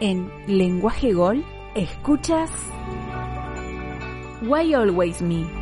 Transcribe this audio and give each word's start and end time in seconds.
En 0.00 0.30
Lenguaje 0.46 1.12
Gol, 1.12 1.44
escuchas 1.74 2.50
Why 4.42 4.72
Always 4.72 5.20
Me. 5.20 5.57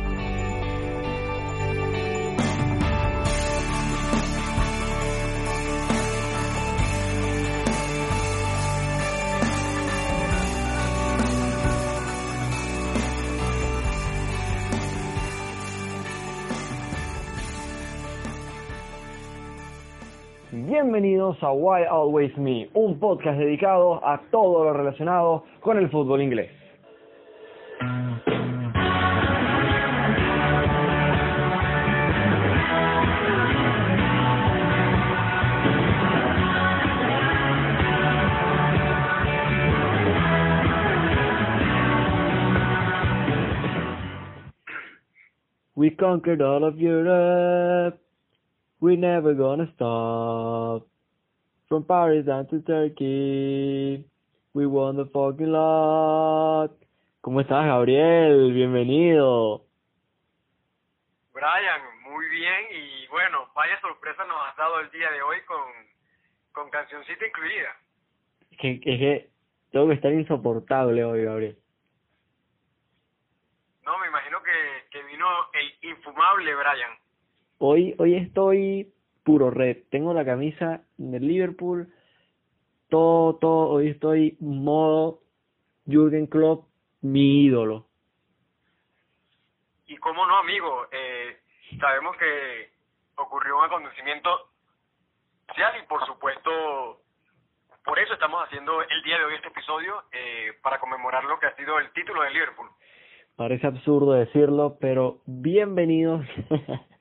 Bienvenidos 20.89 21.43
a 21.43 21.51
Why 21.51 21.83
Always 21.83 22.37
Me, 22.37 22.69
un 22.73 22.97
podcast 22.97 23.37
dedicado 23.37 23.99
a 24.07 24.21
todo 24.31 24.63
lo 24.63 24.71
relacionado 24.71 25.43
con 25.59 25.77
el 25.77 25.89
fútbol 25.89 26.21
inglés. 26.21 26.49
We 45.75 45.89
conquered 45.89 46.41
all 46.41 46.63
of 46.63 46.79
Europe. 46.79 48.06
We're 48.79 48.95
never 48.95 49.33
gonna 49.33 49.65
stop. 49.73 50.85
From 51.67 51.83
Paris 51.83 52.25
down 52.27 52.45
to 52.47 52.61
Turkey. 52.61 54.05
We 54.53 54.67
won 54.67 54.97
the 54.97 55.05
fucking 55.05 55.51
lot. 55.51 56.69
¿Cómo 57.21 57.41
estás, 57.41 57.65
Gabriel? 57.65 58.53
Bienvenido. 58.53 59.65
Brian, 61.33 61.81
muy 62.03 62.29
bien 62.29 62.65
y 62.71 63.07
bueno, 63.07 63.49
vaya 63.55 63.81
sorpresa 63.81 64.23
nos 64.25 64.37
has 64.47 64.55
dado 64.55 64.79
el 64.79 64.91
día 64.91 65.09
de 65.11 65.21
hoy 65.23 65.37
con, 65.47 65.65
con 66.51 66.69
cancioncita 66.69 67.25
incluida. 67.25 67.75
Que, 68.59 68.73
es 68.73 68.99
que 68.99 69.29
tengo 69.71 69.87
que 69.87 69.95
estar 69.95 70.13
insoportable 70.13 71.03
hoy, 71.03 71.23
Gabriel. 71.23 71.57
No, 73.83 73.97
me 73.97 74.07
imagino 74.07 74.41
que, 74.43 74.87
que 74.91 75.03
vino 75.03 75.27
el 75.53 75.89
infumable 75.89 76.55
Brian. 76.55 76.91
Hoy, 77.59 77.95
hoy 77.97 78.15
estoy 78.15 78.93
puro 79.23 79.49
red. 79.49 79.77
Tengo 79.89 80.13
la 80.13 80.23
camisa 80.23 80.81
del 80.97 81.27
Liverpool. 81.27 81.87
Todo, 82.89 83.35
todo. 83.37 83.69
Hoy 83.69 83.89
estoy 83.89 84.37
modo 84.39 85.21
Jürgen 85.87 86.27
Klopp, 86.27 86.67
mi 87.01 87.45
ídolo. 87.45 87.87
Y 89.87 89.97
cómo 89.97 90.25
no, 90.25 90.37
amigo, 90.37 90.87
eh, 90.91 91.37
sabemos 91.79 92.15
que 92.17 92.71
ocurrió 93.15 93.57
un 93.57 93.65
acontecimiento 93.65 94.29
social 95.47 95.73
y 95.81 95.87
por 95.87 96.05
supuesto 96.05 97.01
por 97.83 97.97
eso 97.99 98.13
estamos 98.13 98.43
haciendo 98.43 98.81
el 98.81 99.03
día 99.03 99.17
de 99.17 99.25
hoy 99.25 99.35
este 99.35 99.47
episodio 99.47 100.03
eh, 100.11 100.51
para 100.61 100.77
conmemorar 100.77 101.23
lo 101.23 101.39
que 101.39 101.47
ha 101.47 101.55
sido 101.55 101.79
el 101.79 101.91
título 101.93 102.21
del 102.21 102.33
Liverpool. 102.33 102.69
Parece 103.37 103.65
absurdo 103.65 104.13
decirlo, 104.13 104.77
pero 104.79 105.21
bienvenidos 105.25 106.25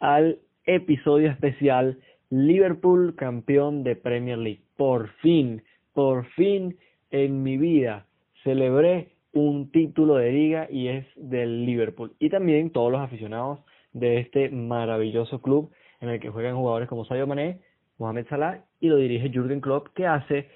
al 0.00 0.38
episodio 0.64 1.30
especial 1.30 1.98
Liverpool 2.30 3.14
campeón 3.16 3.84
de 3.84 3.96
Premier 3.96 4.38
League. 4.38 4.62
Por 4.76 5.08
fin, 5.20 5.62
por 5.94 6.26
fin 6.32 6.76
en 7.10 7.42
mi 7.42 7.56
vida 7.56 8.06
celebré 8.44 9.08
un 9.32 9.70
título 9.70 10.16
de 10.16 10.32
liga 10.32 10.68
y 10.70 10.88
es 10.88 11.06
del 11.16 11.64
Liverpool. 11.64 12.12
Y 12.18 12.30
también 12.30 12.70
todos 12.70 12.92
los 12.92 13.00
aficionados 13.00 13.60
de 13.92 14.20
este 14.20 14.50
maravilloso 14.50 15.40
club 15.40 15.72
en 16.00 16.10
el 16.10 16.20
que 16.20 16.30
juegan 16.30 16.56
jugadores 16.56 16.88
como 16.88 17.04
Sadio 17.04 17.26
Mané, 17.26 17.60
Mohamed 17.98 18.26
Salah 18.28 18.64
y 18.80 18.88
lo 18.88 18.96
dirige 18.96 19.30
Jürgen 19.30 19.60
Klopp 19.60 19.88
que 19.94 20.06
hace 20.06 20.48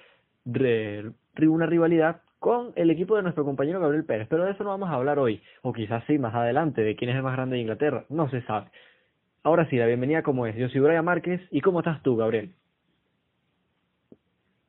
una 0.45 1.65
rivalidad 1.65 2.21
con 2.39 2.73
el 2.75 2.89
equipo 2.89 3.15
de 3.15 3.23
nuestro 3.23 3.45
compañero 3.45 3.79
Gabriel 3.79 4.05
Pérez. 4.05 4.27
Pero 4.29 4.45
de 4.45 4.51
eso 4.51 4.63
no 4.63 4.71
vamos 4.71 4.89
a 4.89 4.95
hablar 4.95 5.19
hoy, 5.19 5.41
o 5.61 5.71
quizás 5.71 6.03
sí 6.07 6.17
más 6.17 6.35
adelante, 6.35 6.81
de 6.81 6.95
quién 6.95 7.09
es 7.09 7.15
el 7.15 7.23
más 7.23 7.33
grande 7.33 7.55
de 7.55 7.61
Inglaterra, 7.61 8.05
no 8.09 8.29
se 8.29 8.41
sabe. 8.41 8.67
Ahora 9.45 9.65
sí, 9.65 9.75
la 9.75 9.87
bienvenida 9.87 10.23
como 10.23 10.47
es. 10.47 10.55
Yo 10.55 10.69
soy 10.69 10.79
Brian 10.79 11.03
Márquez 11.03 11.41
y 11.51 11.59
¿cómo 11.59 11.79
estás 11.79 12.01
tú, 12.01 12.15
Gabriel? 12.15 12.55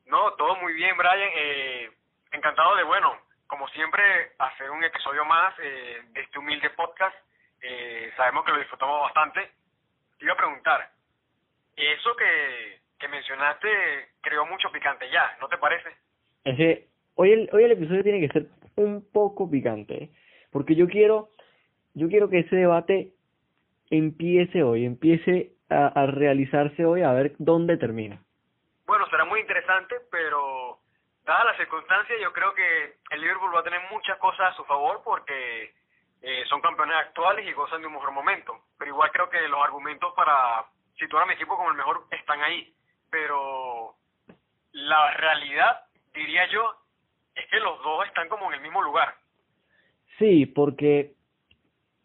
No, 0.06 0.32
todo 0.32 0.56
muy 0.56 0.72
bien, 0.72 0.96
Brian. 0.96 1.30
Eh, 1.36 1.90
encantado 2.32 2.74
de, 2.74 2.82
bueno, 2.82 3.14
como 3.46 3.68
siempre, 3.68 4.02
hacer 4.36 4.68
un 4.72 4.82
episodio 4.82 5.24
más 5.26 5.54
eh, 5.62 6.02
de 6.12 6.20
este 6.20 6.40
humilde 6.40 6.70
podcast. 6.70 7.14
Eh, 7.62 8.10
sabemos 8.16 8.44
que 8.44 8.50
lo 8.50 8.58
disfrutamos 8.58 9.02
bastante. 9.02 9.48
Te 10.18 10.24
iba 10.24 10.34
a 10.34 10.38
preguntar, 10.38 10.90
eso 11.76 12.16
que, 12.16 12.80
que 12.98 13.06
mencionaste 13.06 13.68
creó 14.22 14.44
mucho 14.44 14.72
picante 14.72 15.08
ya, 15.08 15.36
¿no 15.40 15.46
te 15.46 15.58
parece? 15.58 15.90
Ese, 16.42 16.88
hoy, 17.14 17.30
el, 17.30 17.50
hoy 17.52 17.62
el 17.62 17.72
episodio 17.72 18.02
tiene 18.02 18.20
que 18.20 18.32
ser 18.32 18.46
un 18.74 19.06
poco 19.12 19.48
picante, 19.48 20.10
porque 20.50 20.74
yo 20.74 20.88
quiero, 20.88 21.30
yo 21.94 22.08
quiero 22.08 22.28
que 22.28 22.40
ese 22.40 22.56
debate 22.56 23.13
empiece 23.90 24.62
hoy, 24.62 24.84
empiece 24.84 25.52
a, 25.68 25.86
a 25.88 26.06
realizarse 26.06 26.84
hoy, 26.84 27.02
a 27.02 27.12
ver 27.12 27.34
dónde 27.38 27.76
termina. 27.76 28.20
Bueno, 28.86 29.06
será 29.10 29.24
muy 29.24 29.40
interesante, 29.40 29.96
pero 30.10 30.78
dada 31.24 31.44
la 31.44 31.56
circunstancia, 31.56 32.16
yo 32.20 32.32
creo 32.32 32.54
que 32.54 32.96
el 33.10 33.20
Liverpool 33.20 33.54
va 33.54 33.60
a 33.60 33.64
tener 33.64 33.80
muchas 33.90 34.18
cosas 34.18 34.52
a 34.52 34.56
su 34.56 34.64
favor 34.64 35.00
porque 35.04 35.72
eh, 36.22 36.42
son 36.48 36.60
campeones 36.60 36.96
actuales 36.96 37.46
y 37.46 37.52
gozan 37.52 37.80
de 37.80 37.86
un 37.86 37.94
mejor 37.94 38.12
momento. 38.12 38.60
Pero 38.78 38.90
igual 38.90 39.10
creo 39.12 39.28
que 39.28 39.46
los 39.48 39.62
argumentos 39.62 40.12
para 40.14 40.64
situar 40.98 41.24
a 41.24 41.26
mi 41.26 41.34
equipo 41.34 41.56
como 41.56 41.70
el 41.70 41.76
mejor 41.76 42.06
están 42.10 42.40
ahí. 42.42 42.72
Pero 43.10 43.94
la 44.72 45.10
realidad, 45.12 45.84
diría 46.14 46.46
yo, 46.50 46.74
es 47.34 47.46
que 47.48 47.60
los 47.60 47.82
dos 47.82 48.06
están 48.06 48.28
como 48.28 48.48
en 48.48 48.54
el 48.54 48.60
mismo 48.60 48.82
lugar. 48.82 49.14
Sí, 50.18 50.46
porque 50.46 51.14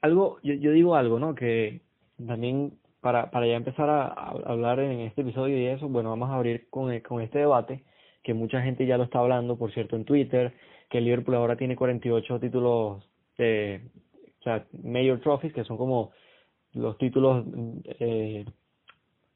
algo, 0.01 0.39
yo, 0.43 0.53
yo 0.53 0.71
digo 0.71 0.95
algo, 0.95 1.19
¿no? 1.19 1.35
Que 1.35 1.81
también 2.25 2.73
para, 3.01 3.31
para 3.31 3.47
ya 3.47 3.55
empezar 3.55 3.89
a, 3.89 4.07
hablar 4.07 4.79
en 4.79 4.99
este 5.01 5.21
episodio 5.21 5.57
y 5.57 5.67
eso, 5.67 5.87
bueno, 5.87 6.09
vamos 6.09 6.29
a 6.29 6.35
abrir 6.35 6.67
con, 6.69 6.97
con 7.01 7.21
este 7.21 7.39
debate, 7.39 7.83
que 8.23 8.33
mucha 8.33 8.61
gente 8.61 8.85
ya 8.85 8.97
lo 8.97 9.03
está 9.03 9.19
hablando, 9.19 9.57
por 9.57 9.71
cierto, 9.71 9.95
en 9.95 10.05
Twitter, 10.05 10.53
que 10.89 10.97
el 10.99 11.05
Liverpool 11.05 11.35
ahora 11.35 11.55
tiene 11.55 11.75
48 11.75 12.39
títulos 12.39 13.03
de, 13.37 13.81
o 14.39 14.43
sea, 14.43 14.65
Major 14.83 15.19
Trophies, 15.19 15.53
que 15.53 15.63
son 15.63 15.77
como 15.77 16.11
los 16.73 16.97
títulos, 16.97 17.45
eh, 17.99 18.45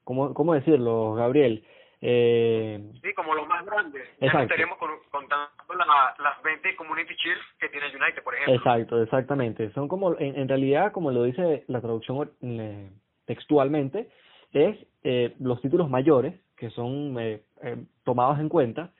¿cómo, 0.04 0.34
¿cómo 0.34 0.54
decirlo, 0.54 1.14
Gabriel? 1.14 1.64
Eh, 2.06 2.92
sí, 3.02 3.14
como 3.14 3.34
los 3.34 3.48
más 3.48 3.66
grandes. 3.66 4.04
Exacto. 4.20 4.28
Ya 4.28 4.34
no 4.34 4.42
estaremos 4.42 4.78
con, 4.78 4.92
contando 5.10 5.48
la, 5.70 6.14
las 6.20 6.44
20 6.44 6.76
Community 6.76 7.14
Shields 7.16 7.46
que 7.60 7.70
tiene 7.70 7.88
United, 7.88 8.22
por 8.24 8.36
ejemplo. 8.36 8.56
Exacto, 8.56 9.02
exactamente. 9.02 9.72
Son 9.72 9.88
como, 9.88 10.20
en, 10.20 10.38
en 10.38 10.50
realidad, 10.50 10.92
como 10.92 11.12
lo 11.12 11.24
dice 11.24 11.64
la 11.68 11.80
traducción 11.80 12.30
eh, 12.42 12.92
textualmente, 13.26 14.10
es 14.52 14.78
eh, 15.04 15.34
los 15.40 15.62
títulos 15.62 15.90
mayores 15.90 16.36
que 16.58 16.70
son 16.72 17.18
eh, 17.20 17.42
eh, 17.62 17.78
tomados 18.04 18.40
en 18.40 18.50
cuenta. 18.50 18.92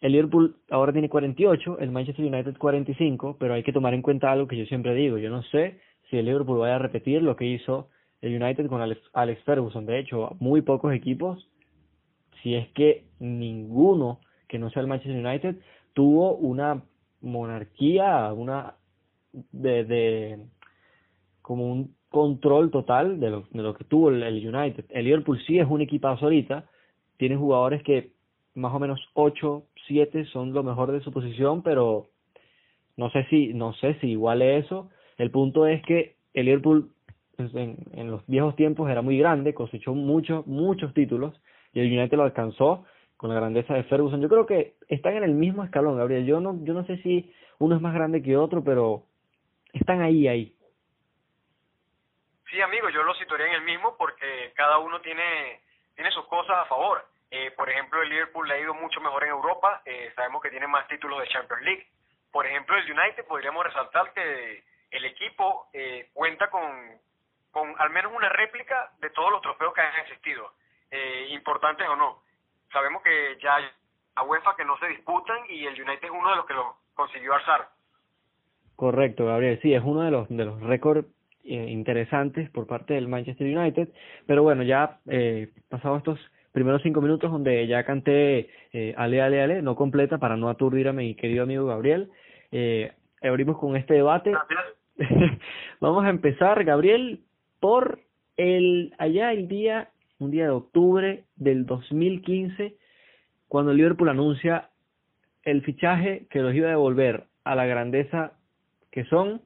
El 0.00 0.12
Liverpool 0.12 0.56
ahora 0.70 0.92
tiene 0.92 1.08
48, 1.08 1.78
el 1.80 1.90
Manchester 1.90 2.24
United 2.24 2.56
45, 2.56 3.36
pero 3.38 3.54
hay 3.54 3.62
que 3.62 3.72
tomar 3.72 3.94
en 3.94 4.02
cuenta 4.02 4.30
algo 4.30 4.46
que 4.46 4.56
yo 4.56 4.64
siempre 4.66 4.94
digo. 4.94 5.18
Yo 5.18 5.30
no 5.30 5.42
sé 5.44 5.80
si 6.08 6.18
el 6.18 6.26
Liverpool 6.26 6.58
vaya 6.58 6.76
a 6.76 6.80
repetir 6.80 7.22
lo 7.22 7.36
que 7.36 7.46
hizo 7.46 7.88
el 8.20 8.40
United 8.40 8.66
con 8.68 8.80
Alex, 8.80 9.00
Alex 9.12 9.42
Ferguson. 9.44 9.86
De 9.86 9.98
hecho, 9.98 10.36
muy 10.38 10.62
pocos 10.62 10.92
equipos, 10.92 11.48
si 12.42 12.54
es 12.54 12.68
que 12.72 13.04
ninguno 13.18 14.20
que 14.48 14.58
no 14.58 14.70
sea 14.70 14.82
el 14.82 14.88
Manchester 14.88 15.24
United, 15.24 15.56
tuvo 15.92 16.34
una 16.36 16.82
monarquía, 17.20 18.32
una 18.32 18.74
de, 19.32 19.84
de 19.84 20.38
como 21.42 21.70
un 21.70 21.94
control 22.08 22.70
total 22.70 23.20
de 23.20 23.30
lo, 23.30 23.44
de 23.50 23.62
lo 23.62 23.74
que 23.74 23.84
tuvo 23.84 24.08
el, 24.08 24.22
el 24.22 24.54
United. 24.54 24.86
El 24.90 25.04
Liverpool 25.04 25.40
sí 25.46 25.58
es 25.58 25.66
un 25.68 25.82
equipazo 25.82 26.24
ahorita, 26.24 26.64
tiene 27.18 27.36
jugadores 27.36 27.82
que 27.82 28.12
más 28.54 28.74
o 28.74 28.78
menos 28.78 29.00
8, 29.14 29.64
7 29.86 30.24
son 30.26 30.52
lo 30.52 30.62
mejor 30.62 30.92
de 30.92 31.00
su 31.00 31.12
posición, 31.12 31.62
pero 31.62 32.08
no 32.96 33.10
sé 33.10 33.24
si 33.30 33.52
no 33.54 33.72
sé 33.74 33.94
si 34.00 34.08
igual 34.08 34.42
es 34.42 34.64
eso. 34.64 34.90
El 35.18 35.30
punto 35.30 35.66
es 35.66 35.82
que 35.82 36.16
el 36.34 36.46
Liverpool 36.46 36.90
pues, 37.36 37.54
en, 37.54 37.76
en 37.92 38.10
los 38.10 38.26
viejos 38.26 38.56
tiempos 38.56 38.90
era 38.90 39.02
muy 39.02 39.18
grande, 39.18 39.54
cosechó 39.54 39.94
muchos 39.94 40.46
muchos 40.46 40.94
títulos 40.94 41.34
y 41.72 41.80
el 41.80 41.98
United 41.98 42.16
lo 42.16 42.24
alcanzó 42.24 42.86
con 43.16 43.30
la 43.30 43.36
grandeza 43.36 43.74
de 43.74 43.84
Ferguson. 43.84 44.20
Yo 44.20 44.28
creo 44.28 44.46
que 44.46 44.74
están 44.88 45.16
en 45.16 45.24
el 45.24 45.34
mismo 45.34 45.64
escalón, 45.64 45.98
Gabriel. 45.98 46.24
Yo 46.24 46.40
no 46.40 46.56
yo 46.62 46.74
no 46.74 46.84
sé 46.86 46.98
si 46.98 47.32
uno 47.58 47.76
es 47.76 47.82
más 47.82 47.94
grande 47.94 48.22
que 48.22 48.36
otro, 48.36 48.62
pero 48.62 49.04
están 49.72 50.00
ahí 50.02 50.28
ahí. 50.28 50.54
Sí, 52.50 52.60
amigo, 52.60 52.88
yo 52.88 53.02
lo 53.02 53.14
situaría 53.14 53.46
en 53.48 53.54
el 53.54 53.62
mismo 53.62 53.96
porque 53.98 54.52
cada 54.54 54.78
uno 54.78 55.00
tiene 55.00 55.60
tiene 55.94 56.10
sus 56.12 56.26
cosas 56.26 56.56
a 56.58 56.64
favor. 56.66 57.04
Eh, 57.30 57.50
por 57.50 57.68
ejemplo, 57.68 58.00
el 58.00 58.08
Liverpool 58.08 58.48
le 58.48 58.54
ha 58.54 58.60
ido 58.60 58.72
mucho 58.72 59.00
mejor 59.00 59.24
en 59.24 59.30
Europa, 59.30 59.82
eh, 59.84 60.10
sabemos 60.14 60.40
que 60.40 60.50
tiene 60.50 60.66
más 60.66 60.88
títulos 60.88 61.20
de 61.20 61.28
Champions 61.28 61.62
League. 61.62 61.86
Por 62.32 62.46
ejemplo, 62.46 62.76
el 62.76 62.90
United 62.90 63.26
podríamos 63.26 63.64
resaltar 63.64 64.12
que 64.14 64.64
el 64.90 65.04
equipo 65.04 65.68
eh, 65.72 66.08
cuenta 66.14 66.48
con, 66.48 66.62
con 67.50 67.74
al 67.78 67.90
menos 67.90 68.12
una 68.14 68.28
réplica 68.30 68.92
de 69.00 69.10
todos 69.10 69.30
los 69.30 69.42
trofeos 69.42 69.74
que 69.74 69.80
han 69.80 70.00
existido, 70.00 70.52
eh, 70.90 71.26
importantes 71.30 71.86
o 71.88 71.96
no. 71.96 72.22
Sabemos 72.72 73.02
que 73.02 73.38
ya 73.42 73.56
hay 73.56 73.64
a 74.14 74.24
UEFA 74.24 74.56
que 74.56 74.64
no 74.64 74.76
se 74.78 74.88
disputan 74.88 75.38
y 75.48 75.66
el 75.66 75.80
United 75.80 76.04
es 76.04 76.10
uno 76.10 76.30
de 76.30 76.36
los 76.36 76.46
que 76.46 76.54
lo 76.54 76.76
consiguió 76.94 77.34
alzar. 77.34 77.68
Correcto, 78.76 79.26
Gabriel. 79.26 79.58
Sí, 79.62 79.74
es 79.74 79.82
uno 79.84 80.02
de 80.02 80.10
los 80.10 80.28
de 80.28 80.44
los 80.44 80.60
récords 80.60 81.06
eh, 81.44 81.70
interesantes 81.70 82.50
por 82.50 82.66
parte 82.66 82.94
del 82.94 83.08
Manchester 83.08 83.46
United. 83.46 83.88
Pero 84.26 84.42
bueno, 84.42 84.62
ya 84.62 84.98
eh, 85.06 85.50
pasados 85.68 85.98
estos 85.98 86.20
primeros 86.52 86.82
cinco 86.82 87.00
minutos 87.00 87.30
donde 87.30 87.66
ya 87.66 87.84
canté 87.84 88.50
eh, 88.72 88.94
Ale, 88.96 89.22
Ale, 89.22 89.42
Ale, 89.42 89.62
no 89.62 89.76
completa 89.76 90.18
para 90.18 90.36
no 90.36 90.48
aturdir 90.48 90.88
a 90.88 90.92
mi 90.92 91.14
querido 91.14 91.44
amigo 91.44 91.66
Gabriel, 91.66 92.10
eh, 92.50 92.92
abrimos 93.22 93.58
con 93.58 93.76
este 93.76 93.94
debate. 93.94 94.34
Vamos 95.80 96.04
a 96.04 96.10
empezar, 96.10 96.64
Gabriel, 96.64 97.20
por 97.60 98.00
el 98.36 98.94
allá 98.98 99.32
el 99.32 99.48
día, 99.48 99.90
un 100.18 100.30
día 100.30 100.44
de 100.44 100.50
octubre 100.50 101.24
del 101.36 101.64
2015, 101.66 102.76
cuando 103.46 103.72
Liverpool 103.72 104.08
anuncia 104.08 104.70
el 105.42 105.62
fichaje 105.62 106.26
que 106.30 106.40
los 106.40 106.54
iba 106.54 106.66
a 106.66 106.70
devolver 106.70 107.26
a 107.44 107.54
la 107.54 107.66
grandeza 107.66 108.32
que 108.90 109.04
son, 109.04 109.42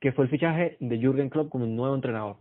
que 0.00 0.12
fue 0.12 0.24
el 0.24 0.30
fichaje 0.30 0.76
de 0.80 0.98
Jürgen 0.98 1.28
Klopp 1.28 1.50
como 1.50 1.66
nuevo 1.66 1.94
entrenador. 1.94 2.36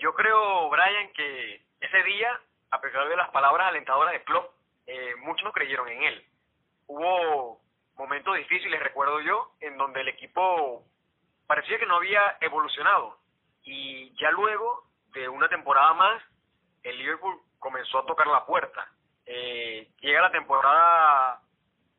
Yo 0.00 0.14
creo, 0.14 0.70
Brian, 0.70 1.12
que 1.12 1.62
ese 1.80 2.02
día, 2.04 2.28
a 2.70 2.80
pesar 2.80 3.08
de 3.08 3.16
las 3.16 3.30
palabras 3.30 3.68
alentadoras 3.68 4.12
de 4.12 4.24
Klopp, 4.24 4.50
eh, 4.86 5.14
muchos 5.24 5.44
no 5.44 5.52
creyeron 5.52 5.88
en 5.88 6.02
él. 6.02 6.24
Hubo 6.86 7.60
momentos 7.96 8.36
difíciles, 8.36 8.82
recuerdo 8.82 9.20
yo, 9.20 9.52
en 9.60 9.76
donde 9.76 10.00
el 10.00 10.08
equipo 10.08 10.84
parecía 11.46 11.78
que 11.78 11.86
no 11.86 11.96
había 11.96 12.36
evolucionado. 12.40 13.18
Y 13.62 14.14
ya 14.20 14.30
luego 14.30 14.83
de 15.14 15.28
una 15.28 15.48
temporada 15.48 15.94
más, 15.94 16.22
el 16.82 16.98
Liverpool 16.98 17.40
comenzó 17.58 18.00
a 18.00 18.06
tocar 18.06 18.26
la 18.26 18.44
puerta. 18.44 18.86
Eh, 19.26 19.88
llega 20.00 20.22
la 20.22 20.30
temporada, 20.30 21.40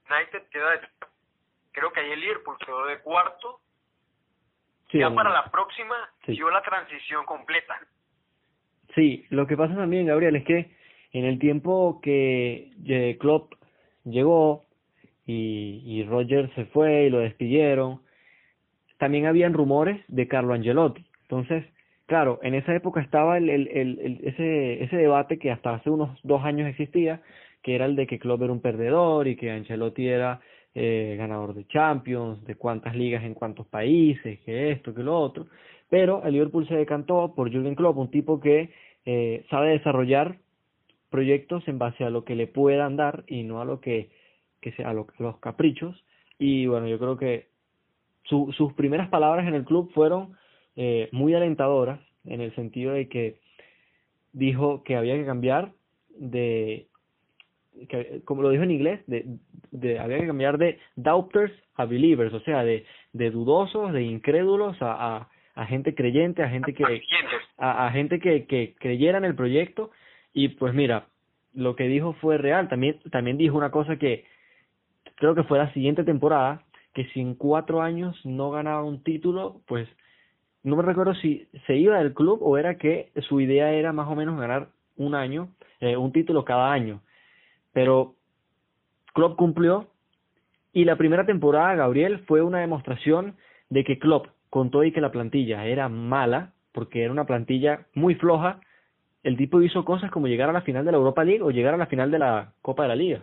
United 0.09 0.49
queda 0.49 0.71
de, 0.71 0.79
creo 1.71 1.91
que 1.91 2.01
ahí 2.01 2.11
el 2.11 2.19
Liverpool 2.19 2.57
quedó 2.63 2.85
de 2.85 2.99
cuarto. 2.99 3.59
Sí, 4.91 4.99
ya 4.99 5.09
para 5.09 5.31
la 5.31 5.45
próxima 5.49 5.95
Sí. 6.25 6.33
dio 6.33 6.49
la 6.51 6.61
transición 6.61 7.25
completa. 7.25 7.79
Sí, 8.93 9.25
lo 9.29 9.47
que 9.47 9.57
pasa 9.57 9.75
también, 9.75 10.05
Gabriel, 10.05 10.35
es 10.35 10.45
que 10.45 10.75
en 11.11 11.25
el 11.25 11.39
tiempo 11.39 11.99
que 12.03 12.71
eh, 12.85 13.17
Klopp 13.19 13.53
llegó 14.03 14.63
y, 15.25 15.81
y 15.85 16.03
Roger 16.03 16.53
se 16.53 16.65
fue 16.65 17.05
y 17.05 17.09
lo 17.09 17.19
despidieron, 17.19 18.01
también 18.97 19.25
habían 19.25 19.53
rumores 19.53 20.03
de 20.07 20.27
Carlo 20.27 20.53
Angelotti. 20.53 21.05
Entonces, 21.23 21.65
claro, 22.05 22.39
en 22.43 22.55
esa 22.55 22.75
época 22.75 23.01
estaba 23.01 23.37
el, 23.37 23.49
el, 23.49 23.67
el, 23.69 24.19
ese, 24.23 24.83
ese 24.83 24.95
debate 24.97 25.37
que 25.39 25.51
hasta 25.51 25.73
hace 25.75 25.89
unos 25.89 26.19
dos 26.23 26.43
años 26.43 26.67
existía, 26.69 27.21
que 27.63 27.75
era 27.75 27.85
el 27.85 27.95
de 27.95 28.07
que 28.07 28.19
Klopp 28.19 28.43
era 28.43 28.53
un 28.53 28.61
perdedor 28.61 29.27
y 29.27 29.35
que 29.35 29.51
Ancelotti 29.51 30.07
era 30.07 30.39
eh, 30.75 31.15
ganador 31.17 31.53
de 31.53 31.65
Champions, 31.67 32.43
de 32.45 32.55
cuántas 32.55 32.95
ligas 32.95 33.23
en 33.23 33.33
cuántos 33.33 33.67
países, 33.67 34.39
que 34.41 34.71
esto, 34.71 34.93
que 34.93 35.03
lo 35.03 35.17
otro. 35.19 35.47
Pero 35.89 36.23
el 36.23 36.33
Liverpool 36.33 36.67
se 36.67 36.75
decantó 36.75 37.33
por 37.35 37.49
Jürgen 37.51 37.75
Klopp, 37.75 37.97
un 37.97 38.11
tipo 38.11 38.39
que 38.39 38.71
eh, 39.05 39.45
sabe 39.49 39.69
desarrollar 39.69 40.37
proyectos 41.09 41.67
en 41.67 41.77
base 41.79 42.03
a 42.03 42.09
lo 42.09 42.23
que 42.25 42.35
le 42.35 42.47
puedan 42.47 42.97
dar 42.97 43.23
y 43.27 43.43
no 43.43 43.61
a 43.61 43.65
lo 43.65 43.79
que, 43.79 44.09
que 44.61 44.71
sea 44.73 44.89
a, 44.89 44.93
lo- 44.93 45.07
los 45.19 45.37
caprichos. 45.37 46.03
Y 46.37 46.65
bueno, 46.67 46.87
yo 46.87 46.99
creo 46.99 47.17
que 47.17 47.47
su, 48.23 48.51
sus 48.57 48.73
primeras 48.73 49.09
palabras 49.09 49.47
en 49.47 49.53
el 49.55 49.63
club 49.63 49.91
fueron 49.93 50.35
eh, 50.75 51.09
muy 51.11 51.33
alentadoras 51.33 51.99
en 52.25 52.41
el 52.41 52.53
sentido 52.55 52.93
de 52.93 53.07
que 53.07 53.35
dijo 54.33 54.83
que 54.83 54.95
había 54.95 55.15
que 55.15 55.25
cambiar 55.25 55.71
de 56.17 56.87
que, 57.89 58.21
como 58.25 58.41
lo 58.41 58.49
dijo 58.49 58.63
en 58.63 58.71
inglés, 58.71 59.01
de, 59.07 59.25
de 59.71 59.99
había 59.99 60.19
que 60.19 60.27
cambiar 60.27 60.57
de 60.57 60.79
doubters 60.95 61.53
a 61.75 61.85
believers, 61.85 62.33
o 62.33 62.39
sea, 62.41 62.63
de, 62.63 62.85
de 63.13 63.31
dudosos, 63.31 63.91
de 63.93 64.03
incrédulos 64.03 64.81
a, 64.81 65.17
a, 65.17 65.29
a 65.55 65.65
gente 65.65 65.93
creyente, 65.93 66.41
a 66.41 66.49
gente 66.49 66.73
que 66.73 67.01
a, 67.57 67.87
a 67.87 67.91
gente 67.91 68.19
que, 68.19 68.45
que 68.45 68.75
creyera 68.79 69.17
en 69.17 69.25
el 69.25 69.35
proyecto 69.35 69.91
y 70.33 70.49
pues 70.49 70.73
mira, 70.73 71.07
lo 71.53 71.75
que 71.75 71.87
dijo 71.87 72.13
fue 72.13 72.37
real. 72.37 72.67
También, 72.67 72.99
también 73.11 73.37
dijo 73.37 73.57
una 73.57 73.71
cosa 73.71 73.97
que 73.97 74.25
creo 75.15 75.33
que 75.33 75.43
fue 75.43 75.57
la 75.57 75.71
siguiente 75.73 76.03
temporada, 76.03 76.63
que 76.93 77.05
si 77.09 77.21
en 77.21 77.35
cuatro 77.35 77.81
años 77.81 78.19
no 78.25 78.51
ganaba 78.51 78.83
un 78.83 79.01
título, 79.03 79.61
pues 79.65 79.87
no 80.65 80.75
me 80.75 80.83
recuerdo 80.83 81.13
si 81.13 81.47
se 81.67 81.75
iba 81.75 81.99
del 81.99 82.13
club 82.13 82.39
o 82.41 82.57
era 82.57 82.77
que 82.77 83.11
su 83.27 83.39
idea 83.39 83.71
era 83.71 83.93
más 83.93 84.07
o 84.07 84.15
menos 84.15 84.39
ganar 84.39 84.69
un 84.97 85.13
año, 85.13 85.49
eh, 85.79 85.95
un 85.95 86.11
título 86.11 86.43
cada 86.43 86.71
año. 86.71 87.01
Pero 87.71 88.15
Klopp 89.13 89.37
cumplió 89.37 89.87
y 90.73 90.85
la 90.85 90.95
primera 90.95 91.25
temporada, 91.25 91.75
Gabriel, 91.75 92.25
fue 92.27 92.41
una 92.41 92.59
demostración 92.59 93.37
de 93.69 93.83
que 93.83 93.99
Klopp, 93.99 94.27
con 94.49 94.71
todo 94.71 94.83
y 94.83 94.91
que 94.91 95.01
la 95.01 95.11
plantilla 95.11 95.65
era 95.65 95.87
mala, 95.87 96.53
porque 96.71 97.03
era 97.03 97.11
una 97.11 97.25
plantilla 97.25 97.85
muy 97.93 98.15
floja, 98.15 98.59
el 99.21 99.37
tipo 99.37 99.61
hizo 99.61 99.85
cosas 99.85 100.09
como 100.09 100.27
llegar 100.27 100.49
a 100.49 100.53
la 100.53 100.61
final 100.61 100.83
de 100.83 100.91
la 100.91 100.97
Europa 100.97 101.23
League 101.23 101.43
o 101.43 101.51
llegar 101.51 101.75
a 101.75 101.77
la 101.77 101.85
final 101.85 102.09
de 102.09 102.19
la 102.19 102.53
Copa 102.61 102.83
de 102.83 102.89
la 102.89 102.95
Liga. 102.95 103.21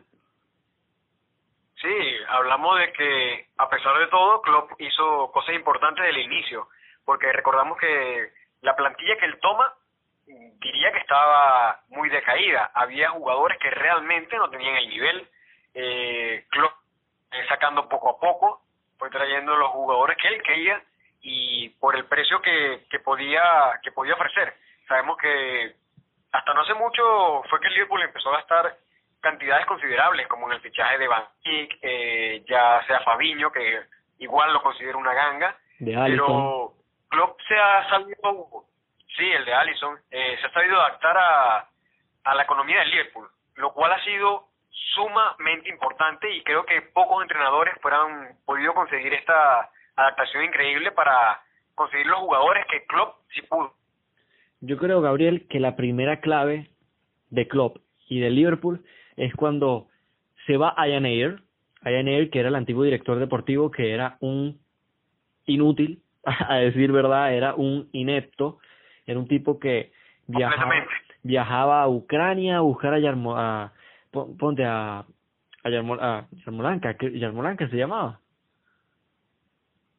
Sí, 1.74 1.94
hablamos 2.28 2.78
de 2.78 2.92
que 2.92 3.46
a 3.56 3.68
pesar 3.68 3.98
de 3.98 4.06
todo, 4.06 4.40
Klopp 4.42 4.70
hizo 4.78 5.30
cosas 5.32 5.56
importantes 5.56 6.04
desde 6.04 6.20
el 6.20 6.32
inicio, 6.32 6.68
porque 7.04 7.32
recordamos 7.32 7.78
que 7.78 8.30
la 8.62 8.76
plantilla 8.76 9.16
que 9.16 9.26
él 9.26 9.38
toma 9.40 9.72
diría 10.26 10.92
que 10.92 10.98
estaba 10.98 11.80
muy 11.88 12.08
decaída. 12.08 12.70
Había 12.74 13.10
jugadores 13.10 13.58
que 13.58 13.70
realmente 13.70 14.36
no 14.36 14.48
tenían 14.50 14.76
el 14.76 14.88
nivel. 14.88 15.28
Eh, 15.74 16.46
Klopp 16.50 16.74
eh, 17.32 17.44
sacando 17.48 17.88
poco 17.88 18.10
a 18.10 18.20
poco, 18.20 18.62
fue 18.98 19.10
trayendo 19.10 19.56
los 19.56 19.70
jugadores 19.70 20.16
que 20.18 20.28
él 20.28 20.42
quería 20.42 20.82
y 21.22 21.70
por 21.80 21.96
el 21.96 22.04
precio 22.04 22.40
que, 22.42 22.84
que 22.90 23.00
podía 23.00 23.42
que 23.82 23.92
podía 23.92 24.14
ofrecer. 24.14 24.54
Sabemos 24.86 25.16
que 25.16 25.74
hasta 26.32 26.54
no 26.54 26.62
hace 26.62 26.74
mucho 26.74 27.42
fue 27.48 27.60
que 27.60 27.68
el 27.68 27.74
Liverpool 27.74 28.02
empezó 28.02 28.30
a 28.30 28.38
gastar 28.38 28.76
cantidades 29.20 29.64
considerables, 29.66 30.26
como 30.26 30.46
en 30.48 30.54
el 30.54 30.60
fichaje 30.60 30.98
de 30.98 31.08
Van 31.08 31.24
Dijk, 31.44 31.78
eh, 31.80 32.44
ya 32.48 32.84
sea 32.86 33.00
Fabiño, 33.00 33.52
que 33.52 33.82
igual 34.18 34.52
lo 34.52 34.62
considero 34.62 34.98
una 34.98 35.14
ganga, 35.14 35.56
De 35.78 35.94
pero 35.94 36.74
Klopp 37.12 37.38
se 37.46 37.54
ha 37.54 37.88
sabido, 37.90 38.64
sí, 39.16 39.30
el 39.30 39.44
de 39.44 39.52
Allison, 39.52 39.98
eh, 40.10 40.38
se 40.40 40.46
ha 40.46 40.52
sabido 40.52 40.80
adaptar 40.80 41.14
a, 41.18 41.68
a 42.24 42.34
la 42.34 42.42
economía 42.42 42.78
del 42.80 42.90
Liverpool, 42.90 43.28
lo 43.56 43.74
cual 43.74 43.92
ha 43.92 44.02
sido 44.02 44.48
sumamente 44.94 45.68
importante 45.68 46.34
y 46.34 46.42
creo 46.42 46.64
que 46.64 46.80
pocos 46.94 47.22
entrenadores 47.22 47.74
fueran 47.82 48.38
podido 48.46 48.72
conseguir 48.72 49.12
esta 49.12 49.70
adaptación 49.94 50.44
increíble 50.44 50.90
para 50.92 51.42
conseguir 51.74 52.06
los 52.06 52.20
jugadores 52.20 52.64
que 52.70 52.86
Klopp 52.86 53.16
sí 53.34 53.42
pudo. 53.42 53.74
Yo 54.60 54.78
creo, 54.78 55.02
Gabriel, 55.02 55.46
que 55.50 55.60
la 55.60 55.76
primera 55.76 56.20
clave 56.20 56.70
de 57.28 57.46
Klopp 57.46 57.76
y 58.08 58.20
de 58.20 58.30
Liverpool 58.30 58.84
es 59.16 59.34
cuando 59.34 59.88
se 60.46 60.56
va 60.56 60.74
Ian 60.78 61.04
Ayer, 61.04 61.42
Ian 61.84 62.08
Ayer 62.08 62.30
que 62.30 62.40
era 62.40 62.48
el 62.48 62.54
antiguo 62.54 62.84
director 62.84 63.18
deportivo, 63.18 63.70
que 63.70 63.92
era 63.92 64.16
un 64.20 64.58
inútil, 65.44 66.02
a 66.48 66.56
decir 66.56 66.92
verdad, 66.92 67.34
era 67.34 67.54
un 67.54 67.88
inepto, 67.92 68.58
era 69.06 69.18
un 69.18 69.26
tipo 69.28 69.58
que 69.58 69.92
viajaba, 70.26 70.86
viajaba 71.22 71.82
a 71.82 71.88
Ucrania 71.88 72.58
a 72.58 72.60
buscar 72.60 72.94
a, 72.94 72.98
Yarmo, 72.98 73.36
a 73.36 73.72
pon- 74.10 74.36
ponte 74.36 74.64
a, 74.64 74.98
a, 75.64 75.70
Yarmo- 75.70 75.98
a 76.00 76.26
Yarmolenka, 76.44 76.94
que- 76.96 77.18
Yarmolenka 77.18 77.68
se 77.68 77.76
llamaba. 77.76 78.20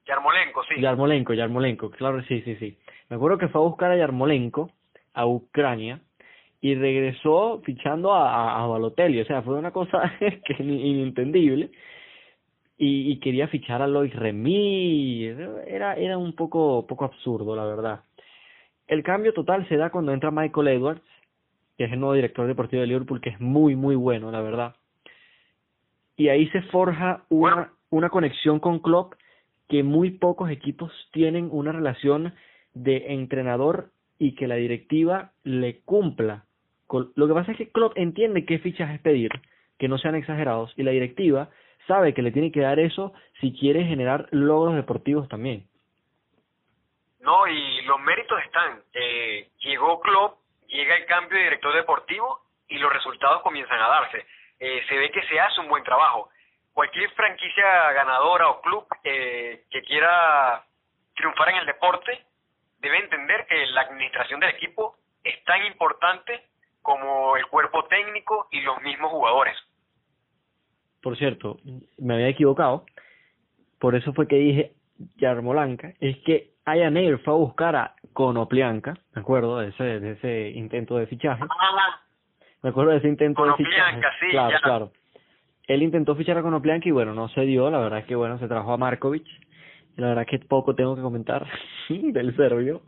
Yarmolenko, 0.06 0.64
sí. 0.64 0.82
Yarmolenko, 0.82 1.34
Yarmolenko, 1.34 1.92
claro, 1.92 2.22
sí, 2.24 2.42
sí, 2.42 2.56
sí. 2.58 2.78
Me 3.10 3.16
acuerdo 3.16 3.38
que 3.38 3.48
fue 3.48 3.62
a 3.62 3.64
buscar 3.64 3.92
a 3.92 3.98
Yarmolenko 3.98 4.70
a 5.14 5.26
Ucrania 5.26 6.00
y 6.62 6.76
regresó 6.76 7.62
fichando 7.64 8.14
a, 8.14 8.30
a, 8.30 8.64
a 8.64 8.68
Balotelli, 8.68 9.22
o 9.22 9.26
sea, 9.26 9.42
fue 9.42 9.56
una 9.56 9.72
cosa 9.72 10.14
que 10.20 10.64
ni- 10.64 10.90
inentendible. 10.92 11.72
Y, 12.86 13.18
quería 13.22 13.48
fichar 13.48 13.82
a 13.82 13.88
Lois 13.88 14.14
Remy, 14.14 15.24
era, 15.68 15.94
era 15.94 16.18
un 16.18 16.34
poco, 16.34 16.86
poco 16.86 17.06
absurdo, 17.06 17.56
la 17.56 17.64
verdad. 17.64 18.02
El 18.88 19.04
cambio 19.04 19.34
total 19.34 19.66
se 19.70 19.78
da 19.78 19.90
cuando 19.90 20.12
entra 20.12 20.32
Michael 20.32 20.68
Edwards, 20.68 21.02
que 21.78 21.86
es 21.86 21.94
el 21.94 22.02
nuevo 22.02 22.14
director 22.14 22.46
deportivo 22.46 22.82
de 22.82 22.88
Liverpool, 22.88 23.22
que 23.22 23.30
es 23.30 23.40
muy, 23.40 23.78
muy 23.78 23.96
bueno, 23.96 24.32
la 24.32 24.42
verdad. 24.42 24.76
Y 26.18 26.28
ahí 26.28 26.50
se 26.50 26.62
forja 26.64 27.24
una, 27.30 27.72
una 27.90 28.10
conexión 28.10 28.60
con 28.60 28.80
Klopp 28.80 29.14
que 29.70 29.82
muy 29.82 30.12
pocos 30.12 30.52
equipos 30.52 30.92
tienen 31.14 31.48
una 31.54 31.72
relación 31.72 32.34
de 32.74 33.14
entrenador 33.14 33.92
y 34.20 34.36
que 34.36 34.50
la 34.50 34.56
directiva 34.56 35.32
le 35.46 35.80
cumpla 35.86 36.44
Lo 37.16 37.28
que 37.30 37.34
pasa 37.34 37.54
es 37.54 37.58
que 37.58 37.72
Klopp 37.72 37.94
entiende 37.96 38.44
qué 38.44 38.60
fichas 38.60 38.94
es 38.94 39.00
pedir, 39.00 39.32
que 39.80 39.88
no 39.88 39.98
sean 39.98 40.16
exagerados, 40.16 40.74
y 40.76 40.84
la 40.84 40.92
directiva 40.92 41.50
sabe 41.88 42.14
que 42.14 42.22
le 42.22 42.32
tiene 42.32 42.52
que 42.52 42.62
dar 42.62 42.80
eso 42.80 43.14
si 43.40 43.54
quiere 43.54 43.84
generar 43.84 44.28
logros 44.32 44.76
deportivos 44.76 45.28
también. 45.28 45.68
No, 47.20 47.48
y 47.48 47.82
los 47.84 48.00
méritos 48.02 48.38
están. 48.44 48.82
Eh, 48.94 49.50
llegó 49.60 50.02
Klopp, 50.02 50.40
llega 50.68 50.96
el 50.96 51.06
cambio 51.06 51.38
de 51.38 51.46
director 51.46 51.74
deportivo 51.74 52.42
y 52.68 52.78
los 52.78 52.92
resultados 52.92 53.42
comienzan 53.42 53.82
a 53.82 53.88
darse. 53.88 54.26
Eh, 54.60 54.84
se 54.88 54.98
ve 54.98 55.10
que 55.12 55.26
se 55.28 55.40
hace 55.40 55.62
un 55.62 55.70
buen 55.70 55.84
trabajo. 55.84 56.30
Cualquier 56.74 57.10
franquicia 57.12 57.92
ganadora 57.94 58.50
o 58.50 58.62
club 58.62 58.86
eh, 59.04 59.64
que 59.70 59.82
quiera 59.84 60.66
triunfar 61.16 61.50
en 61.50 61.58
el 61.58 61.66
deporte 61.66 62.26
debe 62.80 62.98
entender 62.98 63.46
que 63.48 63.66
la 63.68 63.82
administración 63.82 64.40
del 64.40 64.50
equipo 64.50 64.98
es 65.24 65.42
tan 65.46 65.66
importante 65.66 66.44
como 66.82 67.38
el 67.38 67.48
cuerpo 67.48 67.86
técnico 67.86 68.48
y 68.52 68.62
los 68.62 68.82
mismos 68.82 69.12
jugadores. 69.12 69.56
Por 71.04 71.18
cierto, 71.18 71.58
me 71.98 72.14
había 72.14 72.30
equivocado, 72.30 72.86
por 73.78 73.94
eso 73.94 74.14
fue 74.14 74.26
que 74.26 74.38
dije 74.38 74.72
Yarmolanca, 75.18 75.94
es 76.00 76.18
que 76.20 76.54
Ayaneir 76.64 77.20
fue 77.20 77.34
a 77.34 77.38
buscar 77.38 77.76
a 77.76 77.96
Conoplianca, 78.14 78.94
me 79.14 79.22
acuerdo 79.22 79.60
de 79.60 79.68
ese, 79.68 79.84
de 79.84 80.12
ese 80.14 80.50
intento 80.52 80.96
de 80.96 81.08
fichaje. 81.08 81.44
Me 82.62 82.70
acuerdo 82.70 82.92
de 82.92 83.00
ese 83.00 83.10
intento 83.10 83.46
de 83.46 83.54
fichaje. 83.56 84.02
Sí, 84.22 84.30
claro, 84.32 84.58
claro. 84.64 84.92
Él 85.68 85.84
intentó 85.84 86.16
fichar 86.16 86.38
a 86.38 86.42
Conoplianca 86.42 86.88
y 86.88 86.92
bueno, 86.92 87.14
no 87.14 87.28
se 87.28 87.42
dio, 87.42 87.70
la 87.70 87.80
verdad 87.80 88.00
es 88.00 88.06
que 88.06 88.16
bueno, 88.16 88.40
se 88.40 88.48
trajo 88.48 88.72
a 88.72 88.78
Markovic. 88.78 89.28
La 89.98 90.08
verdad 90.08 90.24
es 90.24 90.30
que 90.30 90.48
poco 90.48 90.74
tengo 90.74 90.96
que 90.96 91.02
comentar 91.02 91.46
del 91.90 92.34
serbio. 92.38 92.82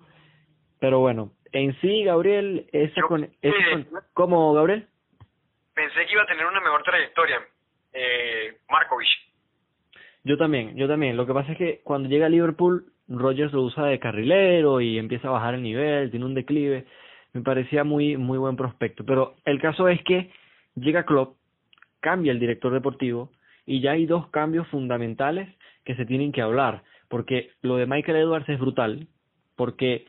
Pero 0.80 1.00
bueno, 1.00 1.32
en 1.52 1.78
sí, 1.82 2.06
Gabriel, 2.06 2.70
esa 2.72 3.02
con, 3.02 3.30
¿cómo, 4.14 4.54
Gabriel? 4.54 4.88
Pensé 5.74 6.06
que 6.06 6.14
iba 6.14 6.24
a 6.24 6.28
tener 6.28 6.46
una 6.46 6.62
mejor 6.62 6.84
trayectoria, 6.84 7.42
eh, 7.96 8.58
Markovic. 8.70 9.08
Yo 10.24 10.38
también, 10.38 10.76
yo 10.76 10.88
también. 10.88 11.18
Lo 11.18 11.26
que 11.26 11.34
pasa 11.34 11.52
es 11.54 11.58
que 11.58 11.82
cuando 11.84 12.10
llega 12.10 12.26
a 12.26 12.30
Liverpool, 12.30 12.92
Rogers 13.08 13.54
lo 13.54 13.62
usa 13.62 13.86
de 13.86 14.00
carrilero 14.00 14.82
y 14.82 14.98
empieza 14.98 15.28
a 15.28 15.32
bajar 15.32 15.54
el 15.54 15.62
nivel, 15.62 16.10
tiene 16.10 16.26
un 16.26 16.34
declive. 16.34 16.86
Me 17.34 17.42
parecía 17.42 17.84
muy, 17.84 18.18
muy 18.18 18.38
buen 18.38 18.56
prospecto. 18.56 19.06
Pero 19.06 19.36
el 19.46 19.62
caso 19.62 19.88
es 19.88 20.02
que 20.04 20.32
llega 20.76 21.06
Klopp, 21.06 21.38
cambia 22.00 22.32
el 22.32 22.40
director 22.40 22.74
deportivo 22.74 23.32
y 23.66 23.82
ya 23.82 23.92
hay 23.92 24.06
dos 24.06 24.28
cambios 24.30 24.68
fundamentales 24.68 25.48
que 25.84 25.96
se 25.96 26.06
tienen 26.06 26.32
que 26.32 26.42
hablar. 26.42 26.84
Porque 27.08 27.52
lo 27.62 27.78
de 27.78 27.86
Michael 27.86 28.18
Edwards 28.18 28.50
es 28.50 28.60
brutal. 28.60 29.08
Porque, 29.56 30.06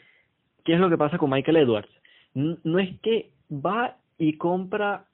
¿qué 0.65 0.75
es 0.75 0.81
lo 0.81 0.89
que 0.89 0.97
pasa 0.97 1.19
con 1.19 1.31
Michael 1.31 1.59
Edwards? 1.59 1.91
No 2.35 2.79
es 2.79 2.99
que 3.01 3.31
va 3.51 3.99
y 4.19 4.39
compra. 4.39 5.05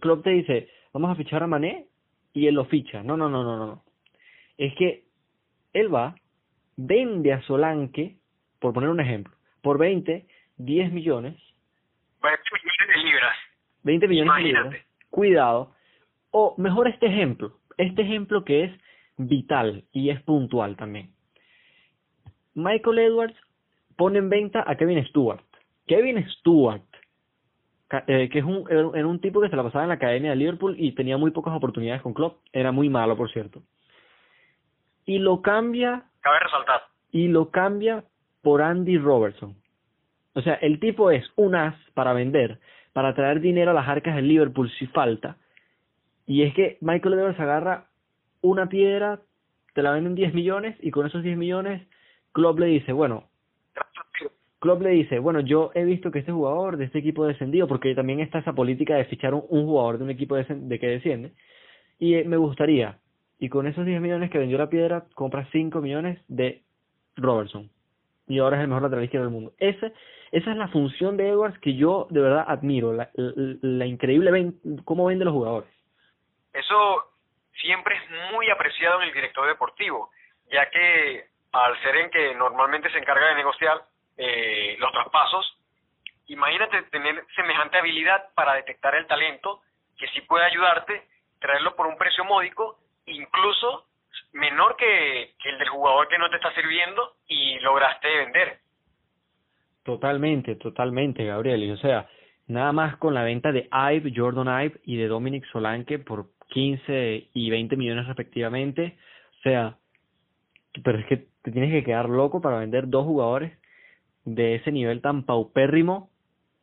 Klopp 0.00 0.24
te 0.24 0.30
dice, 0.30 0.68
vamos 0.92 1.10
a 1.10 1.14
fichar 1.14 1.42
a 1.42 1.46
Mané 1.46 1.86
y 2.32 2.46
él 2.46 2.54
lo 2.54 2.64
ficha. 2.66 3.02
No, 3.02 3.16
no, 3.16 3.28
no, 3.28 3.42
no, 3.42 3.56
no 3.56 3.88
es 4.58 4.74
que 4.74 5.04
él 5.72 5.94
va, 5.94 6.16
vende 6.76 7.32
a 7.32 7.40
Solanque, 7.42 8.16
por 8.58 8.74
poner 8.74 8.90
un 8.90 9.00
ejemplo, 9.00 9.32
por 9.62 9.78
20, 9.78 10.26
10 10.56 10.92
millones. 10.92 11.36
20 12.20 12.42
millones 12.52 12.96
de 12.96 13.10
libras. 13.10 13.36
20 13.84 14.08
millones 14.08 14.34
de 14.34 14.42
libras. 14.42 14.76
Cuidado. 15.08 15.72
O 16.30 16.54
mejor 16.58 16.88
este 16.88 17.06
ejemplo, 17.06 17.56
este 17.78 18.02
ejemplo 18.02 18.44
que 18.44 18.64
es 18.64 18.80
vital 19.16 19.84
y 19.92 20.10
es 20.10 20.20
puntual 20.22 20.76
también. 20.76 21.12
Michael 22.54 22.98
Edwards 22.98 23.36
pone 23.96 24.18
en 24.18 24.28
venta 24.28 24.64
a 24.66 24.76
Kevin 24.76 25.04
Stewart. 25.06 25.44
Kevin 25.86 26.28
Stewart, 26.28 26.82
eh, 28.06 28.28
que 28.30 28.38
es 28.38 28.44
un, 28.44 28.64
era 28.70 29.06
un 29.06 29.20
tipo 29.20 29.40
que 29.40 29.48
se 29.48 29.56
la 29.56 29.62
pasaba 29.62 29.84
en 29.84 29.88
la 29.88 29.94
academia 29.94 30.30
de 30.30 30.36
Liverpool 30.36 30.76
y 30.78 30.92
tenía 30.92 31.16
muy 31.16 31.30
pocas 31.30 31.54
oportunidades 31.54 32.02
con 32.02 32.14
Klopp. 32.14 32.40
Era 32.52 32.72
muy 32.72 32.88
malo, 32.88 33.16
por 33.16 33.30
cierto 33.30 33.62
y 35.08 35.18
lo 35.18 35.40
cambia. 35.40 36.04
Cabe 36.20 36.38
resaltar. 36.38 36.82
Y 37.10 37.28
lo 37.28 37.50
cambia 37.50 38.04
por 38.42 38.60
Andy 38.60 38.98
Robertson. 38.98 39.56
O 40.34 40.42
sea, 40.42 40.54
el 40.54 40.78
tipo 40.78 41.10
es 41.10 41.24
un 41.34 41.54
as 41.54 41.74
para 41.94 42.12
vender, 42.12 42.60
para 42.92 43.14
traer 43.14 43.40
dinero 43.40 43.70
a 43.70 43.74
las 43.74 43.88
arcas 43.88 44.14
del 44.14 44.28
Liverpool 44.28 44.70
si 44.78 44.86
falta. 44.88 45.38
Y 46.26 46.42
es 46.42 46.52
que 46.52 46.76
Michael 46.82 47.14
Edwards 47.14 47.40
agarra 47.40 47.86
una 48.42 48.68
piedra, 48.68 49.20
te 49.72 49.82
la 49.82 49.92
venden 49.92 50.14
10 50.14 50.34
millones 50.34 50.76
y 50.80 50.90
con 50.90 51.06
esos 51.06 51.22
10 51.22 51.38
millones 51.38 51.88
Klopp 52.32 52.58
le 52.58 52.66
dice, 52.66 52.92
bueno, 52.92 53.27
Klopp 54.60 54.82
le 54.82 54.90
dice, 54.90 55.18
bueno, 55.18 55.40
yo 55.40 55.70
he 55.74 55.84
visto 55.84 56.10
que 56.10 56.18
este 56.20 56.32
jugador 56.32 56.76
de 56.76 56.86
este 56.86 56.98
equipo 56.98 57.26
descendido, 57.26 57.68
porque 57.68 57.94
también 57.94 58.20
está 58.20 58.38
esa 58.38 58.52
política 58.52 58.96
de 58.96 59.04
fichar 59.04 59.34
un, 59.34 59.46
jugador 59.48 59.98
de 59.98 60.04
un 60.04 60.10
equipo 60.10 60.36
de, 60.36 60.78
que 60.78 60.86
desciende, 60.86 61.32
y 61.98 62.14
eh, 62.14 62.24
me 62.24 62.36
gustaría 62.36 62.98
y 63.38 63.48
con 63.48 63.66
esos 63.66 63.86
10 63.86 64.00
millones 64.00 64.30
que 64.30 64.38
vendió 64.38 64.58
la 64.58 64.68
piedra, 64.68 65.04
compra 65.14 65.46
5 65.52 65.80
millones 65.80 66.20
de 66.28 66.62
Robertson. 67.16 67.70
Y 68.26 68.40
ahora 68.40 68.56
es 68.56 68.62
el 68.62 68.68
mejor 68.68 68.82
lateral 68.82 69.08
del 69.08 69.30
mundo. 69.30 69.52
Esa, 69.58 69.92
esa 70.32 70.50
es 70.50 70.56
la 70.56 70.68
función 70.68 71.16
de 71.16 71.28
Edwards 71.28 71.58
que 71.60 71.74
yo 71.74 72.08
de 72.10 72.20
verdad 72.20 72.44
admiro, 72.46 72.92
la, 72.92 73.86
increíble 73.86 74.52
cómo 74.84 75.06
vende 75.06 75.24
los 75.24 75.34
jugadores. 75.34 75.70
Eso 76.52 77.12
siempre 77.54 77.94
es 77.96 78.32
muy 78.32 78.50
apreciado 78.50 79.00
en 79.00 79.08
el 79.08 79.14
director 79.14 79.46
deportivo, 79.46 80.10
ya 80.50 80.68
que 80.68 81.26
al 81.52 81.80
ser 81.82 81.96
en 81.96 82.10
que 82.10 82.34
normalmente 82.34 82.90
se 82.90 82.98
encarga 82.98 83.28
de 83.28 83.36
negociar 83.36 83.82
eh, 84.18 84.76
los 84.78 84.92
traspasos, 84.92 85.56
imagínate 86.26 86.82
tener 86.90 87.24
semejante 87.34 87.78
habilidad 87.78 88.24
para 88.34 88.54
detectar 88.54 88.94
el 88.96 89.06
talento 89.06 89.62
que 89.96 90.08
sí 90.08 90.20
puede 90.22 90.44
ayudarte, 90.44 91.06
traerlo 91.38 91.74
por 91.76 91.86
un 91.86 91.96
precio 91.96 92.24
módico 92.24 92.78
incluso 93.06 93.86
menor 94.32 94.76
que, 94.76 95.22
el 95.22 95.58
del 95.58 95.68
jugador 95.68 96.08
que 96.08 96.18
no 96.18 96.28
te 96.28 96.36
está 96.36 96.52
sirviendo 96.54 97.14
y 97.28 97.58
lograste 97.60 98.08
vender. 98.08 98.58
Totalmente, 99.84 100.56
totalmente, 100.56 101.24
Gabriel. 101.24 101.62
Y 101.64 101.70
o 101.70 101.78
sea, 101.78 102.08
nada 102.46 102.72
más 102.72 102.96
con 102.96 103.14
la 103.14 103.22
venta 103.22 103.52
de 103.52 103.68
Ive, 103.72 104.12
Jordan 104.14 104.64
Ive 104.64 104.80
y 104.84 104.96
de 104.96 105.08
Dominic 105.08 105.46
Solanke 105.46 105.98
por 105.98 106.26
15 106.48 107.28
y 107.32 107.50
20 107.50 107.76
millones 107.76 108.06
respectivamente. 108.06 108.98
O 109.38 109.42
sea, 109.42 109.76
pero 110.84 110.98
es 110.98 111.06
que 111.06 111.28
te 111.42 111.50
tienes 111.50 111.72
que 111.72 111.84
quedar 111.84 112.08
loco 112.08 112.40
para 112.40 112.58
vender 112.58 112.88
dos 112.88 113.04
jugadores 113.04 113.57
de 114.24 114.56
ese 114.56 114.72
nivel 114.72 115.00
tan 115.00 115.24
paupérrimo 115.24 116.10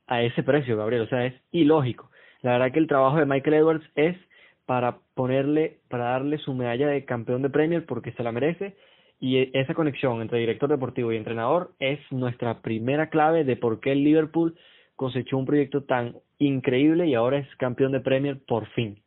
a 0.07 0.21
ese 0.21 0.43
precio, 0.43 0.77
Gabriel. 0.77 1.03
O 1.03 1.07
sea, 1.07 1.25
es 1.25 1.33
ilógico. 1.51 2.11
La 2.41 2.51
verdad 2.53 2.71
que 2.71 2.79
el 2.79 2.87
trabajo 2.87 3.17
de 3.17 3.25
Michael 3.25 3.55
Edwards 3.55 3.85
es 3.95 4.15
para 4.65 4.97
ponerle, 5.13 5.79
para 5.89 6.05
darle 6.11 6.37
su 6.39 6.53
medalla 6.53 6.87
de 6.87 7.05
campeón 7.05 7.41
de 7.41 7.49
Premier 7.49 7.85
porque 7.85 8.11
se 8.13 8.23
la 8.23 8.31
merece 8.31 8.75
y 9.19 9.37
e, 9.37 9.51
esa 9.53 9.73
conexión 9.73 10.21
entre 10.21 10.39
director 10.39 10.69
deportivo 10.69 11.11
y 11.11 11.17
entrenador 11.17 11.71
es 11.79 11.99
nuestra 12.11 12.61
primera 12.61 13.09
clave 13.09 13.43
de 13.43 13.55
por 13.55 13.79
qué 13.79 13.91
el 13.91 14.03
Liverpool 14.03 14.57
cosechó 14.95 15.37
un 15.37 15.45
proyecto 15.45 15.83
tan 15.83 16.15
increíble 16.37 17.07
y 17.07 17.15
ahora 17.15 17.37
es 17.37 17.55
campeón 17.57 17.91
de 17.91 18.01
Premier 18.01 18.37
por 18.45 18.67
fin. 18.69 19.01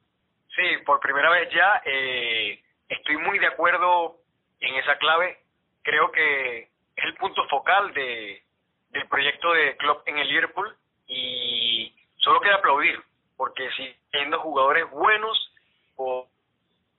Sí, 0.55 0.63
por 0.85 1.01
primera 1.01 1.31
vez 1.31 1.49
ya 1.55 1.83
eh, 1.85 2.61
estoy 2.89 3.17
muy 3.19 3.39
de 3.39 3.47
acuerdo 3.47 4.17
en 4.61 4.75
esa 4.77 4.97
clave. 4.99 5.39
Creo 5.83 6.11
que 6.11 6.69
es 6.99 7.05
el 7.05 7.15
punto 7.15 7.47
focal 7.49 7.95
de, 7.95 8.43
del 8.91 9.07
proyecto 9.07 9.53
de 9.53 9.77
Klopp 9.77 10.07
en 10.07 10.19
el 10.19 10.29
Liverpool 10.29 10.75
y 11.07 11.95
solo 12.17 12.41
queda 12.41 12.57
aplaudir 12.57 12.99
porque 13.37 13.69
si 13.77 13.89
siendo 14.11 14.41
jugadores 14.41 14.91
buenos 14.91 15.53
o 15.97 16.27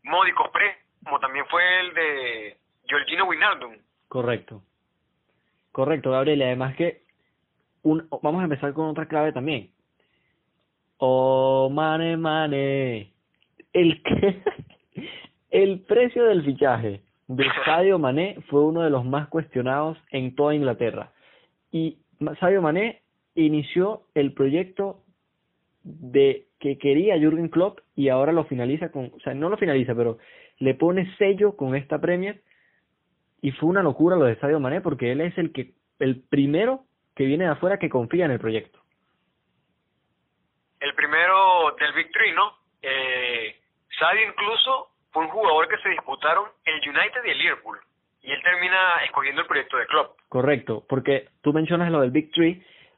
módicos 0.04 0.50
pre, 0.52 0.78
como 1.04 1.20
también 1.20 1.46
fue 1.48 1.62
el 1.82 1.94
de 1.94 2.58
Georgino 2.86 3.26
Wijnaldum. 3.26 3.76
Correcto. 4.08 4.64
Correcto, 5.74 6.12
Gabriel. 6.12 6.42
Además 6.44 6.76
que 6.78 7.04
un, 7.84 8.08
vamos 8.22 8.42
a 8.42 8.46
empezar 8.46 8.74
con 8.74 8.88
otra 8.88 9.08
clave 9.08 9.34
también. 9.34 9.70
Oh, 10.98 11.70
mane, 11.70 12.16
mane. 12.16 13.12
El, 13.74 14.02
el 15.52 15.82
precio 15.82 16.24
del 16.24 16.44
fichaje 16.44 17.02
de 17.30 17.46
Sadio 17.64 18.00
Mané 18.00 18.38
fue 18.50 18.64
uno 18.64 18.82
de 18.82 18.90
los 18.90 19.06
más 19.06 19.28
cuestionados 19.28 20.00
en 20.10 20.34
toda 20.34 20.56
Inglaterra. 20.56 21.12
Y 21.72 22.00
Sadio 22.40 22.60
Mané 22.60 23.04
inició 23.36 24.02
el 24.16 24.34
proyecto 24.34 25.04
de 25.84 26.48
que 26.60 26.80
quería 26.80 27.20
Jürgen 27.20 27.50
Klopp 27.50 27.82
y 27.96 28.10
ahora 28.10 28.32
lo 28.32 28.46
finaliza 28.46 28.92
con, 28.92 29.12
o 29.16 29.20
sea, 29.20 29.36
no 29.36 29.48
lo 29.50 29.58
finaliza, 29.58 29.94
pero 29.94 30.18
le 30.58 30.74
pone 30.74 31.16
sello 31.18 31.56
con 31.56 31.76
esta 31.76 32.02
Premier 32.02 32.42
y 33.44 33.52
fue 33.52 33.70
una 33.70 33.84
locura 33.84 34.16
lo 34.16 34.26
de 34.26 34.40
Sadio 34.40 34.60
Mané 34.60 34.82
porque 34.82 35.12
él 35.12 35.22
es 35.22 35.38
el 35.38 35.54
que 35.54 35.74
el 36.00 36.24
primero 36.24 36.86
que 37.16 37.26
viene 37.26 37.44
de 37.44 37.52
afuera 37.52 37.78
que 37.78 37.90
confía 37.90 38.26
en 38.26 38.32
el 38.32 38.40
proyecto. 38.40 38.80
El 40.80 40.96
primero 40.96 41.76
del 41.80 41.94
Victory, 41.94 42.32
¿no? 42.32 42.54
Eh, 42.82 43.56
Sadio 44.00 44.30
incluso 44.30 44.90
fue 45.12 45.24
un 45.24 45.30
jugador 45.30 45.68
que 45.68 45.78
se 45.78 45.90
disputaron 45.90 46.46
el 46.66 46.76
United 46.76 47.22
y 47.26 47.30
el 47.30 47.38
Liverpool 47.38 47.80
y 48.22 48.32
él 48.32 48.42
termina 48.44 48.78
escogiendo 49.06 49.42
el 49.42 49.48
proyecto 49.48 49.78
de 49.78 49.86
Klopp. 49.86 50.18
Correcto, 50.28 50.86
porque 50.88 51.30
tú 51.42 51.54
mencionas 51.54 51.92
lo 51.92 52.02
del 52.02 52.12
Big 52.12 52.32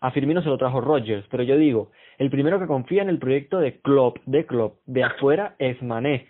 A 0.02 0.12
Firmino 0.12 0.42
se 0.42 0.50
lo 0.50 0.58
trajo 0.58 0.82
Rodgers, 0.82 1.26
pero 1.30 1.44
yo 1.44 1.58
digo, 1.58 1.92
el 2.18 2.30
primero 2.30 2.60
que 2.60 2.68
confía 2.68 3.02
en 3.02 3.10
el 3.10 3.20
proyecto 3.20 3.60
de 3.60 3.80
Klopp, 3.80 4.18
de 4.26 4.46
Klopp, 4.46 4.80
de 4.86 5.04
afuera 5.04 5.56
es 5.60 5.82
Mané. 5.82 6.28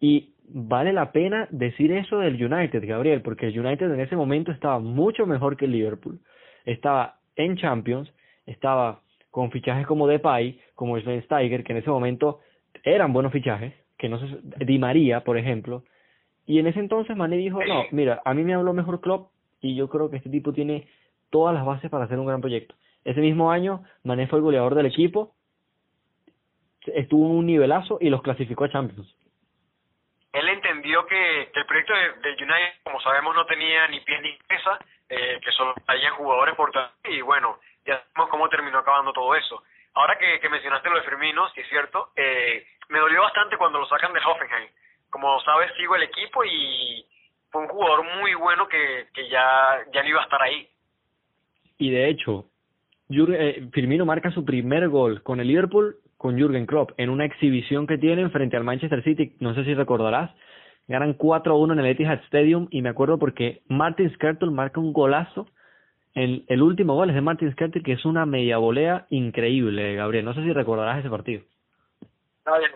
Y 0.00 0.34
vale 0.48 0.92
la 0.92 1.12
pena 1.12 1.46
decir 1.50 1.92
eso 1.92 2.18
del 2.18 2.42
United, 2.42 2.82
Gabriel, 2.86 3.22
porque 3.22 3.46
el 3.46 3.58
United 3.58 3.92
en 3.92 4.00
ese 4.00 4.16
momento 4.16 4.50
estaba 4.50 4.78
mucho 4.78 5.26
mejor 5.26 5.56
que 5.56 5.66
el 5.66 5.72
Liverpool. 5.72 6.18
Estaba 6.64 7.16
en 7.36 7.56
Champions, 7.56 8.12
estaba 8.46 9.00
con 9.30 9.50
fichajes 9.50 9.86
como 9.86 10.06
Depay, 10.06 10.60
como 10.74 10.98
Sven 10.98 11.22
Steiger, 11.22 11.64
que 11.64 11.72
en 11.72 11.78
ese 11.78 11.90
momento 11.90 12.40
eran 12.82 13.12
buenos 13.12 13.32
fichajes, 13.32 13.72
que 14.02 14.08
no 14.08 14.18
se, 14.18 14.26
Di 14.64 14.80
María, 14.80 15.20
por 15.20 15.38
ejemplo, 15.38 15.84
y 16.44 16.58
en 16.58 16.66
ese 16.66 16.80
entonces 16.80 17.16
Mané 17.16 17.36
dijo, 17.36 17.64
no, 17.64 17.84
mira, 17.92 18.20
a 18.24 18.34
mí 18.34 18.42
me 18.42 18.52
habló 18.52 18.72
mejor 18.72 19.00
Klopp 19.00 19.30
y 19.60 19.76
yo 19.76 19.88
creo 19.88 20.10
que 20.10 20.16
este 20.16 20.28
tipo 20.28 20.52
tiene 20.52 20.88
todas 21.30 21.54
las 21.54 21.64
bases 21.64 21.88
para 21.88 22.06
hacer 22.06 22.18
un 22.18 22.26
gran 22.26 22.40
proyecto. 22.40 22.74
Ese 23.04 23.20
mismo 23.20 23.52
año 23.52 23.84
Mané 24.02 24.26
fue 24.26 24.40
el 24.40 24.42
goleador 24.42 24.74
del 24.74 24.86
equipo, 24.86 25.36
estuvo 26.84 27.26
en 27.26 27.36
un 27.36 27.46
nivelazo 27.46 27.98
y 28.00 28.10
los 28.10 28.22
clasificó 28.22 28.64
a 28.64 28.70
Champions. 28.70 29.08
Él 30.32 30.48
entendió 30.48 31.06
que, 31.06 31.42
el 31.54 31.66
proyecto 31.66 31.92
de, 31.94 32.30
United, 32.30 32.82
como 32.82 33.00
sabemos, 33.02 33.36
no 33.36 33.46
tenía 33.46 33.86
ni 33.86 34.00
pie 34.00 34.20
ni 34.20 34.36
cabeza, 34.38 34.84
eh, 35.10 35.38
que 35.44 35.52
solo 35.52 35.74
habían 35.86 36.14
jugadores 36.14 36.56
por 36.56 36.72
y 37.04 37.20
bueno, 37.20 37.60
ya 37.86 38.02
sabemos 38.02 38.30
cómo 38.30 38.48
terminó 38.48 38.78
acabando 38.78 39.12
todo 39.12 39.36
eso. 39.36 39.62
Ahora 39.94 40.18
que, 40.18 40.40
que 40.40 40.48
mencionaste 40.48 40.90
lo 40.90 40.96
de 40.96 41.02
Firmino, 41.02 41.48
si 41.50 41.60
es 41.60 41.68
cierto, 41.68 42.08
eh, 42.16 42.66
me 42.92 43.00
dolió 43.00 43.22
bastante 43.22 43.56
cuando 43.56 43.80
lo 43.80 43.86
sacan 43.86 44.12
de 44.12 44.20
Hoffenheim 44.20 44.68
como 45.12 45.38
sabes, 45.42 45.70
sigo 45.76 45.94
el 45.94 46.04
equipo 46.04 46.42
y 46.42 47.04
fue 47.50 47.62
un 47.62 47.68
jugador 47.68 48.02
muy 48.18 48.34
bueno 48.34 48.66
que, 48.66 49.06
que 49.12 49.28
ya, 49.28 49.84
ya 49.92 50.02
no 50.02 50.08
iba 50.08 50.20
a 50.20 50.24
estar 50.24 50.42
ahí. 50.42 50.66
Y 51.76 51.90
de 51.90 52.08
hecho, 52.08 52.46
eh, 53.10 53.68
Firmino 53.72 54.06
marca 54.06 54.30
su 54.30 54.44
primer 54.44 54.88
gol 54.88 55.22
con 55.22 55.38
el 55.38 55.48
Liverpool 55.48 55.96
con 56.16 56.38
Jürgen 56.38 56.66
Klopp 56.66 56.92
en 56.96 57.10
una 57.10 57.26
exhibición 57.26 57.86
que 57.86 57.98
tienen 57.98 58.30
frente 58.30 58.56
al 58.56 58.64
Manchester 58.64 59.04
City, 59.04 59.36
no 59.40 59.54
sé 59.54 59.64
si 59.64 59.74
recordarás, 59.74 60.30
ganan 60.88 61.18
4-1 61.18 61.72
en 61.74 61.78
el 61.80 61.86
Etihad 61.86 62.22
Stadium 62.26 62.68
y 62.70 62.80
me 62.80 62.88
acuerdo 62.88 63.18
porque 63.18 63.60
Martin 63.68 64.10
Skrtel 64.14 64.50
marca 64.50 64.80
un 64.80 64.92
golazo, 64.92 65.46
el, 66.14 66.44
el 66.48 66.62
último 66.62 66.94
gol 66.94 67.10
es 67.10 67.16
de 67.16 67.20
Martin 67.20 67.52
Skrtel 67.52 67.82
que 67.82 67.92
es 67.92 68.04
una 68.06 68.24
media 68.24 68.56
volea 68.56 69.06
increíble, 69.10 69.96
Gabriel, 69.96 70.24
no 70.24 70.32
sé 70.32 70.42
si 70.42 70.52
recordarás 70.52 71.00
ese 71.00 71.10
partido. 71.10 71.42
Está 72.38 72.58
bien, 72.58 72.70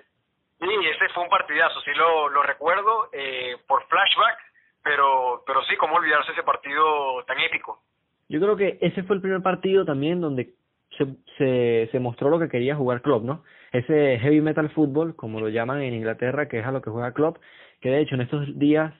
Sí, 0.58 0.66
ese 0.66 1.08
fue 1.12 1.22
un 1.22 1.28
partidazo, 1.28 1.80
sí 1.82 1.90
lo, 1.94 2.28
lo 2.30 2.42
recuerdo 2.42 3.10
eh, 3.12 3.56
por 3.66 3.84
flashback, 3.86 4.38
pero, 4.82 5.42
pero 5.46 5.62
sí, 5.64 5.76
cómo 5.76 5.96
olvidarse 5.96 6.32
ese 6.32 6.42
partido 6.42 7.22
tan 7.24 7.38
épico. 7.40 7.82
Yo 8.28 8.40
creo 8.40 8.56
que 8.56 8.78
ese 8.80 9.02
fue 9.02 9.16
el 9.16 9.22
primer 9.22 9.42
partido 9.42 9.84
también 9.84 10.20
donde 10.20 10.54
se, 10.96 11.06
se, 11.36 11.88
se 11.92 12.00
mostró 12.00 12.30
lo 12.30 12.38
que 12.38 12.48
quería 12.48 12.74
jugar 12.74 13.02
Klopp, 13.02 13.24
¿no? 13.24 13.44
Ese 13.72 14.18
heavy 14.18 14.40
metal 14.40 14.70
fútbol, 14.70 15.14
como 15.14 15.40
lo 15.40 15.48
llaman 15.48 15.82
en 15.82 15.94
Inglaterra, 15.94 16.48
que 16.48 16.60
es 16.60 16.66
a 16.66 16.72
lo 16.72 16.80
que 16.80 16.90
juega 16.90 17.12
Klopp, 17.12 17.36
que 17.80 17.90
de 17.90 18.00
hecho 18.00 18.14
en 18.14 18.22
estos 18.22 18.58
días 18.58 18.94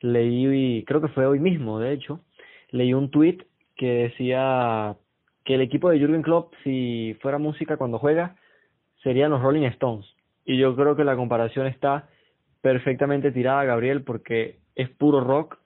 leí, 0.00 0.84
creo 0.86 1.00
que 1.00 1.08
fue 1.08 1.26
hoy 1.26 1.38
mismo, 1.38 1.78
de 1.78 1.92
hecho, 1.92 2.20
leí 2.70 2.92
un 2.92 3.10
tweet 3.10 3.38
que 3.76 4.08
decía 4.08 4.96
que 5.44 5.54
el 5.54 5.60
equipo 5.60 5.90
de 5.90 5.98
Jürgen 5.98 6.22
Klopp, 6.22 6.52
si 6.64 7.16
fuera 7.20 7.38
música 7.38 7.76
cuando 7.76 7.98
juega, 7.98 8.36
serían 9.02 9.30
los 9.30 9.42
Rolling 9.42 9.66
Stones. 9.66 10.06
Y 10.46 10.56
yo 10.58 10.74
creo 10.76 10.94
que 10.94 11.04
la 11.04 11.16
comparación 11.16 11.66
está 11.66 12.08
perfectamente 12.62 13.32
tirada, 13.32 13.64
Gabriel, 13.64 14.04
porque 14.04 14.60
es 14.76 14.88
puro 14.90 15.20
rock 15.20 15.58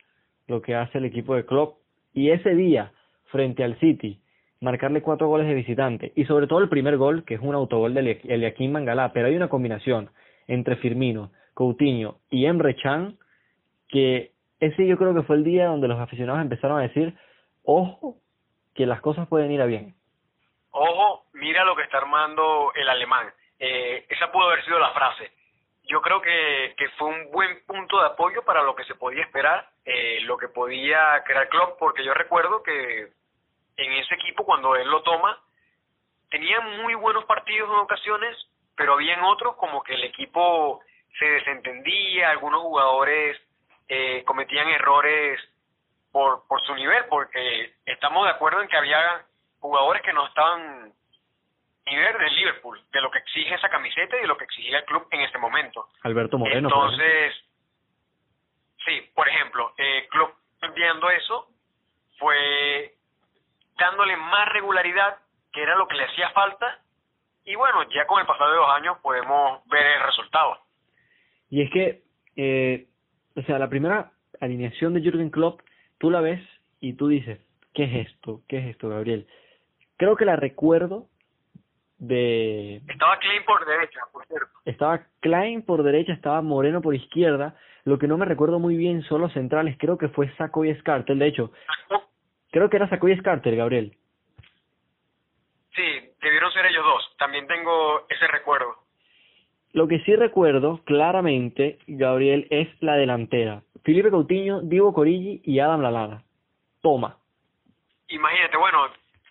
lo 0.46 0.62
que 0.62 0.74
hace 0.74 0.98
el 0.98 1.04
equipo 1.04 1.34
de 1.34 1.44
Klopp. 1.44 1.78
Y 2.14 2.30
ese 2.30 2.54
día, 2.54 2.92
frente 3.26 3.62
al 3.62 3.78
City, 3.78 4.20
marcarle 4.60 5.02
cuatro 5.02 5.28
goles 5.28 5.46
de 5.46 5.54
visitante, 5.54 6.12
y 6.16 6.24
sobre 6.24 6.46
todo 6.46 6.60
el 6.60 6.68
primer 6.70 6.96
gol, 6.96 7.24
que 7.24 7.34
es 7.34 7.40
un 7.40 7.54
autogol 7.54 7.94
de 7.94 8.20
Eliaquín 8.24 8.72
Mangalá, 8.72 9.12
pero 9.12 9.26
hay 9.26 9.36
una 9.36 9.48
combinación 9.48 10.10
entre 10.48 10.76
Firmino, 10.76 11.30
Coutinho 11.54 12.16
y 12.30 12.46
Emre 12.46 12.74
Chan, 12.76 13.16
que 13.88 14.32
ese 14.60 14.86
yo 14.86 14.96
creo 14.96 15.14
que 15.14 15.22
fue 15.22 15.36
el 15.36 15.44
día 15.44 15.66
donde 15.66 15.88
los 15.88 16.00
aficionados 16.00 16.40
empezaron 16.40 16.78
a 16.78 16.82
decir, 16.82 17.14
ojo, 17.64 18.16
que 18.74 18.86
las 18.86 19.00
cosas 19.00 19.28
pueden 19.28 19.50
ir 19.52 19.60
a 19.60 19.66
bien. 19.66 19.94
Ojo, 20.70 21.26
mira 21.34 21.64
lo 21.64 21.76
que 21.76 21.82
está 21.82 21.98
armando 21.98 22.72
el 22.74 22.88
alemán 22.88 23.26
eh, 23.60 24.06
esa 24.08 24.32
pudo 24.32 24.48
haber 24.48 24.64
sido 24.64 24.78
la 24.78 24.92
frase. 24.92 25.30
Yo 25.84 26.00
creo 26.00 26.20
que, 26.20 26.74
que 26.76 26.88
fue 26.90 27.08
un 27.08 27.30
buen 27.30 27.64
punto 27.66 28.00
de 28.00 28.06
apoyo 28.06 28.42
para 28.42 28.62
lo 28.62 28.74
que 28.74 28.84
se 28.84 28.94
podía 28.94 29.22
esperar, 29.22 29.68
eh, 29.84 30.20
lo 30.22 30.36
que 30.38 30.48
podía 30.48 31.22
crear 31.24 31.48
Klopp, 31.48 31.78
porque 31.78 32.04
yo 32.04 32.14
recuerdo 32.14 32.62
que 32.62 33.12
en 33.76 33.92
ese 33.92 34.14
equipo 34.14 34.44
cuando 34.44 34.74
él 34.76 34.88
lo 34.88 35.02
toma, 35.02 35.38
tenía 36.30 36.60
muy 36.60 36.94
buenos 36.94 37.24
partidos 37.24 37.68
en 37.70 37.76
ocasiones, 37.76 38.36
pero 38.76 38.94
había 38.94 39.22
otros 39.26 39.56
como 39.56 39.82
que 39.82 39.94
el 39.94 40.04
equipo 40.04 40.80
se 41.18 41.26
desentendía, 41.26 42.30
algunos 42.30 42.62
jugadores 42.62 43.38
eh, 43.88 44.22
cometían 44.24 44.68
errores 44.68 45.40
por, 46.12 46.46
por 46.46 46.60
su 46.62 46.74
nivel, 46.76 47.04
porque 47.06 47.74
estamos 47.84 48.24
de 48.24 48.30
acuerdo 48.30 48.62
en 48.62 48.68
que 48.68 48.76
había 48.76 49.24
jugadores 49.58 50.02
que 50.02 50.12
no 50.12 50.26
estaban 50.26 50.92
nivel 51.90 52.18
del 52.18 52.34
Liverpool, 52.34 52.80
de 52.92 53.00
lo 53.00 53.10
que 53.10 53.18
exige 53.18 53.54
esa 53.54 53.68
camiseta 53.68 54.16
y 54.16 54.22
de 54.22 54.26
lo 54.26 54.36
que 54.36 54.44
exigía 54.44 54.78
el 54.78 54.84
club 54.84 55.06
en 55.10 55.20
este 55.20 55.38
momento. 55.38 55.88
Alberto 56.02 56.38
Moreno. 56.38 56.68
Entonces, 56.68 57.34
sí, 58.84 59.10
por 59.14 59.28
ejemplo, 59.28 59.74
el 59.76 60.08
club 60.08 60.32
viendo 60.74 61.10
eso 61.10 61.48
fue 62.18 62.94
dándole 63.78 64.16
más 64.16 64.48
regularidad, 64.52 65.18
que 65.52 65.62
era 65.62 65.76
lo 65.76 65.88
que 65.88 65.96
le 65.96 66.04
hacía 66.04 66.30
falta, 66.30 66.80
y 67.44 67.54
bueno, 67.56 67.82
ya 67.90 68.06
con 68.06 68.20
el 68.20 68.26
pasado 68.26 68.50
de 68.50 68.56
dos 68.58 68.70
años 68.70 68.98
podemos 69.02 69.66
ver 69.68 69.84
el 69.84 70.02
resultado. 70.02 70.58
Y 71.48 71.62
es 71.62 71.70
que, 71.70 72.02
eh, 72.36 72.86
o 73.34 73.42
sea, 73.42 73.58
la 73.58 73.68
primera 73.68 74.12
alineación 74.40 74.94
de 74.94 75.00
Jürgen 75.00 75.30
Klopp, 75.30 75.60
tú 75.98 76.10
la 76.10 76.20
ves 76.20 76.40
y 76.80 76.92
tú 76.92 77.08
dices, 77.08 77.40
¿qué 77.74 77.84
es 77.84 78.08
esto? 78.08 78.42
¿Qué 78.48 78.58
es 78.58 78.66
esto, 78.66 78.88
Gabriel? 78.88 79.26
Creo 79.96 80.16
que 80.16 80.24
la 80.24 80.36
recuerdo 80.36 81.08
de... 82.00 82.80
Estaba 82.88 83.18
Klein 83.18 83.44
por 83.44 83.64
derecha, 83.64 84.00
por 84.12 84.26
cierto. 84.26 84.48
Estaba 84.64 85.06
Klein 85.20 85.62
por 85.62 85.82
derecha, 85.82 86.12
estaba 86.12 86.42
Moreno 86.42 86.80
por 86.80 86.94
izquierda. 86.94 87.54
Lo 87.84 87.98
que 87.98 88.08
no 88.08 88.18
me 88.18 88.26
recuerdo 88.26 88.58
muy 88.58 88.76
bien 88.76 89.02
son 89.02 89.20
los 89.20 89.32
centrales. 89.32 89.76
Creo 89.78 89.96
que 89.96 90.08
fue 90.08 90.34
Saco 90.36 90.64
y 90.64 90.74
Scarter, 90.76 91.16
de 91.16 91.26
hecho. 91.26 91.52
Creo 92.50 92.68
que 92.68 92.76
era 92.76 92.88
Saco 92.88 93.08
y 93.08 93.16
Scarter, 93.16 93.54
Gabriel. 93.54 93.96
Sí, 95.74 95.82
debieron 96.20 96.50
ser 96.52 96.66
ellos 96.66 96.84
dos. 96.84 97.16
También 97.18 97.46
tengo 97.46 98.06
ese 98.08 98.26
recuerdo. 98.26 98.74
Lo 99.72 99.86
que 99.86 100.00
sí 100.00 100.16
recuerdo 100.16 100.82
claramente, 100.84 101.78
Gabriel, 101.86 102.48
es 102.50 102.68
la 102.82 102.96
delantera. 102.96 103.62
Felipe 103.84 104.10
Coutinho, 104.10 104.62
Divo 104.62 104.92
Corigi 104.92 105.40
y 105.44 105.60
Adam 105.60 105.80
Lalana. 105.80 106.24
Toma. 106.82 107.16
Imagínate, 108.08 108.56
bueno, 108.56 108.88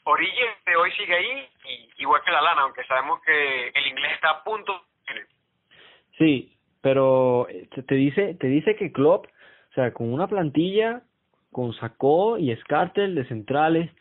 Origi 0.09 0.41
de 0.65 0.75
hoy 0.75 0.91
sigue 0.93 1.13
ahí, 1.13 1.47
igual 1.99 2.21
que 2.25 2.31
la 2.31 2.41
lana, 2.41 2.63
aunque 2.63 2.83
sabemos 2.85 3.21
que 3.21 3.67
el 3.67 3.87
inglés 3.87 4.13
está 4.13 4.31
a 4.31 4.43
punto. 4.43 4.85
Sí, 6.17 6.57
pero 6.81 7.47
eh, 7.47 7.69
te 7.87 7.95
dice, 7.95 8.33
te 8.39 8.47
dice 8.47 8.75
que 8.75 8.91
Klopp, 8.91 9.27
o 9.27 9.73
sea, 9.75 9.93
con 9.93 10.11
una 10.11 10.27
plantilla, 10.27 11.03
con 11.51 11.73
Sacó 11.73 12.39
y 12.39 12.55
Scartel 12.55 13.13
de 13.13 13.25
centrales, 13.25 13.91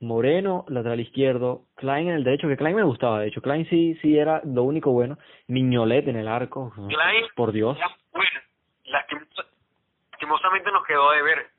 Moreno, 0.00 0.64
lateral 0.68 1.00
izquierdo, 1.00 1.64
Klein 1.76 2.08
en 2.08 2.14
el 2.14 2.24
derecho, 2.24 2.48
que 2.48 2.56
Klein 2.56 2.76
me 2.76 2.82
gustaba, 2.84 3.20
de 3.20 3.28
hecho, 3.28 3.42
Klein 3.42 3.68
sí, 3.68 3.94
sí 4.00 4.16
era 4.16 4.40
lo 4.44 4.62
único 4.62 4.92
bueno, 4.92 5.18
Miñolet 5.48 6.08
en 6.08 6.16
el 6.16 6.28
arco, 6.28 6.72
Klein, 6.88 7.26
por 7.36 7.52
Dios. 7.52 7.76
Bueno, 8.12 8.40
lastimosamente 8.84 10.72
nos 10.72 10.86
quedó 10.86 11.10
de 11.10 11.22
ver 11.22 11.57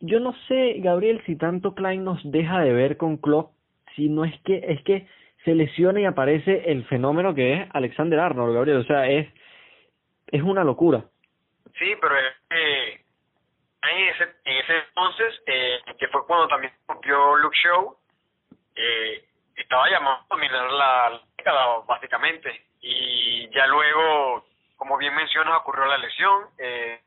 yo 0.00 0.20
no 0.20 0.34
sé, 0.46 0.74
Gabriel, 0.78 1.22
si 1.26 1.36
tanto 1.36 1.74
Klein 1.74 2.04
nos 2.04 2.20
deja 2.30 2.60
de 2.60 2.72
ver 2.72 2.96
con 2.96 3.16
Klopp, 3.16 3.52
si 3.96 4.08
no 4.08 4.24
es 4.24 4.34
que 4.42 4.62
es 4.68 4.82
que 4.82 5.08
se 5.44 5.54
lesiona 5.54 6.00
y 6.00 6.04
aparece 6.04 6.70
el 6.70 6.84
fenómeno 6.86 7.34
que 7.34 7.54
es 7.54 7.68
Alexander 7.72 8.20
Arnold, 8.20 8.54
Gabriel, 8.54 8.78
o 8.78 8.84
sea, 8.84 9.08
es 9.08 9.28
es 10.28 10.42
una 10.42 10.62
locura. 10.62 11.04
Sí, 11.78 11.94
pero 12.00 12.14
ese 12.18 13.08
en 14.44 14.56
ese 14.56 14.76
entonces 14.88 15.42
eh, 15.46 15.78
que 15.98 16.08
fue 16.08 16.26
cuando 16.26 16.48
también 16.48 16.72
rompió 16.86 17.36
Luke 17.36 17.56
Show, 17.62 17.96
eh, 18.76 19.24
estaba 19.56 19.88
llamado 19.88 20.24
a 20.30 20.36
mirar 20.36 20.70
la 20.70 21.20
década 21.36 21.80
básicamente 21.86 22.66
y 22.80 23.48
ya 23.50 23.66
luego, 23.66 24.44
como 24.76 24.96
bien 24.96 25.14
mencionas, 25.14 25.58
ocurrió 25.60 25.86
la 25.86 25.98
lesión, 25.98 26.46
eh, 26.58 27.00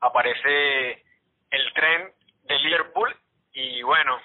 aparece 0.00 1.04
el 1.50 1.72
tren 1.74 2.12
de 2.52 2.58
Liverpool 2.58 3.08
y 3.54 3.82
bueno, 3.82 4.16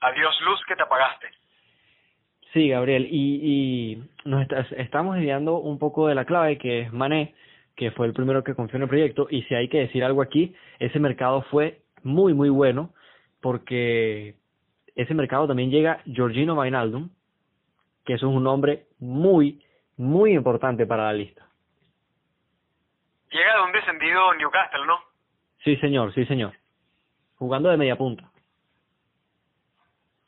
adiós 0.00 0.38
luz 0.42 0.60
que 0.66 0.76
te 0.76 0.82
apagaste. 0.82 1.28
Sí, 2.52 2.68
Gabriel, 2.68 3.06
y, 3.10 3.40
y 3.42 4.28
nos 4.28 4.46
estamos 4.72 5.14
desviando 5.14 5.58
un 5.58 5.78
poco 5.78 6.08
de 6.08 6.14
la 6.14 6.24
clave 6.24 6.58
que 6.58 6.80
es 6.80 6.92
Mané, 6.92 7.34
que 7.76 7.90
fue 7.92 8.06
el 8.06 8.12
primero 8.12 8.42
que 8.42 8.54
confió 8.54 8.76
en 8.76 8.82
el 8.82 8.88
proyecto, 8.88 9.28
y 9.30 9.42
si 9.44 9.54
hay 9.54 9.68
que 9.68 9.78
decir 9.78 10.04
algo 10.04 10.20
aquí, 10.20 10.54
ese 10.78 10.98
mercado 10.98 11.42
fue 11.50 11.80
muy, 12.02 12.34
muy 12.34 12.48
bueno, 12.48 12.92
porque 13.40 14.34
ese 14.96 15.14
mercado 15.14 15.46
también 15.46 15.70
llega 15.70 16.02
Georgino 16.04 16.54
Wijnaldum, 16.54 17.08
que 18.04 18.14
eso 18.14 18.28
es 18.28 18.36
un 18.36 18.42
nombre 18.42 18.86
muy, 18.98 19.64
muy 19.96 20.32
importante 20.32 20.86
para 20.86 21.04
la 21.04 21.12
lista. 21.12 21.46
Llega 23.30 23.54
de 23.54 23.62
un 23.62 23.72
descendido 23.72 24.34
Newcastle, 24.34 24.86
¿no? 24.86 24.98
Sí, 25.62 25.76
señor, 25.76 26.12
sí, 26.14 26.26
señor. 26.26 26.52
Jugando 27.40 27.70
de 27.70 27.78
media 27.78 27.96
punta. 27.96 28.30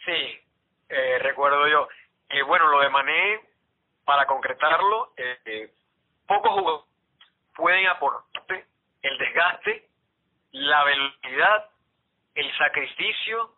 Sí, 0.02 0.40
eh, 0.88 1.18
recuerdo 1.20 1.68
yo. 1.68 1.86
Eh, 2.30 2.42
bueno, 2.42 2.68
lo 2.68 2.80
de 2.80 2.88
Mané, 2.88 3.40
para 4.06 4.24
concretarlo, 4.26 5.12
eh, 5.18 5.70
pocos 6.26 6.52
jugadores 6.52 6.86
pueden 7.54 7.86
aportarte 7.86 8.64
el 9.02 9.18
desgaste, 9.18 9.88
la 10.52 10.84
velocidad, 10.84 11.68
el 12.34 12.50
sacrificio, 12.56 13.56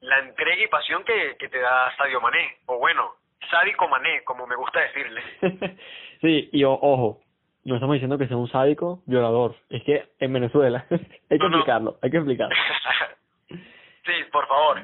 la 0.00 0.18
entrega 0.18 0.62
y 0.62 0.68
pasión 0.68 1.04
que, 1.04 1.38
que 1.38 1.48
te 1.48 1.60
da 1.60 1.96
Sadio 1.96 2.20
Mané, 2.20 2.58
o 2.66 2.78
bueno, 2.78 3.14
sádico 3.50 3.88
Mané, 3.88 4.22
como 4.24 4.46
me 4.46 4.56
gusta 4.56 4.80
decirle. 4.80 5.22
sí, 6.20 6.50
y 6.52 6.64
ojo, 6.64 7.23
no 7.64 7.76
estamos 7.76 7.94
diciendo 7.94 8.18
que 8.18 8.28
sea 8.28 8.36
un 8.36 8.48
sádico 8.48 9.02
violador, 9.06 9.56
es 9.70 9.82
que 9.84 10.10
en 10.18 10.32
Venezuela, 10.32 10.86
hay 10.90 11.38
que 11.38 11.46
explicarlo, 11.46 11.98
hay 12.02 12.10
que 12.10 12.16
explicarlo. 12.18 12.54
sí, 13.48 14.12
por 14.30 14.46
favor. 14.46 14.82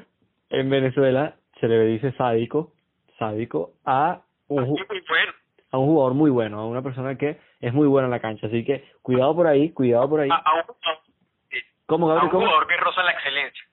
En 0.49 0.69
Venezuela 0.69 1.35
se 1.59 1.67
le 1.67 1.79
dice 1.85 2.11
sádico, 2.13 2.73
sádico 3.17 3.73
a 3.85 4.21
un, 4.47 4.77
a 5.71 5.77
un 5.77 5.85
jugador 5.85 6.13
muy 6.13 6.31
bueno, 6.31 6.59
a 6.59 6.67
una 6.67 6.81
persona 6.81 7.15
que 7.17 7.39
es 7.59 7.73
muy 7.73 7.87
buena 7.87 8.07
en 8.07 8.11
la 8.11 8.19
cancha, 8.19 8.47
así 8.47 8.65
que 8.65 8.89
cuidado 9.01 9.35
por 9.35 9.47
ahí, 9.47 9.71
cuidado 9.71 10.09
por 10.09 10.21
ahí. 10.21 10.29
A, 10.29 10.55
un, 10.55 10.63
¿Cómo, 11.85 12.11
a 12.11 12.23
un 12.23 12.29
jugador 12.29 12.67
que 12.67 12.77
roza 12.77 13.03
la 13.03 13.11
excelencia. 13.11 13.63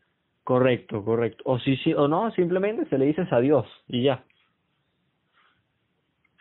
Correcto, 0.44 1.04
correcto. 1.04 1.42
O 1.46 1.58
sí, 1.58 1.76
sí, 1.78 1.92
o 1.94 2.08
no, 2.08 2.30
simplemente 2.32 2.86
se 2.86 2.98
le 2.98 3.06
dice 3.06 3.26
adiós 3.30 3.66
y 3.86 4.04
ya. 4.04 4.22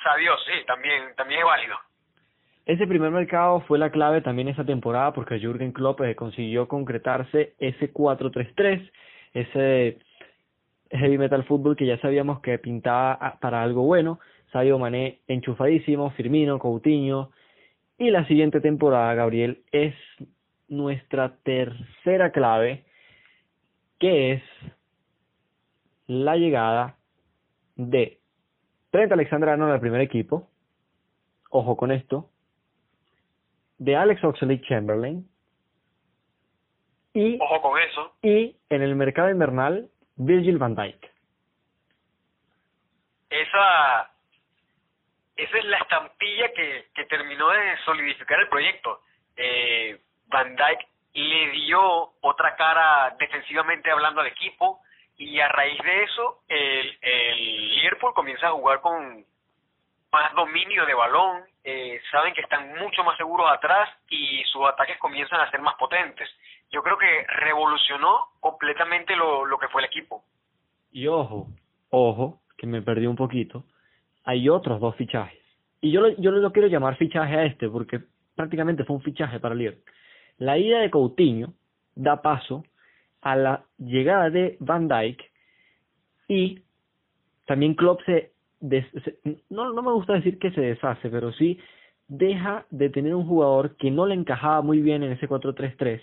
Adiós, 0.06 0.40
sí, 0.46 0.66
también, 0.66 1.14
también 1.16 1.42
es 1.42 1.46
válido. 1.46 1.76
Ese 2.68 2.86
primer 2.86 3.12
mercado 3.12 3.62
fue 3.62 3.80
la 3.80 3.92
clave 3.92 4.20
también 4.20 4.50
esa 4.50 4.66
temporada 4.66 5.14
porque 5.14 5.40
Jürgen 5.40 5.72
Klopp 5.72 6.02
eh, 6.02 6.16
consiguió 6.16 6.68
concretarse 6.68 7.54
ese 7.60 7.94
4-3-3, 7.94 8.92
ese 9.34 10.00
heavy 10.92 11.18
metal 11.18 11.46
fútbol 11.46 11.78
que 11.78 11.86
ya 11.86 11.98
sabíamos 12.00 12.42
que 12.42 12.60
pintaba 12.60 13.38
para 13.40 13.64
algo 13.64 13.84
bueno. 13.84 14.20
Sadio 14.52 14.78
Mané 14.78 15.20
enchufadísimo, 15.30 16.12
Firmino, 16.12 16.60
Coutinho. 16.60 17.32
Y 17.98 18.12
la 18.12 18.28
siguiente 18.28 18.60
temporada, 18.60 19.14
Gabriel, 19.14 19.64
es 19.72 19.96
nuestra 20.68 21.38
tercera 21.44 22.34
clave, 22.34 22.84
que 23.98 24.34
es 24.34 24.44
la 26.06 26.36
llegada 26.36 26.98
de 27.78 28.20
Trent 28.92 29.14
Alexander-Arnold 29.14 29.72
al 29.72 29.80
primer 29.80 30.02
equipo. 30.02 30.50
Ojo 31.50 31.78
con 31.78 31.94
esto. 31.94 32.30
De 33.78 33.96
Alex 33.96 34.24
Oxlade-Chamberlain. 34.24 35.28
Y, 37.14 37.38
Ojo 37.40 37.62
con 37.62 37.80
eso. 37.80 38.14
Y 38.22 38.56
en 38.70 38.82
el 38.82 38.96
mercado 38.96 39.30
invernal, 39.30 39.90
Virgil 40.16 40.58
van 40.58 40.76
Dijk. 40.76 41.12
Esa, 43.30 44.12
esa 45.36 45.58
es 45.58 45.66
la 45.66 45.78
estampilla 45.78 46.52
que, 46.54 46.88
que 46.94 47.06
terminó 47.06 47.50
de 47.50 47.78
solidificar 47.86 48.40
el 48.40 48.50
proyecto. 48.50 49.02
Eh, 49.36 50.00
van 50.28 50.56
Dijk 50.56 50.88
le 51.14 51.52
dio 51.52 52.14
otra 52.22 52.56
cara 52.56 53.16
defensivamente 53.20 53.90
hablando 53.90 54.22
al 54.22 54.28
equipo 54.28 54.82
y 55.18 55.40
a 55.40 55.48
raíz 55.48 55.82
de 55.82 56.04
eso 56.04 56.44
el, 56.48 56.98
el 57.02 57.76
Liverpool 57.76 58.14
comienza 58.14 58.48
a 58.48 58.52
jugar 58.52 58.82
con 58.82 59.26
más 60.12 60.34
dominio 60.36 60.86
de 60.86 60.94
balón, 60.94 61.44
eh, 61.64 62.00
saben 62.12 62.34
que 62.34 62.42
están 62.42 62.76
mucho 62.78 63.04
más 63.04 63.18
seguros 63.18 63.50
atrás 63.52 63.90
y 64.10 64.44
sus 64.46 64.66
ataques 64.66 64.98
comienzan 65.00 65.42
a 65.42 65.52
ser 65.52 65.62
más 65.62 65.76
potentes. 65.76 66.30
Yo 66.72 66.82
creo 66.82 66.98
que 66.98 67.26
revolucionó 67.28 68.30
completamente 68.40 69.16
lo, 69.16 69.46
lo 69.46 69.58
que 69.58 69.68
fue 69.68 69.82
el 69.82 69.88
equipo. 69.88 70.24
Y 70.92 71.08
ojo, 71.08 71.48
ojo, 71.90 72.40
que 72.58 72.68
me 72.68 72.82
perdí 72.82 73.06
un 73.06 73.16
poquito, 73.16 73.64
hay 74.24 74.50
otros 74.50 74.80
dos 74.80 74.96
fichajes. 74.96 75.40
Y 75.82 75.92
yo, 75.92 76.08
yo 76.18 76.32
no 76.32 76.38
lo 76.38 76.52
quiero 76.52 76.68
llamar 76.68 76.98
fichaje 76.98 77.36
a 77.36 77.44
este 77.44 77.70
porque 77.70 78.02
prácticamente 78.36 78.84
fue 78.84 78.96
un 78.96 79.02
fichaje 79.02 79.40
para 79.40 79.56
Liverpool. 79.56 79.84
La 80.38 80.58
ida 80.58 80.80
de 80.80 80.90
Coutinho 80.92 81.54
da 81.96 82.22
paso 82.22 82.64
a 83.22 83.36
la 83.36 83.64
llegada 83.78 84.30
de 84.30 84.58
Van 84.60 84.88
Dyke 84.88 85.32
y 86.28 86.62
también 87.46 87.76
Klopp 87.76 88.02
se, 88.06 88.34
no, 89.50 89.74
no 89.74 89.82
me 89.82 89.92
gusta 89.92 90.14
decir 90.14 90.40
que 90.40 90.52
se 90.52 90.62
deshace, 90.62 91.10
pero 91.10 91.32
sí 91.34 91.60
deja 92.08 92.66
de 92.70 92.90
tener 92.90 93.14
un 93.16 93.28
jugador 93.28 93.76
que 93.78 93.92
no 93.92 94.06
le 94.06 94.16
encajaba 94.16 94.62
muy 94.62 94.82
bien 94.82 95.04
en 95.04 95.12
ese 95.12 95.28
4-3-3, 95.28 96.02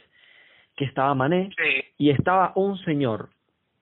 que 0.76 0.84
estaba 0.84 1.14
Mané, 1.14 1.50
y 1.96 2.10
estaba 2.10 2.52
un 2.56 2.78
señor 2.84 3.30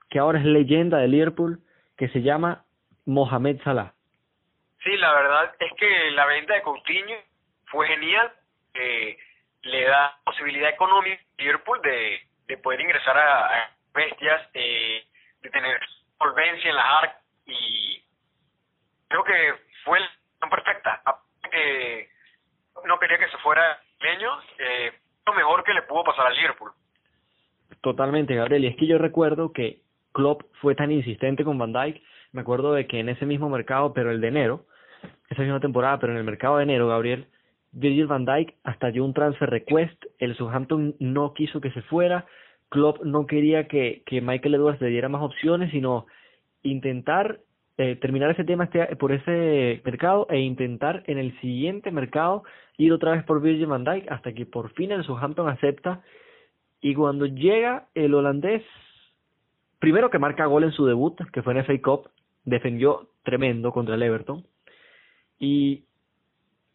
que 0.09 0.19
ahora 0.19 0.39
es 0.39 0.45
leyenda 0.45 0.99
de 0.99 1.09
Liverpool, 1.09 1.61
que 1.97 2.09
se 2.09 2.23
llama 2.23 2.65
Mohamed 3.07 3.61
Salah. 3.63 3.95
Sí, 4.85 4.97
la 4.97 5.13
verdad 5.15 5.55
es 5.59 5.73
que 5.79 6.11
la 6.13 6.27
venta 6.27 6.55
de 6.55 6.63
Coutinho 6.63 7.17
fue 7.67 7.87
genial, 7.89 8.31
eh, 8.75 9.17
le 9.63 9.85
da 9.85 10.19
posibilidad 10.25 10.71
económica 10.71 11.23
a 11.39 11.43
Liverpool 11.43 11.81
de 11.83 12.21
de 12.53 12.59
poder 12.59 12.81
ingresar 12.81 13.17
a, 13.17 13.71
bestias, 13.95 14.49
eh, 14.55 15.05
de 15.41 15.51
tener 15.51 15.81
solvencia 16.19 16.71
en 16.71 16.77
las 16.77 16.85
arcas 16.85 17.23
y 17.47 18.02
creo 19.13 19.25
que 19.25 19.55
fue 19.85 20.01
la 20.01 20.49
perfecta. 20.49 21.03
que 21.51 22.09
no 22.87 22.99
quería 22.99 23.19
que 23.19 23.29
se 23.29 23.37
fuera 23.39 23.79
leño, 24.01 24.31
eh, 24.59 24.93
lo 25.27 25.35
mejor 25.35 25.63
que 25.65 25.75
le 25.75 25.83
pudo 25.83 26.03
pasar 26.05 26.27
al 26.27 26.35
Liverpool. 26.35 26.73
Totalmente, 27.83 28.35
Gabriel. 28.35 28.65
Y 28.65 28.69
es 28.69 28.77
que 28.77 28.87
yo 28.87 28.99
recuerdo 28.99 29.53
que 29.53 29.81
Klopp 30.13 30.43
fue 30.61 30.75
tan 30.75 30.91
insistente 30.91 31.45
con 31.45 31.59
Van 31.59 31.73
Dijk. 31.73 32.03
Me 32.33 32.41
acuerdo 32.41 32.73
de 32.73 32.87
que 32.87 33.01
en 33.01 33.11
ese 33.11 33.27
mismo 33.27 33.51
mercado, 33.51 33.93
pero 33.93 34.11
el 34.11 34.21
de 34.21 34.29
enero, 34.29 34.65
esa 35.29 35.43
misma 35.43 35.61
temporada, 35.61 35.99
pero 35.99 36.13
en 36.13 36.19
el 36.19 36.25
mercado 36.25 36.57
de 36.57 36.63
enero, 36.63 36.89
Gabriel, 36.89 37.27
Virgil 37.73 38.07
van 38.07 38.25
Dijk 38.25 38.55
hasta 38.65 38.91
dio 38.91 39.05
un 39.05 39.15
transfer 39.15 39.51
request, 39.51 40.03
el 40.19 40.37
Southampton 40.37 40.97
no 40.99 41.35
quiso 41.35 41.61
que 41.61 41.71
se 41.73 41.83
fuera, 41.83 42.27
Klopp 42.71 43.03
no 43.03 43.27
quería 43.27 43.69
que, 43.69 44.03
que 44.07 44.21
Michael 44.21 44.55
Edwards 44.55 44.81
le 44.81 44.89
diera 44.89 45.09
más 45.09 45.23
opciones, 45.23 45.71
sino 45.71 46.07
intentar 46.63 47.41
eh, 47.79 47.97
terminar 47.97 48.31
ese 48.31 48.45
tema 48.45 48.65
este, 48.65 48.97
por 48.97 49.13
ese 49.13 49.81
mercado 49.85 50.27
e 50.31 50.39
intentar 50.41 51.03
en 51.07 51.19
el 51.19 51.39
siguiente 51.41 51.91
mercado 51.91 52.45
ir 52.77 52.93
otra 52.93 53.13
vez 53.13 53.25
por 53.25 53.41
Virgil 53.41 53.67
van 53.67 53.85
Dijk 53.85 54.11
hasta 54.11 54.33
que 54.33 54.47
por 54.47 54.73
fin 54.75 54.93
el 54.93 55.05
Southampton 55.05 55.49
acepta. 55.49 56.03
Y 56.81 56.95
cuando 56.95 57.27
llega 57.27 57.87
el 57.95 58.15
holandés 58.15 58.63
primero 59.79 60.11
que 60.11 60.19
marca 60.19 60.47
gol 60.47 60.65
en 60.65 60.73
su 60.73 60.87
debut 60.87 61.19
que 61.33 61.43
fue 61.43 61.55
en 61.55 61.65
FA 61.65 61.81
Cup 61.83 62.11
defendió 62.45 63.09
tremendo 63.25 63.73
contra 63.73 63.95
el 63.95 64.03
Everton. 64.03 64.45
Y 65.39 65.85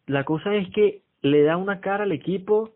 la 0.07 0.23
cosa 0.23 0.55
es 0.55 0.69
que 0.71 1.03
le 1.21 1.43
da 1.43 1.57
una 1.57 1.79
cara 1.79 2.03
al 2.03 2.11
equipo 2.11 2.71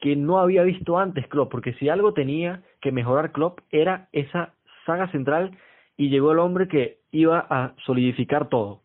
que 0.00 0.16
no 0.16 0.40
había 0.40 0.64
visto 0.64 0.98
antes 0.98 1.28
Klopp, 1.28 1.50
porque 1.50 1.74
si 1.74 1.88
algo 1.88 2.12
tenía 2.12 2.62
que 2.80 2.90
mejorar 2.90 3.30
Klopp 3.30 3.60
era 3.70 4.08
esa 4.12 4.54
saga 4.84 5.08
central 5.12 5.56
y 6.02 6.08
llegó 6.08 6.32
el 6.32 6.40
hombre 6.40 6.66
que 6.66 6.98
iba 7.12 7.46
a 7.48 7.74
solidificar 7.84 8.48
todo. 8.48 8.80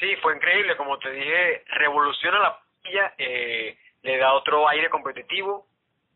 Sí, 0.00 0.16
fue 0.22 0.34
increíble, 0.34 0.76
como 0.78 0.98
te 0.98 1.10
dije, 1.10 1.62
revoluciona 1.66 2.38
la 2.38 2.58
pilla, 2.82 3.12
eh, 3.18 3.76
le 4.02 4.16
da 4.16 4.32
otro 4.32 4.66
aire 4.66 4.88
competitivo, 4.88 5.66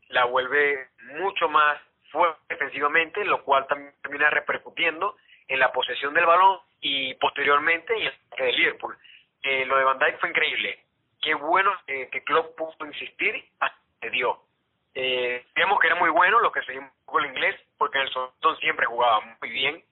la 0.09 0.25
vuelve 0.25 0.89
mucho 1.19 1.51
más 1.51 1.79
fuerte 2.11 2.41
defensivamente, 2.49 3.27
lo 3.27 3.45
cual 3.45 3.67
también 3.67 3.93
termina 4.01 4.31
repercutiendo 4.31 5.17
en 5.49 5.59
la 5.59 5.71
posesión 5.71 6.15
del 6.15 6.25
balón 6.25 6.61
y 6.81 7.13
posteriormente 7.17 7.93
en 7.95 8.07
el 8.07 8.15
de 8.39 8.53
Liverpool. 8.53 8.97
Eh, 9.43 9.67
lo 9.67 9.77
de 9.77 9.85
Van 9.85 9.99
Dijk 9.99 10.19
fue 10.19 10.31
increíble. 10.31 10.79
Qué 11.21 11.35
bueno 11.35 11.73
eh, 11.89 12.09
que 12.11 12.25
Klopp 12.25 12.57
pudo 12.57 12.87
insistir 12.87 13.45
hasta 13.61 13.79
que 14.01 14.09
dio. 14.09 14.41
Eh, 14.95 15.45
vemos 15.55 15.79
que 15.79 15.89
era 15.89 15.97
muy 15.97 16.09
bueno, 16.09 16.41
lo 16.41 16.51
que 16.51 16.63
seguimos 16.63 16.91
con 17.05 17.23
el 17.23 17.33
inglés, 17.33 17.61
porque 17.77 17.99
en 17.99 18.05
el 18.05 18.13
Southampton 18.13 18.57
siempre 18.57 18.87
jugaba 18.87 19.21
muy 19.21 19.51
bien. 19.51 19.85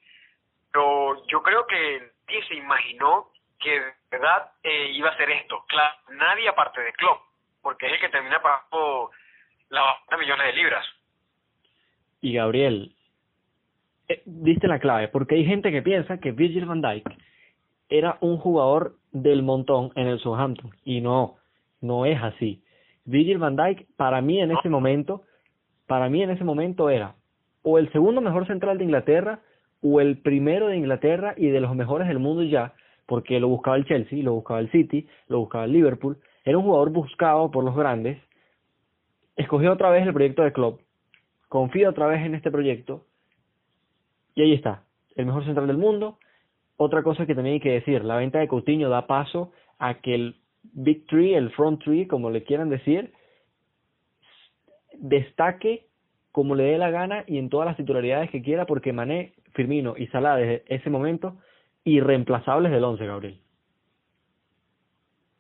Pero 0.75 1.25
yo 1.29 1.41
creo 1.41 1.65
que 1.69 2.01
nadie 2.27 2.45
se 2.49 2.55
imaginó 2.57 3.29
que 3.61 3.71
de 3.71 3.93
verdad 4.11 4.51
eh, 4.65 4.91
iba 4.93 5.09
a 5.09 5.17
ser 5.17 5.31
esto. 5.31 5.65
Claro, 5.69 5.95
nadie 6.19 6.49
aparte 6.49 6.81
de 6.81 6.93
Klopp, 6.95 7.21
porque 7.63 7.87
es 7.87 7.93
el 7.93 8.01
que 8.01 8.09
termina 8.09 8.43
pagando 8.43 9.13
las 9.71 10.19
millones 10.19 10.47
de 10.47 10.53
libras. 10.53 10.85
Y 12.21 12.35
Gabriel, 12.35 12.93
eh, 14.09 14.23
diste 14.25 14.67
la 14.67 14.81
clave, 14.81 15.07
porque 15.07 15.37
hay 15.37 15.45
gente 15.45 15.71
que 15.71 15.81
piensa 15.81 16.19
que 16.19 16.33
Virgil 16.33 16.67
van 16.67 16.83
Dijk 16.83 17.09
era 17.89 18.19
un 18.21 18.39
jugador 18.39 18.97
del 19.13 19.45
montón 19.45 19.93
en 19.95 20.09
el 20.09 20.19
Southampton 20.19 20.75
y 20.85 21.01
no, 21.01 21.37
no 21.83 22.05
es 22.05 22.21
así. 22.21 22.65
Virgil 23.05 23.39
van 23.39 23.55
Dijk 23.55 23.87
para 23.97 24.21
mí 24.21 24.41
en 24.41 24.51
ese 24.51 24.69
momento, 24.69 25.23
para 25.87 26.09
mí 26.09 26.21
en 26.21 26.31
ese 26.31 26.43
momento 26.43 26.91
era 26.91 27.15
o 27.63 27.79
el 27.79 27.93
segundo 27.93 28.21
mejor 28.21 28.49
central 28.49 28.79
de 28.79 28.85
Inglaterra 28.85 29.41
o 29.87 30.01
el 30.01 30.17
primero 30.17 30.69
de 30.69 30.79
Inglaterra 30.79 31.35
y 31.37 31.49
de 31.49 31.61
los 31.61 31.77
mejores 31.77 32.09
del 32.09 32.19
mundo 32.19 32.43
ya, 32.43 32.73
porque 33.05 33.39
lo 33.39 33.49
buscaba 33.49 33.77
el 33.77 33.85
Chelsea, 33.85 34.23
lo 34.23 34.33
buscaba 34.33 34.61
el 34.61 34.71
City, 34.71 35.07
lo 35.29 35.41
buscaba 35.41 35.67
el 35.67 35.73
Liverpool, 35.73 36.17
era 36.43 36.57
un 36.57 36.65
jugador 36.65 36.91
buscado 36.91 37.51
por 37.51 37.65
los 37.65 37.77
grandes, 37.77 38.19
escogió 39.37 39.73
otra 39.73 39.91
vez 39.91 40.07
el 40.07 40.15
proyecto 40.15 40.43
de 40.43 40.55
club, 40.55 40.81
confía 41.49 41.91
otra 41.91 42.07
vez 42.07 42.25
en 42.25 42.35
este 42.35 42.51
proyecto. 42.51 43.05
Y 44.35 44.43
ahí 44.43 44.53
está, 44.55 44.85
el 45.17 45.27
mejor 45.27 45.45
central 45.45 45.67
del 45.67 45.77
mundo. 45.77 46.19
Otra 46.77 47.03
cosa 47.03 47.27
que 47.27 47.35
también 47.35 47.55
hay 47.55 47.61
que 47.61 47.73
decir, 47.73 48.05
la 48.05 48.17
venta 48.17 48.39
de 48.39 48.49
Coutinho 48.49 48.89
da 48.89 49.07
paso 49.07 49.53
a 49.79 50.01
que 50.01 50.15
el 50.15 50.37
Big 50.63 51.07
Tree, 51.07 51.37
el 51.37 51.51
Front 51.51 51.85
Tree, 51.85 52.09
como 52.09 52.31
le 52.31 52.43
quieran 52.43 52.71
decir, 52.71 53.13
destaque 54.95 55.87
como 56.35 56.57
le 56.57 56.65
dé 56.65 56.79
la 56.79 56.91
gana 56.91 57.23
y 57.29 57.39
en 57.39 57.49
todas 57.49 57.65
las 57.65 57.77
titularidades 57.77 58.29
que 58.29 58.43
quiera, 58.43 58.67
porque 58.67 58.93
Mané, 58.93 59.35
Firmino 59.53 59.95
y 59.97 60.09
Salah 60.09 60.35
desde 60.35 60.65
ese 60.67 60.91
momento, 60.91 61.37
irreemplazables 61.85 62.73
del 62.73 62.83
once, 62.83 63.07
Gabriel. 63.07 63.39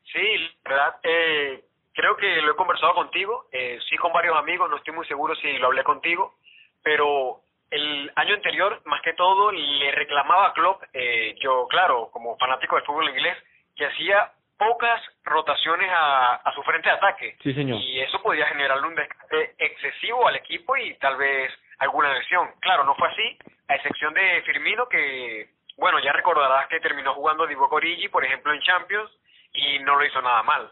Sí, 0.04 0.22
verdad. 0.64 0.94
Eh, 1.02 1.64
creo 1.92 2.16
que 2.16 2.40
lo 2.42 2.52
he 2.52 2.54
conversado 2.54 2.94
contigo, 2.94 3.48
eh, 3.50 3.80
sí 3.90 3.96
con 3.96 4.12
varios 4.12 4.36
amigos, 4.36 4.70
no 4.70 4.76
estoy 4.76 4.94
muy 4.94 5.04
seguro 5.06 5.34
si 5.34 5.58
lo 5.58 5.66
hablé 5.66 5.82
contigo, 5.82 6.34
pero 6.80 7.40
el 7.72 8.12
año 8.14 8.34
anterior, 8.36 8.80
más 8.84 9.02
que 9.02 9.14
todo, 9.14 9.50
le 9.50 9.90
reclamaba 9.90 10.46
a 10.46 10.52
Klopp, 10.52 10.80
eh, 10.92 11.34
yo, 11.40 11.66
claro, 11.66 12.08
como 12.12 12.38
fanático 12.38 12.76
del 12.76 12.84
fútbol 12.84 13.08
inglés, 13.08 13.36
que 13.74 13.86
hacía 13.86 14.30
pocas 14.64 15.00
rotaciones 15.24 15.90
a, 15.90 16.36
a 16.36 16.54
su 16.54 16.62
frente 16.62 16.88
de 16.88 16.94
ataque. 16.94 17.36
Sí, 17.42 17.52
señor. 17.52 17.80
Y 17.80 18.00
eso 18.00 18.20
podía 18.22 18.46
generarle 18.46 18.88
un 18.88 18.94
desgaste 18.94 19.54
excesivo 19.58 20.26
al 20.26 20.36
equipo 20.36 20.76
y 20.76 20.94
tal 20.94 21.16
vez 21.16 21.52
alguna 21.78 22.14
lesión. 22.14 22.48
Claro, 22.60 22.84
no 22.84 22.94
fue 22.94 23.08
así, 23.08 23.38
a 23.68 23.74
excepción 23.74 24.14
de 24.14 24.42
Firmino, 24.42 24.86
que, 24.88 25.48
bueno, 25.76 25.98
ya 26.00 26.12
recordarás 26.12 26.66
que 26.68 26.80
terminó 26.80 27.14
jugando 27.14 27.46
Divock 27.46 27.72
Origi, 27.72 28.08
por 28.08 28.24
ejemplo, 28.24 28.52
en 28.52 28.60
Champions, 28.60 29.10
y 29.52 29.78
no 29.80 29.96
lo 29.96 30.04
hizo 30.04 30.20
nada 30.22 30.42
mal. 30.42 30.70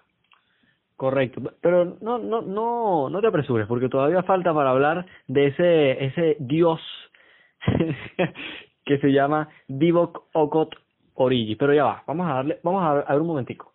Correcto, 0.96 1.40
pero 1.60 1.96
no, 2.00 2.18
no, 2.18 2.42
no, 2.42 3.10
no 3.10 3.20
te 3.20 3.26
apresures, 3.26 3.66
porque 3.66 3.88
todavía 3.88 4.22
falta 4.22 4.54
para 4.54 4.70
hablar 4.70 5.04
de 5.26 5.48
ese, 5.48 6.04
ese 6.04 6.36
dios 6.38 6.80
que 8.84 8.98
se 8.98 9.08
llama 9.12 9.48
Divock 9.66 10.28
Okot 10.32 10.76
Origi. 11.14 11.56
Pero 11.56 11.74
ya 11.74 11.84
va, 11.84 12.02
vamos 12.06 12.30
a 12.30 12.34
darle, 12.34 12.60
vamos 12.62 12.84
a 12.84 13.12
ver 13.12 13.20
un 13.20 13.26
momentico. 13.26 13.71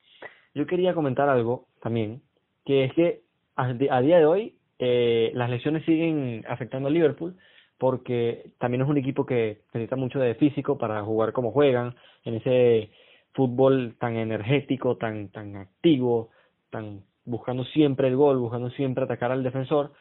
Yo 0.58 0.66
quería 0.66 0.96
comentar 0.96 1.30
algo 1.30 1.68
también, 1.84 2.24
que 2.66 2.86
es 2.86 2.94
que 2.94 3.22
a, 3.56 3.74
día 3.74 4.18
de 4.18 4.26
hoy 4.26 4.56
eh, 4.80 5.30
las 5.36 5.52
lesiones 5.52 5.86
siguen 5.86 6.44
afectando 6.50 6.88
a 6.88 6.92
Liverpool, 6.92 7.36
porque 7.78 8.54
también 8.58 8.82
es 8.82 8.90
un 8.90 8.98
equipo 8.98 9.24
que 9.24 9.60
necesita 9.72 9.96
mucho 9.96 10.18
de 10.18 10.34
físico 10.34 10.80
para 10.80 11.04
jugar 11.04 11.32
como 11.32 11.52
juegan, 11.52 11.94
en 12.26 12.34
ese 12.34 12.90
fútbol 13.34 13.98
tan 14.00 14.16
energético, 14.16 14.98
tan, 14.98 15.30
tan 15.30 15.58
activo, 15.58 16.32
tan 16.72 17.04
buscando 17.24 17.64
siempre 17.64 18.08
el 18.08 18.16
gol, 18.16 18.40
buscando 18.40 18.72
siempre 18.72 19.04
atacar 19.04 19.32
al 19.32 19.44
defensor. 19.44 19.92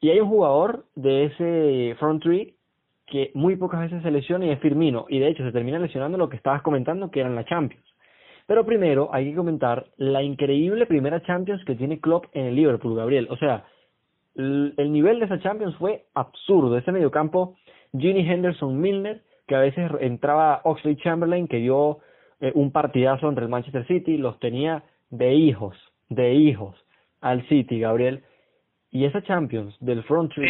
Y 0.00 0.08
hay 0.08 0.20
un 0.20 0.30
jugador 0.30 0.86
de 0.94 1.24
ese 1.26 1.96
front 1.98 2.22
three 2.22 2.54
que 3.04 3.30
muy 3.34 3.56
pocas 3.56 3.80
veces 3.80 4.02
se 4.02 4.10
lesiona 4.10 4.46
y 4.46 4.50
es 4.52 4.60
Firmino. 4.60 5.04
Y 5.10 5.18
de 5.18 5.28
hecho 5.28 5.44
se 5.44 5.52
termina 5.52 5.78
lesionando 5.78 6.16
lo 6.16 6.30
que 6.30 6.36
estabas 6.36 6.62
comentando, 6.62 7.10
que 7.10 7.20
eran 7.20 7.34
la 7.34 7.44
Champions. 7.44 7.85
Pero 8.46 8.64
primero 8.64 9.08
hay 9.12 9.30
que 9.30 9.36
comentar 9.36 9.86
la 9.96 10.22
increíble 10.22 10.86
primera 10.86 11.22
Champions 11.22 11.64
que 11.64 11.74
tiene 11.74 12.00
Klopp 12.00 12.26
en 12.32 12.46
el 12.46 12.54
Liverpool, 12.54 12.96
Gabriel. 12.96 13.26
O 13.30 13.36
sea, 13.36 13.64
el, 14.36 14.74
nivel 14.92 15.18
de 15.18 15.26
esa 15.26 15.40
Champions 15.40 15.74
fue 15.76 16.04
absurdo. 16.14 16.78
Ese 16.78 16.92
mediocampo, 16.92 17.56
Ginny 17.92 18.20
Henderson 18.20 18.80
Milner, 18.80 19.22
que 19.48 19.56
a 19.56 19.60
veces 19.60 19.90
entraba 20.00 20.60
Oxley 20.64 20.96
Chamberlain, 20.96 21.48
que 21.48 21.58
dio 21.58 21.98
eh, 22.40 22.52
un 22.54 22.70
partidazo 22.70 23.28
entre 23.28 23.44
el 23.44 23.50
Manchester 23.50 23.86
City, 23.86 24.16
los 24.16 24.38
tenía 24.38 24.84
de 25.10 25.34
hijos 25.34 25.76
de 26.08 26.34
hijos 26.34 26.76
al 27.20 27.46
City, 27.48 27.80
Gabriel. 27.80 28.22
Y 28.90 29.04
esa 29.04 29.22
Champions 29.22 29.76
del 29.80 30.02
front 30.04 30.32
three 30.32 30.48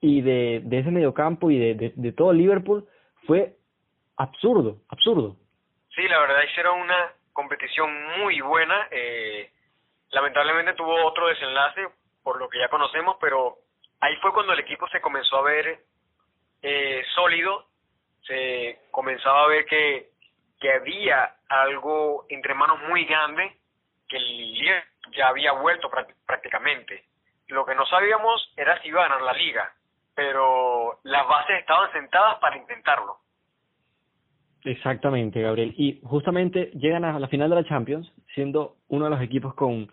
y 0.00 0.20
de, 0.20 0.60
de 0.64 0.78
ese 0.80 0.90
mediocampo 0.90 1.50
y 1.50 1.58
de, 1.58 1.92
de, 1.96 2.12
todo 2.12 2.32
Liverpool 2.32 2.84
fue 3.26 3.56
absurdo, 4.16 4.82
absurdo. 4.88 5.36
Sí, 5.94 6.08
la 6.08 6.18
verdad 6.18 6.42
hicieron 6.42 6.80
una 6.80 7.12
competición 7.32 8.18
muy 8.18 8.40
buena. 8.40 8.88
Eh, 8.90 9.50
lamentablemente 10.10 10.74
tuvo 10.74 11.04
otro 11.04 11.28
desenlace, 11.28 11.88
por 12.22 12.38
lo 12.38 12.48
que 12.48 12.58
ya 12.58 12.68
conocemos, 12.68 13.16
pero 13.20 13.58
ahí 14.00 14.16
fue 14.16 14.32
cuando 14.32 14.52
el 14.52 14.60
equipo 14.60 14.88
se 14.88 15.00
comenzó 15.00 15.36
a 15.36 15.42
ver 15.42 15.78
eh, 16.62 17.04
sólido, 17.14 17.66
se 18.26 18.80
comenzaba 18.90 19.44
a 19.44 19.48
ver 19.48 19.66
que, 19.66 20.10
que 20.60 20.72
había 20.72 21.36
algo 21.48 22.26
entre 22.28 22.54
manos 22.54 22.80
muy 22.88 23.04
grande 23.04 23.56
que 24.08 24.16
el 24.16 24.54
ya 25.12 25.28
había 25.28 25.52
vuelto 25.52 25.90
prácticamente. 26.26 27.04
Lo 27.48 27.64
que 27.64 27.74
no 27.74 27.86
sabíamos 27.86 28.52
era 28.56 28.80
si 28.80 28.88
iba 28.88 29.04
a 29.04 29.08
ganar 29.08 29.22
la 29.22 29.32
liga, 29.34 29.72
pero 30.14 30.98
las 31.02 31.26
bases 31.26 31.60
estaban 31.60 31.92
sentadas 31.92 32.38
para 32.38 32.56
intentarlo. 32.56 33.18
Exactamente, 34.64 35.42
Gabriel. 35.42 35.74
Y 35.76 36.00
justamente 36.02 36.70
llegan 36.74 37.04
a 37.04 37.18
la 37.18 37.28
final 37.28 37.50
de 37.50 37.56
la 37.56 37.64
Champions, 37.64 38.10
siendo 38.34 38.76
uno 38.88 39.04
de 39.04 39.10
los 39.10 39.20
equipos 39.20 39.54
con 39.54 39.92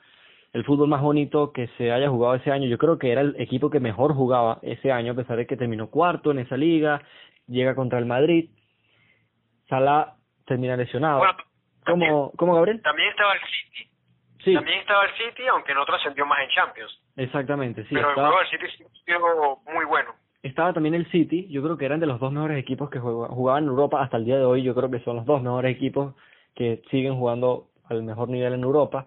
el 0.53 0.65
fútbol 0.65 0.87
más 0.87 1.01
bonito 1.01 1.51
que 1.51 1.67
se 1.77 1.91
haya 1.91 2.09
jugado 2.09 2.35
ese 2.35 2.51
año. 2.51 2.67
Yo 2.67 2.77
creo 2.77 2.97
que 2.97 3.11
era 3.11 3.21
el 3.21 3.35
equipo 3.39 3.69
que 3.69 3.79
mejor 3.79 4.13
jugaba 4.13 4.59
ese 4.61 4.91
año, 4.91 5.11
a 5.11 5.15
pesar 5.15 5.37
de 5.37 5.45
que 5.45 5.57
terminó 5.57 5.89
cuarto 5.89 6.31
en 6.31 6.39
esa 6.39 6.57
liga, 6.57 7.01
llega 7.47 7.75
contra 7.75 7.99
el 7.99 8.05
Madrid. 8.05 8.49
Salah 9.67 10.15
termina 10.45 10.77
lesionado. 10.77 11.19
Bueno, 11.19 11.37
¿Cómo, 11.85 12.31
¿Cómo, 12.37 12.55
Gabriel? 12.55 12.81
También 12.81 13.09
estaba 13.09 13.33
el 13.33 13.41
City. 13.41 14.53
También 14.55 14.79
estaba 14.79 15.05
el 15.05 15.11
City, 15.15 15.47
aunque 15.47 15.73
no 15.73 15.85
trascendió 15.85 16.25
más 16.25 16.39
en 16.43 16.49
Champions. 16.49 17.01
Exactamente, 17.17 17.83
sí. 17.83 17.95
Pero 17.95 18.09
el 18.09 18.15
juego 18.15 18.37
del 18.37 18.49
City 18.49 18.85
sido 19.05 19.59
muy 19.73 19.85
bueno. 19.85 20.13
Estaba 20.43 20.73
también 20.73 20.95
el 20.95 21.09
City, 21.11 21.47
yo 21.49 21.61
creo 21.61 21.77
que 21.77 21.85
eran 21.85 21.99
de 21.99 22.07
los 22.07 22.19
dos 22.19 22.31
mejores 22.31 22.57
equipos 22.57 22.89
que 22.89 22.99
jugaban 22.99 23.63
en 23.63 23.69
Europa 23.69 24.01
hasta 24.01 24.17
el 24.17 24.25
día 24.25 24.37
de 24.37 24.45
hoy, 24.45 24.63
yo 24.63 24.73
creo 24.73 24.89
que 24.89 24.99
son 25.01 25.17
los 25.17 25.25
dos 25.25 25.41
mejores 25.43 25.75
equipos 25.75 26.15
que 26.55 26.81
siguen 26.89 27.15
jugando 27.15 27.67
al 27.85 28.01
mejor 28.03 28.29
nivel 28.29 28.53
en 28.53 28.63
Europa. 28.63 29.05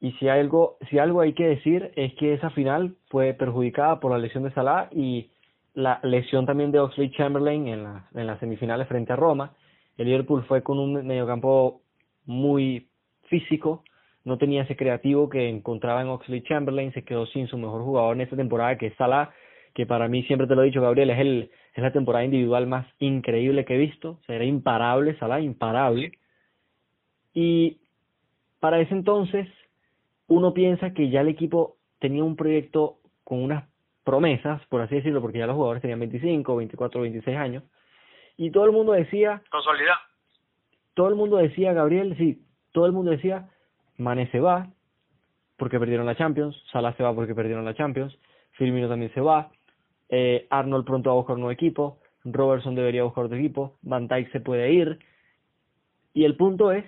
Y 0.00 0.12
si 0.12 0.28
algo, 0.28 0.76
si 0.90 0.98
algo 0.98 1.20
hay 1.20 1.32
que 1.32 1.46
decir 1.46 1.92
es 1.96 2.12
que 2.14 2.34
esa 2.34 2.50
final 2.50 2.96
fue 3.08 3.32
perjudicada 3.32 3.98
por 4.00 4.10
la 4.10 4.18
lesión 4.18 4.42
de 4.42 4.52
Salah 4.52 4.88
y 4.90 5.30
la 5.74 6.00
lesión 6.02 6.44
también 6.44 6.70
de 6.70 6.80
Oxley 6.80 7.10
Chamberlain 7.12 7.68
en, 7.68 7.86
en 8.14 8.26
las 8.26 8.38
semifinales 8.40 8.88
frente 8.88 9.12
a 9.12 9.16
Roma. 9.16 9.52
El 9.96 10.06
Liverpool 10.06 10.44
fue 10.44 10.62
con 10.62 10.78
un 10.78 11.06
mediocampo 11.06 11.80
muy 12.26 12.88
físico, 13.28 13.84
no 14.24 14.38
tenía 14.38 14.62
ese 14.62 14.76
creativo 14.76 15.28
que 15.28 15.48
encontraba 15.48 16.02
en 16.02 16.08
Oxley 16.08 16.42
Chamberlain, 16.42 16.92
se 16.92 17.04
quedó 17.04 17.24
sin 17.26 17.46
su 17.46 17.56
mejor 17.56 17.82
jugador 17.82 18.16
en 18.16 18.22
esta 18.22 18.36
temporada, 18.36 18.76
que 18.76 18.88
es 18.88 18.96
Salah, 18.96 19.30
que 19.74 19.86
para 19.86 20.08
mí, 20.08 20.22
siempre 20.24 20.46
te 20.46 20.54
lo 20.54 20.62
he 20.62 20.66
dicho, 20.66 20.82
Gabriel, 20.82 21.10
es, 21.10 21.18
el, 21.18 21.50
es 21.74 21.82
la 21.82 21.92
temporada 21.92 22.24
individual 22.24 22.66
más 22.66 22.86
increíble 22.98 23.64
que 23.64 23.74
he 23.74 23.78
visto, 23.78 24.18
o 24.20 24.24
sea, 24.26 24.36
era 24.36 24.44
imparable, 24.44 25.16
Salah, 25.18 25.40
imparable. 25.40 26.12
Y 27.32 27.78
para 28.60 28.80
ese 28.80 28.94
entonces, 28.94 29.48
uno 30.26 30.52
piensa 30.52 30.92
que 30.92 31.08
ya 31.08 31.22
el 31.22 31.28
equipo 31.28 31.76
tenía 31.98 32.24
un 32.24 32.36
proyecto 32.36 32.98
con 33.24 33.42
unas 33.42 33.64
promesas, 34.04 34.60
por 34.66 34.80
así 34.80 34.96
decirlo, 34.96 35.20
porque 35.20 35.38
ya 35.38 35.46
los 35.46 35.56
jugadores 35.56 35.82
tenían 35.82 36.00
25, 36.00 36.56
24, 36.56 37.00
26 37.00 37.36
años, 37.36 37.62
y 38.36 38.50
todo 38.50 38.64
el 38.66 38.72
mundo 38.72 38.92
decía... 38.92 39.42
Consolidado. 39.50 39.98
Todo 40.94 41.08
el 41.08 41.14
mundo 41.14 41.36
decía, 41.38 41.72
Gabriel, 41.72 42.14
sí, 42.18 42.42
todo 42.72 42.86
el 42.86 42.92
mundo 42.92 43.12
decía, 43.12 43.48
Mane 43.96 44.30
se 44.30 44.40
va 44.40 44.68
porque 45.56 45.78
perdieron 45.78 46.06
la 46.06 46.16
Champions, 46.16 46.60
Salah 46.72 46.92
se 46.94 47.02
va 47.02 47.14
porque 47.14 47.34
perdieron 47.34 47.64
la 47.64 47.74
Champions, 47.74 48.18
Firmino 48.52 48.88
también 48.88 49.12
se 49.14 49.20
va, 49.20 49.50
eh, 50.12 50.46
Arnold 50.50 50.84
pronto 50.84 51.08
va 51.08 51.14
a 51.14 51.16
buscar 51.16 51.36
un 51.36 51.40
nuevo 51.40 51.52
equipo, 51.52 51.98
Robertson 52.24 52.74
debería 52.74 53.02
buscar 53.02 53.24
otro 53.24 53.38
equipo, 53.38 53.78
Van 53.80 54.08
Dijk 54.08 54.30
se 54.30 54.40
puede 54.40 54.70
ir. 54.70 54.98
Y 56.12 56.24
el 56.24 56.36
punto 56.36 56.70
es 56.70 56.84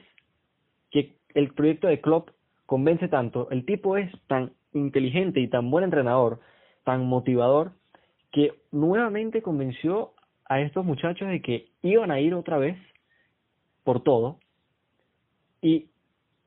que 0.91 1.17
el 1.33 1.55
proyecto 1.55 1.89
de 1.89 2.03
Klopp 2.03 2.29
convence 2.67 3.09
tanto, 3.09 3.49
el 3.51 3.65
tipo 3.65 3.97
es 3.97 4.13
tan 4.27 4.53
inteligente 4.75 5.41
y 5.41 5.49
tan 5.49 5.71
buen 5.71 5.85
entrenador, 5.85 6.41
tan 6.85 7.07
motivador, 7.07 7.73
que 8.31 8.53
nuevamente 8.71 9.41
convenció 9.41 10.13
a 10.45 10.61
estos 10.61 10.85
muchachos 10.85 11.29
de 11.29 11.41
que 11.41 11.71
iban 11.81 12.11
a 12.11 12.21
ir 12.21 12.35
otra 12.35 12.59
vez 12.59 12.77
por 13.85 14.03
todo. 14.03 14.39
Y 15.63 15.87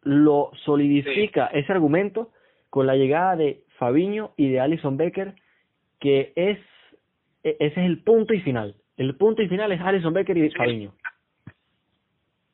lo 0.04 0.52
solidifica 0.64 1.48
ese 1.48 1.72
argumento 1.72 2.30
con 2.70 2.86
la 2.86 2.96
llegada 2.96 3.36
de 3.36 3.64
Fabiño 3.80 4.34
y 4.38 4.50
de 4.50 4.60
Alison 4.60 4.96
Becker, 4.96 5.34
que 6.00 6.34
es 6.36 6.60
e, 7.44 7.58
ese 7.60 7.80
es 7.80 7.86
el 7.86 8.04
punto 8.04 8.34
y 8.34 8.42
final. 8.42 8.76
El 8.98 9.16
punto 9.16 9.42
y 9.42 9.48
final 9.48 9.72
es 9.72 9.82
Alison 9.82 10.14
Becker 10.14 10.38
y 10.38 10.50
Fabiño. 10.52 10.94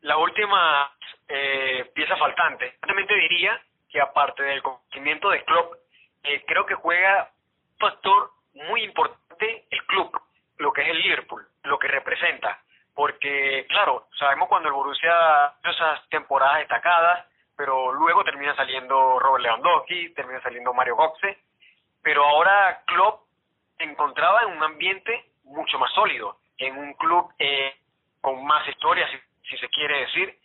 La 0.02 0.18
última 0.18 0.92
eh, 1.28 1.90
pieza 1.94 2.18
faltante. 2.18 2.76
Realmente 2.82 3.16
diría 3.16 3.60
que 3.90 4.02
aparte 4.02 4.44
del 4.44 4.62
conocimiento 4.62 5.30
de 5.30 5.44
Klopp, 5.46 5.76
eh, 6.24 6.44
creo 6.46 6.66
que 6.66 6.76
juega 6.76 7.32
un 7.72 7.78
factor 7.78 8.32
muy 8.54 8.84
importante 8.84 9.66
el 9.70 9.84
club, 9.86 10.12
lo 10.58 10.72
que 10.74 10.82
es 10.82 10.90
el 10.90 11.00
Liverpool, 11.00 11.46
lo 11.64 11.80
que 11.80 11.88
representa. 11.88 12.60
Porque, 12.94 13.66
claro, 13.70 14.08
sabemos 14.20 14.50
cuando 14.50 14.70
el 14.70 14.76
Borussia 14.76 15.54
esas 15.64 16.08
temporadas 16.10 16.60
destacadas, 16.60 17.26
pero 17.56 17.94
luego 17.94 18.24
termina 18.24 18.56
saliendo 18.56 19.20
Robert 19.20 19.44
Lewandowski, 19.44 20.14
termina 20.14 20.42
saliendo 20.42 20.74
Mario 20.74 20.98
Götze, 20.98 21.38
pero 22.02 22.26
ahora 22.26 22.84
Klopp 22.86 23.24
encontraba 23.80 24.42
en 24.44 24.58
un 24.58 24.64
ambiente 24.64 25.26
mucho 25.44 25.78
más 25.80 25.92
sólido, 25.94 26.38
en 26.58 26.78
un 26.78 26.94
club 26.94 27.28
eh, 27.40 27.74
con 28.22 28.44
más 28.46 28.68
historia, 28.68 29.06
si, 29.50 29.58
se 29.58 29.68
quiere 29.70 30.00
decir, 30.00 30.38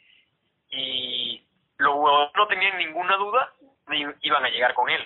y 0.71 1.43
los 1.79 1.95
jugadores 1.95 2.33
no 2.37 2.47
tenían 2.47 2.79
ninguna 2.79 3.17
duda 3.17 3.53
de 3.88 4.14
iban 4.23 4.45
a 4.45 4.51
llegar 4.51 4.75
con 4.75 4.91
él. 4.91 5.01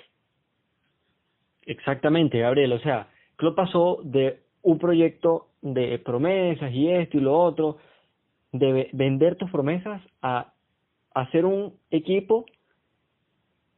Exactamente, 1.66 2.40
Gabriel. 2.40 2.72
O 2.72 2.80
sea, 2.80 3.08
Klopp 3.36 3.56
pasó 3.56 4.00
de 4.02 4.40
un 4.62 4.78
proyecto 4.78 5.48
de 5.60 5.98
promesas 5.98 6.72
y 6.72 6.90
esto 6.90 7.18
y 7.18 7.20
lo 7.20 7.38
otro, 7.38 7.78
de 8.50 8.90
vender 8.92 9.36
tus 9.36 9.50
promesas 9.50 10.02
a 10.20 10.52
hacer 11.14 11.44
un 11.44 11.78
equipo 11.90 12.46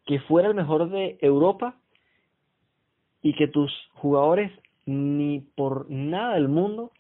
que 0.07 0.21
fuera 0.21 0.49
el 0.49 0.55
mejor 0.55 0.89
de 0.91 1.19
Europa 1.21 1.77
y 3.25 3.33
que 3.33 3.49
tus 3.49 3.73
jugadores 3.95 4.53
ni 4.85 5.41
por 5.57 5.91
nada 5.91 6.35
del 6.35 6.49
mundo 6.49 6.93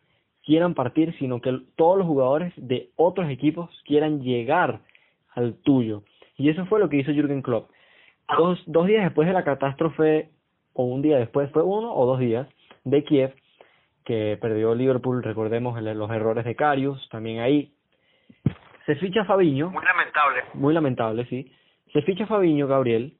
quieran 0.42 0.72
partir, 0.74 1.14
sino 1.18 1.40
que 1.42 1.60
todos 1.76 1.98
los 1.98 2.06
jugadores 2.06 2.52
de 2.56 2.88
otros 2.96 3.28
equipos 3.28 3.70
quieran 3.84 4.22
llegar 4.22 4.80
al 5.34 5.54
tuyo. 5.54 6.02
Y 6.38 6.48
eso 6.48 6.64
fue 6.64 6.80
lo 6.80 6.88
que 6.88 6.96
hizo 6.96 7.12
Jürgen 7.12 7.42
Klopp. 7.42 7.70
Dos, 8.38 8.58
dos 8.66 8.86
días 8.86 9.04
después 9.04 9.28
de 9.28 9.34
la 9.34 9.44
catástrofe, 9.44 10.30
o 10.72 10.84
un 10.84 11.02
día 11.02 11.18
después, 11.18 11.50
fue 11.50 11.62
uno 11.62 11.94
o 11.94 12.06
dos 12.06 12.18
días, 12.18 12.48
de 12.84 13.04
Kiev, 13.04 13.34
que 14.06 14.38
perdió 14.40 14.74
Liverpool, 14.74 15.22
recordemos 15.22 15.80
los 15.80 16.10
errores 16.10 16.46
de 16.46 16.56
Karius, 16.56 17.06
también 17.10 17.40
ahí. 17.40 17.70
Se 18.86 18.96
ficha 18.96 19.26
Fabiño. 19.26 19.70
Muy 19.70 19.84
lamentable. 19.84 20.42
Muy 20.54 20.72
lamentable, 20.72 21.26
sí. 21.26 21.52
Se 21.92 22.00
ficha 22.00 22.26
Fabiño, 22.26 22.66
Gabriel, 22.66 23.14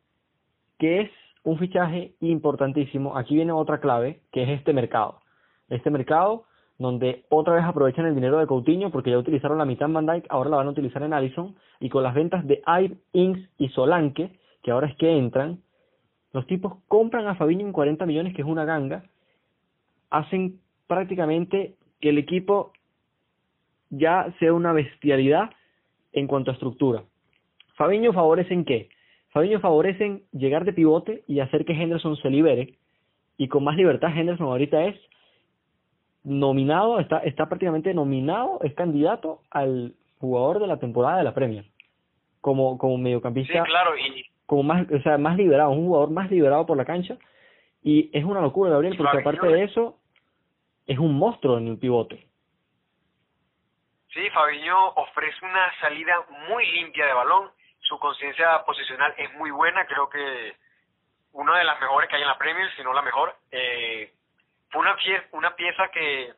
que 0.78 1.02
es 1.02 1.10
un 1.44 1.59
fichaje 1.59 2.14
importantísimo. 2.20 3.16
Aquí 3.16 3.37
viene 3.37 3.52
otra 3.52 3.80
clave, 3.80 4.20
que 4.33 4.42
es 4.42 4.48
este 4.48 4.72
mercado. 4.72 5.20
Este 5.68 5.90
mercado 5.90 6.44
donde 6.78 7.24
otra 7.28 7.54
vez 7.54 7.64
aprovechan 7.64 8.07
el 8.07 8.14
dinero 8.14 8.38
de 8.38 8.46
Coutinho 8.46 8.90
porque 8.90 9.11
ya 9.11 9.18
utilizaron 9.18 9.59
la 9.59 9.64
mitad 9.64 9.87
en 9.87 9.94
Van 9.94 10.07
Dijk, 10.07 10.26
ahora 10.28 10.50
la 10.50 10.57
van 10.57 10.66
a 10.66 10.70
utilizar 10.70 11.02
en 11.02 11.12
Allison 11.12 11.54
y 11.78 11.88
con 11.88 12.02
las 12.02 12.14
ventas 12.14 12.44
de 12.46 12.62
Ive, 12.66 12.96
Inks 13.12 13.48
y 13.59 13.68
Solanke, 13.68 14.33
que 14.62 14.70
ahora 14.72 14.88
es 14.88 14.96
que 14.96 15.16
entran, 15.16 15.61
los 16.33 16.46
tipos 16.48 16.74
compran 16.88 17.28
a 17.28 17.37
Fabinho 17.37 17.64
en 17.64 17.72
40 17.72 18.07
millones, 18.07 18.35
que 18.35 18.42
es 18.42 18.48
una 18.48 18.64
ganga, 18.64 19.04
hacen 20.11 20.61
prácticamente 20.88 21.76
que 22.00 22.09
el 22.09 22.18
equipo 22.18 22.72
ya 23.90 24.35
sea 24.40 24.52
una 24.52 24.72
bestialidad 24.72 25.50
en 26.12 26.26
cuanto 26.26 26.50
a 26.50 26.54
estructura. 26.54 27.04
Fabiño 27.76 28.12
favorece 28.12 28.54
en 28.54 28.64
qué? 28.64 28.88
Fabiño 29.34 29.58
favorece 29.58 30.06
en 30.06 30.22
llegar 30.30 30.64
de 30.64 30.72
pivote 30.72 31.24
y 31.26 31.40
hacer 31.40 31.64
que 31.64 31.72
Henderson 31.72 32.16
se 32.16 32.30
libere 32.30 32.78
y 33.36 33.48
con 33.48 33.64
más 33.64 33.74
libertad 33.74 34.16
Henderson 34.16 34.46
ahorita 34.46 34.84
es 34.84 34.96
nominado, 36.22 37.00
está, 37.00 37.18
está 37.18 37.48
prácticamente 37.48 37.92
nominado, 37.94 38.60
es 38.62 38.72
candidato 38.74 39.40
al 39.50 39.96
jugador 40.20 40.60
de 40.60 40.68
la 40.68 40.78
temporada 40.78 41.18
de 41.18 41.24
la 41.24 41.34
Premier. 41.34 41.64
Como, 42.40 42.78
como 42.78 42.96
mediocampista. 42.96 43.52
Sí, 43.52 43.70
claro, 43.70 43.98
y... 43.98 44.24
Como 44.46 44.62
más, 44.62 44.86
o 44.88 45.00
sea, 45.00 45.18
más 45.18 45.36
liberado, 45.36 45.70
un 45.70 45.86
jugador 45.86 46.10
más 46.10 46.30
liberado 46.30 46.64
por 46.64 46.76
la 46.76 46.84
cancha. 46.84 47.18
Y 47.82 48.10
es 48.16 48.24
una 48.24 48.40
locura, 48.40 48.70
Gabriel, 48.70 48.96
porque 48.96 49.18
aparte 49.18 49.48
de 49.48 49.64
eso, 49.64 49.98
es 50.86 50.98
un 50.98 51.18
monstruo 51.18 51.58
en 51.58 51.68
el 51.68 51.78
pivote. 51.78 52.24
Sí, 54.12 54.20
Fabinho 54.32 54.90
ofrece 54.90 55.44
una 55.44 55.72
salida 55.80 56.14
muy 56.48 56.64
limpia 56.72 57.06
de 57.06 57.14
balón. 57.14 57.50
Su 57.84 57.98
conciencia 57.98 58.64
posicional 58.64 59.14
es 59.16 59.32
muy 59.34 59.50
buena. 59.50 59.86
Creo 59.86 60.08
que 60.08 60.56
una 61.32 61.58
de 61.58 61.64
las 61.64 61.80
mejores 61.80 62.08
que 62.08 62.16
hay 62.16 62.22
en 62.22 62.28
la 62.28 62.38
Premier, 62.38 62.68
si 62.76 62.82
no 62.82 62.92
la 62.92 63.02
mejor. 63.02 63.34
Eh, 63.50 64.12
fue 64.70 64.80
una, 64.82 64.96
pieza, 64.96 65.24
una 65.32 65.54
pieza 65.54 65.88
que 65.92 66.32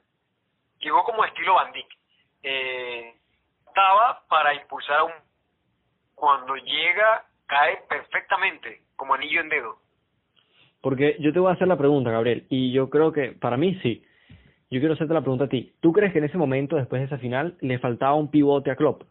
llegó 0.81 1.05
como 1.05 1.25
estilo 1.25 1.55
Van 1.55 1.73
Eh, 2.43 3.15
estaba 3.67 4.23
para 4.29 4.55
impulsar 4.55 4.99
a 4.99 5.05
un... 5.05 5.13
Cuando 6.15 6.57
llega, 6.57 7.25
cae 7.47 7.83
perfectamente, 7.89 8.83
como 8.97 9.15
anillo 9.15 9.41
en 9.41 9.49
dedo. 9.51 9.77
Porque 10.81 11.17
yo 11.21 11.33
te 11.33 11.39
voy 11.39 11.51
a 11.51 11.55
hacer 11.55 11.69
la 11.69 11.77
pregunta, 11.77 12.11
Gabriel, 12.11 12.47
y 12.49 12.73
yo 12.73 12.89
creo 12.89 13.13
que 13.13 13.33
para 13.33 13.57
mí 13.57 13.79
sí. 13.83 14.05
Yo 14.71 14.81
quiero 14.81 14.95
hacerte 14.95 15.15
la 15.15 15.21
pregunta 15.21 15.45
a 15.45 15.49
ti. 15.49 15.75
¿Tú 15.81 15.93
crees 15.93 16.13
que 16.13 16.19
en 16.19 16.25
ese 16.25 16.39
momento, 16.39 16.77
después 16.77 17.01
de 17.01 17.07
esa 17.07 17.19
final, 17.19 17.57
le 17.61 17.79
faltaba 17.79 18.15
un 18.15 18.31
pivote 18.31 18.71
a 18.71 18.77
Klopp? 18.77 19.03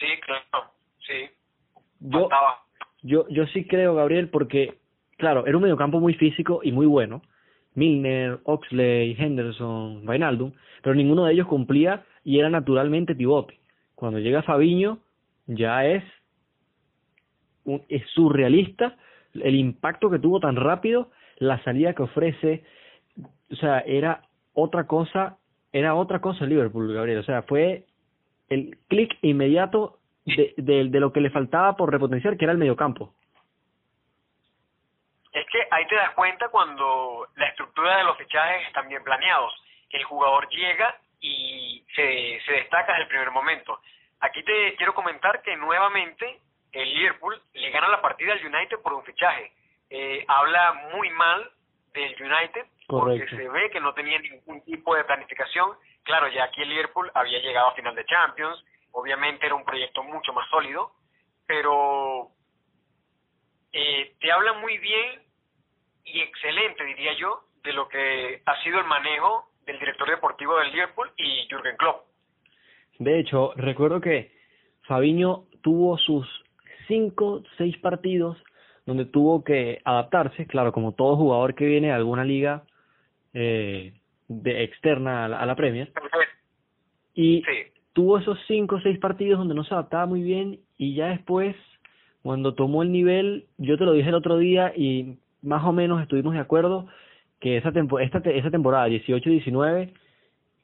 Sí, 0.00 0.06
claro, 0.24 0.72
sí. 1.06 1.30
Yo, 2.00 2.28
yo, 3.02 3.28
yo 3.28 3.46
sí 3.48 3.66
creo, 3.66 3.94
Gabriel, 3.94 4.30
porque 4.30 4.80
claro, 5.20 5.46
era 5.46 5.56
un 5.56 5.62
mediocampo 5.62 6.00
muy 6.00 6.14
físico 6.14 6.60
y 6.64 6.72
muy 6.72 6.86
bueno. 6.86 7.22
Milner, 7.74 8.40
Oxley, 8.44 9.14
Henderson, 9.16 10.08
Wijnaldum, 10.08 10.52
pero 10.82 10.96
ninguno 10.96 11.24
de 11.24 11.34
ellos 11.34 11.46
cumplía 11.46 12.04
y 12.24 12.40
era 12.40 12.50
naturalmente 12.50 13.14
pivote. 13.14 13.60
Cuando 13.94 14.18
llega 14.18 14.42
Fabiño, 14.42 14.98
ya 15.46 15.86
es, 15.86 16.02
un, 17.64 17.82
es 17.88 18.02
surrealista 18.14 18.96
el 19.34 19.54
impacto 19.54 20.10
que 20.10 20.18
tuvo 20.18 20.40
tan 20.40 20.56
rápido, 20.56 21.10
la 21.36 21.62
salida 21.62 21.94
que 21.94 22.02
ofrece, 22.02 22.64
o 23.52 23.56
sea, 23.56 23.80
era 23.80 24.22
otra 24.54 24.86
cosa, 24.88 25.38
era 25.72 25.94
otra 25.94 26.20
cosa 26.20 26.44
el 26.44 26.50
Liverpool, 26.50 26.92
Gabriel, 26.92 27.18
o 27.18 27.24
sea, 27.24 27.42
fue 27.42 27.84
el 28.50 28.78
clic 28.88 29.16
inmediato 29.22 29.98
de, 30.26 30.52
de, 30.58 30.84
de, 30.90 31.00
lo 31.00 31.12
que 31.12 31.20
le 31.20 31.30
faltaba 31.30 31.76
por 31.76 31.90
repotenciar, 31.90 32.36
que 32.36 32.44
era 32.44 32.52
el 32.52 32.58
mediocampo 32.58 33.14
es 35.32 35.46
que 35.46 35.66
ahí 35.70 35.86
te 35.86 35.94
das 35.94 36.10
cuenta 36.14 36.48
cuando 36.48 37.28
la 37.36 37.46
estructura 37.46 37.98
de 37.98 38.04
los 38.04 38.16
fichajes 38.16 38.66
están 38.66 38.88
bien 38.88 39.02
planeados. 39.04 39.52
El 39.90 40.04
jugador 40.04 40.48
llega 40.48 40.96
y 41.20 41.84
se, 41.94 42.40
se 42.44 42.52
destaca 42.52 42.92
desde 42.92 43.02
el 43.02 43.08
primer 43.08 43.30
momento. 43.30 43.80
Aquí 44.20 44.42
te 44.42 44.74
quiero 44.76 44.94
comentar 44.94 45.40
que 45.42 45.56
nuevamente 45.56 46.40
el 46.72 46.94
Liverpool 46.94 47.40
le 47.54 47.70
gana 47.70 47.88
la 47.88 48.02
partida 48.02 48.32
al 48.32 48.44
United 48.44 48.78
por 48.82 48.92
un 48.92 49.04
fichaje. 49.04 49.52
Eh, 49.88 50.24
habla 50.26 50.88
muy 50.92 51.10
mal 51.10 51.50
del 51.94 52.14
United 52.20 52.66
porque 52.86 53.26
se 53.28 53.48
ve 53.48 53.70
que 53.70 53.80
no 53.80 53.94
tenía 53.94 54.18
ningún 54.18 54.62
tipo 54.62 54.94
de 54.94 55.04
planificación. 55.04 55.76
Claro, 56.02 56.28
ya 56.28 56.44
aquí 56.44 56.62
el 56.62 56.70
Liverpool 56.70 57.10
había 57.14 57.40
llegado 57.40 57.68
a 57.68 57.74
final 57.74 57.94
de 57.94 58.04
Champions, 58.06 58.64
obviamente 58.92 59.46
era 59.46 59.54
un 59.54 59.64
proyecto 59.64 60.02
mucho 60.02 60.32
más 60.32 60.48
sólido, 60.48 60.92
pero 61.46 62.30
eh, 63.72 64.14
te 64.20 64.32
habla 64.32 64.54
muy 64.54 64.78
bien 64.78 65.22
y 66.04 66.20
excelente, 66.20 66.84
diría 66.84 67.12
yo, 67.14 67.44
de 67.62 67.72
lo 67.72 67.88
que 67.88 68.42
ha 68.44 68.62
sido 68.62 68.80
el 68.80 68.86
manejo 68.86 69.50
del 69.66 69.78
director 69.78 70.08
deportivo 70.08 70.58
del 70.58 70.72
Liverpool 70.72 71.10
y 71.16 71.46
Jürgen 71.48 71.76
Klopp. 71.76 72.06
De 72.98 73.20
hecho, 73.20 73.52
recuerdo 73.56 74.00
que 74.00 74.32
Fabiño 74.82 75.44
tuvo 75.62 75.98
sus 75.98 76.26
cinco, 76.88 77.42
seis 77.56 77.76
partidos 77.78 78.36
donde 78.86 79.04
tuvo 79.04 79.44
que 79.44 79.80
adaptarse, 79.84 80.46
claro, 80.46 80.72
como 80.72 80.92
todo 80.92 81.16
jugador 81.16 81.54
que 81.54 81.66
viene 81.66 81.88
de 81.88 81.92
alguna 81.92 82.24
liga 82.24 82.64
eh, 83.32 83.99
de 84.30 84.62
externa 84.62 85.24
a 85.24 85.46
la, 85.46 85.56
Premier. 85.56 85.92
Y 87.14 87.42
tuvo 87.92 88.18
esos 88.18 88.38
cinco 88.46 88.76
o 88.76 88.80
seis 88.80 88.98
partidos 88.98 89.38
donde 89.38 89.54
no 89.54 89.64
se 89.64 89.74
adaptaba 89.74 90.06
muy 90.06 90.22
bien 90.22 90.60
y 90.78 90.94
ya 90.94 91.08
después 91.08 91.56
cuando 92.22 92.54
tomó 92.54 92.82
el 92.82 92.92
nivel, 92.92 93.46
yo 93.58 93.76
te 93.76 93.84
lo 93.84 93.92
dije 93.92 94.08
el 94.08 94.14
otro 94.14 94.38
día 94.38 94.72
y 94.76 95.18
más 95.42 95.64
o 95.64 95.72
menos 95.72 96.00
estuvimos 96.00 96.34
de 96.34 96.40
acuerdo 96.40 96.86
que 97.40 97.56
esa, 97.56 97.72
tempo, 97.72 97.98
esta, 97.98 98.18
esa 98.18 98.50
temporada 98.50 98.88
18-19, 98.88 99.92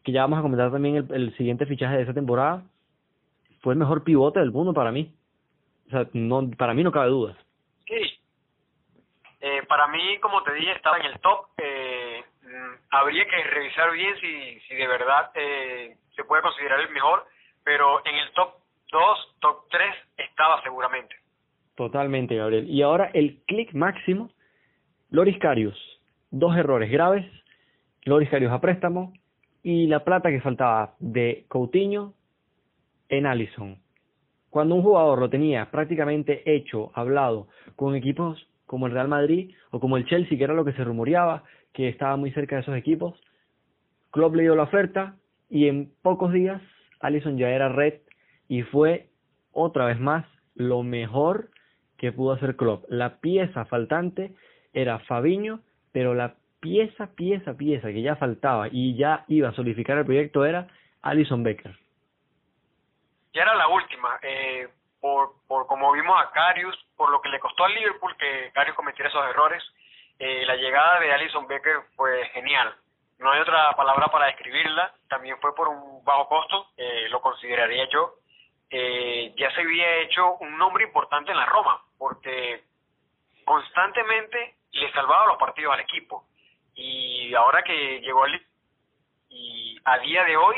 que 0.04 0.12
ya 0.12 0.20
vamos 0.22 0.38
a 0.38 0.42
comentar 0.42 0.70
también 0.70 0.96
el, 0.96 1.06
el, 1.12 1.36
siguiente 1.36 1.66
fichaje 1.66 1.96
de 1.96 2.02
esa 2.02 2.14
temporada, 2.14 2.62
fue 3.62 3.72
el 3.72 3.78
mejor 3.78 4.04
pivote 4.04 4.38
del 4.38 4.52
mundo 4.52 4.74
para 4.74 4.92
mí. 4.92 5.12
O 5.88 5.90
sea, 5.90 6.06
no, 6.12 6.50
para 6.50 6.74
mí 6.74 6.84
no 6.84 6.92
cabe 6.92 7.08
duda. 7.08 7.36
Sí. 7.86 8.20
Eh, 9.40 9.62
para 9.68 9.88
mí, 9.88 10.18
como 10.20 10.42
te 10.42 10.52
dije, 10.52 10.72
estaba 10.72 10.98
en 10.98 11.06
el 11.06 11.18
top. 11.20 11.46
Eh, 11.58 12.15
habría 12.90 13.24
que 13.26 13.42
revisar 13.42 13.92
bien 13.92 14.14
si, 14.20 14.60
si 14.60 14.74
de 14.74 14.86
verdad 14.86 15.30
eh, 15.34 15.96
se 16.14 16.24
puede 16.24 16.42
considerar 16.42 16.80
el 16.80 16.90
mejor, 16.90 17.24
pero 17.64 18.04
en 18.04 18.14
el 18.14 18.32
top 18.32 18.54
2, 18.90 19.36
top 19.40 19.64
3 19.70 19.94
estaba 20.18 20.62
seguramente. 20.62 21.16
Totalmente, 21.74 22.36
Gabriel. 22.36 22.68
Y 22.68 22.82
ahora 22.82 23.10
el 23.12 23.42
clic 23.46 23.72
máximo, 23.74 24.30
Loris 25.10 25.38
Carius. 25.38 25.76
Dos 26.30 26.56
errores 26.56 26.90
graves, 26.90 27.24
Loris 28.04 28.30
Carius 28.30 28.52
a 28.52 28.60
préstamo 28.60 29.12
y 29.62 29.86
la 29.86 30.04
plata 30.04 30.30
que 30.30 30.40
faltaba 30.40 30.94
de 30.98 31.44
Coutinho 31.48 32.14
en 33.08 33.26
Allison. 33.26 33.78
Cuando 34.48 34.74
un 34.74 34.82
jugador 34.82 35.18
lo 35.18 35.28
tenía 35.28 35.70
prácticamente 35.70 36.42
hecho, 36.54 36.90
hablado, 36.94 37.48
con 37.74 37.94
equipos 37.94 38.48
como 38.64 38.86
el 38.86 38.92
Real 38.92 39.08
Madrid 39.08 39.54
o 39.70 39.80
como 39.80 39.96
el 39.96 40.06
Chelsea, 40.06 40.38
que 40.38 40.44
era 40.44 40.54
lo 40.54 40.64
que 40.64 40.72
se 40.72 40.84
rumoreaba, 40.84 41.44
que 41.76 41.88
estaba 41.88 42.16
muy 42.16 42.32
cerca 42.32 42.56
de 42.56 42.62
esos 42.62 42.74
equipos. 42.74 43.20
Klopp 44.10 44.34
le 44.34 44.44
dio 44.44 44.56
la 44.56 44.62
oferta 44.62 45.14
y 45.50 45.68
en 45.68 45.92
pocos 46.02 46.32
días 46.32 46.62
Allison 47.00 47.36
ya 47.36 47.50
era 47.50 47.68
red 47.68 48.00
y 48.48 48.62
fue 48.62 49.10
otra 49.52 49.84
vez 49.84 50.00
más 50.00 50.24
lo 50.54 50.82
mejor 50.82 51.50
que 51.98 52.12
pudo 52.12 52.32
hacer 52.32 52.56
Klopp. 52.56 52.86
La 52.88 53.18
pieza 53.20 53.66
faltante 53.66 54.34
era 54.72 55.00
Fabiño, 55.00 55.60
pero 55.92 56.14
la 56.14 56.36
pieza, 56.60 57.08
pieza, 57.14 57.58
pieza 57.58 57.88
que 57.88 58.00
ya 58.00 58.16
faltaba 58.16 58.68
y 58.72 58.96
ya 58.96 59.26
iba 59.28 59.50
a 59.50 59.54
solidificar 59.54 59.98
el 59.98 60.06
proyecto 60.06 60.46
era 60.46 60.68
Alison 61.02 61.42
Becker. 61.42 61.76
Ya 63.34 63.42
era 63.42 63.54
la 63.54 63.68
última, 63.68 64.18
eh, 64.22 64.66
por, 64.98 65.34
por 65.46 65.66
como 65.66 65.92
vimos 65.92 66.16
a 66.18 66.30
Carius, 66.30 66.74
por 66.96 67.10
lo 67.10 67.20
que 67.20 67.28
le 67.28 67.38
costó 67.38 67.64
al 67.64 67.74
Liverpool 67.74 68.16
que 68.16 68.50
Carius 68.54 68.74
cometiera 68.76 69.10
esos 69.10 69.28
errores, 69.28 69.62
eh, 70.18 70.44
la 70.46 70.56
llegada 70.56 71.00
de 71.00 71.12
Alison 71.12 71.46
Becker 71.46 71.82
fue 71.94 72.24
genial. 72.30 72.74
No 73.18 73.30
hay 73.30 73.40
otra 73.40 73.72
palabra 73.76 74.08
para 74.08 74.26
describirla, 74.26 74.94
también 75.08 75.38
fue 75.40 75.54
por 75.54 75.68
un 75.68 76.04
bajo 76.04 76.28
costo, 76.28 76.68
eh, 76.76 77.08
lo 77.08 77.20
consideraría 77.20 77.88
yo. 77.88 78.14
Eh, 78.68 79.32
ya 79.36 79.50
se 79.52 79.60
había 79.60 80.00
hecho 80.00 80.34
un 80.36 80.58
nombre 80.58 80.84
importante 80.84 81.30
en 81.30 81.36
la 81.36 81.46
Roma, 81.46 81.80
porque 81.98 82.64
constantemente 83.44 84.56
le 84.72 84.92
salvaba 84.92 85.26
los 85.26 85.38
partidos 85.38 85.72
al 85.72 85.80
equipo. 85.80 86.24
Y 86.74 87.32
ahora 87.34 87.62
que 87.62 88.00
llegó 88.00 88.24
al 88.24 88.40
y 89.30 89.78
a 89.84 89.98
día 89.98 90.24
de 90.24 90.36
hoy 90.36 90.56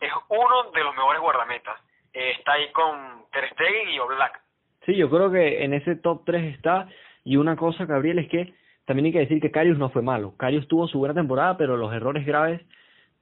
es 0.00 0.12
uno 0.28 0.70
de 0.72 0.84
los 0.84 0.94
mejores 0.94 1.20
guardametas. 1.20 1.80
Eh, 2.12 2.34
está 2.38 2.52
ahí 2.52 2.70
con 2.72 3.24
Ter 3.30 3.48
Stegen 3.52 3.90
y 3.90 3.98
Oblak. 3.98 4.40
Sí, 4.84 4.96
yo 4.96 5.08
creo 5.08 5.30
que 5.30 5.64
en 5.64 5.74
ese 5.74 5.96
top 5.96 6.24
3 6.26 6.54
está. 6.54 6.88
Y 7.24 7.36
una 7.36 7.56
cosa, 7.56 7.84
Gabriel, 7.86 8.18
es 8.18 8.28
que 8.28 8.54
también 8.84 9.06
hay 9.06 9.12
que 9.12 9.20
decir 9.20 9.40
que 9.40 9.50
Carius 9.50 9.78
no 9.78 9.90
fue 9.90 10.02
malo. 10.02 10.34
Carius 10.36 10.66
tuvo 10.68 10.88
su 10.88 10.98
buena 10.98 11.14
temporada, 11.14 11.56
pero 11.56 11.76
los 11.76 11.92
errores 11.92 12.26
graves 12.26 12.60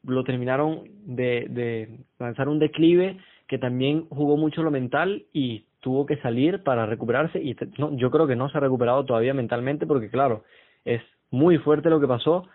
lo 0.05 0.25
terminaron 0.25 0.85
de, 1.05 1.47
de 1.51 1.99
lanzar 2.19 2.49
un 2.49 2.59
declive 2.59 3.19
que 3.47 3.59
también 3.59 4.07
jugó 4.09 4.37
mucho 4.37 4.63
lo 4.63 4.71
mental 4.71 5.25
y 5.33 5.65
tuvo 5.81 6.07
que 6.07 6.19
salir 6.19 6.63
para 6.63 6.87
recuperarse 6.87 7.41
y 7.43 7.57
no, 7.79 7.97
yo 7.97 8.11
creo 8.11 8.27
que 8.27 8.37
no 8.37 8.49
se 8.49 8.59
ha 8.59 8.61
recuperado 8.61 9.05
todavía 9.05 9.35
mentalmente 9.35 9.87
porque 9.87 10.09
claro, 10.09 10.45
es 10.85 11.03
muy 11.31 11.59
fuerte 11.59 11.91
lo 11.91 12.01
que 12.01 12.07
pasó 12.07 12.47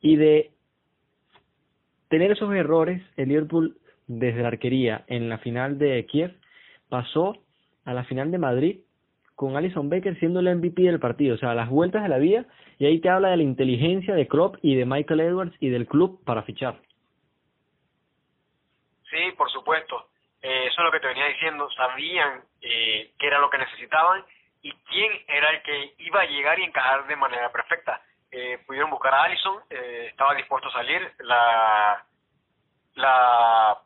y 0.00 0.16
de 0.16 0.50
tener 2.08 2.32
esos 2.32 2.52
errores, 2.54 3.02
el 3.16 3.28
Liverpool 3.28 3.76
desde 4.06 4.42
la 4.42 4.48
arquería 4.48 5.04
en 5.06 5.28
la 5.28 5.38
final 5.38 5.78
de 5.78 6.04
Kiev 6.06 6.34
pasó 6.88 7.36
a 7.84 7.94
la 7.94 8.04
final 8.04 8.30
de 8.30 8.38
Madrid 8.38 8.80
con 9.36 9.56
Alison 9.56 9.88
Becker 9.88 10.18
siendo 10.18 10.40
el 10.40 10.56
MVP 10.56 10.82
del 10.82 10.98
partido, 10.98 11.34
o 11.34 11.38
sea, 11.38 11.54
las 11.54 11.68
vueltas 11.68 12.02
de 12.02 12.08
la 12.08 12.18
vía, 12.18 12.46
y 12.78 12.86
ahí 12.86 13.00
te 13.00 13.10
habla 13.10 13.28
de 13.28 13.36
la 13.36 13.42
inteligencia 13.42 14.14
de 14.14 14.26
Klopp 14.26 14.56
y 14.62 14.74
de 14.74 14.86
Michael 14.86 15.20
Edwards 15.20 15.54
y 15.60 15.68
del 15.68 15.86
club 15.86 16.24
para 16.24 16.42
fichar. 16.42 16.80
Sí, 19.10 19.32
por 19.36 19.50
supuesto. 19.50 20.08
Eh, 20.42 20.66
eso 20.66 20.80
es 20.80 20.84
lo 20.84 20.90
que 20.90 21.00
te 21.00 21.06
venía 21.06 21.26
diciendo. 21.26 21.68
Sabían 21.70 22.42
eh, 22.62 23.12
qué 23.18 23.26
era 23.26 23.38
lo 23.38 23.50
que 23.50 23.58
necesitaban 23.58 24.24
y 24.62 24.72
quién 24.72 25.12
era 25.28 25.50
el 25.50 25.62
que 25.62 25.94
iba 25.98 26.20
a 26.20 26.26
llegar 26.26 26.58
y 26.58 26.64
encajar 26.64 27.06
de 27.06 27.16
manera 27.16 27.52
perfecta. 27.52 28.02
Eh, 28.30 28.58
pudieron 28.66 28.90
buscar 28.90 29.14
a 29.14 29.22
Allison, 29.24 29.60
eh, 29.70 30.08
estaba 30.10 30.34
dispuesto 30.34 30.68
a 30.68 30.72
salir. 30.72 31.12
La, 31.20 32.04
la 32.94 33.78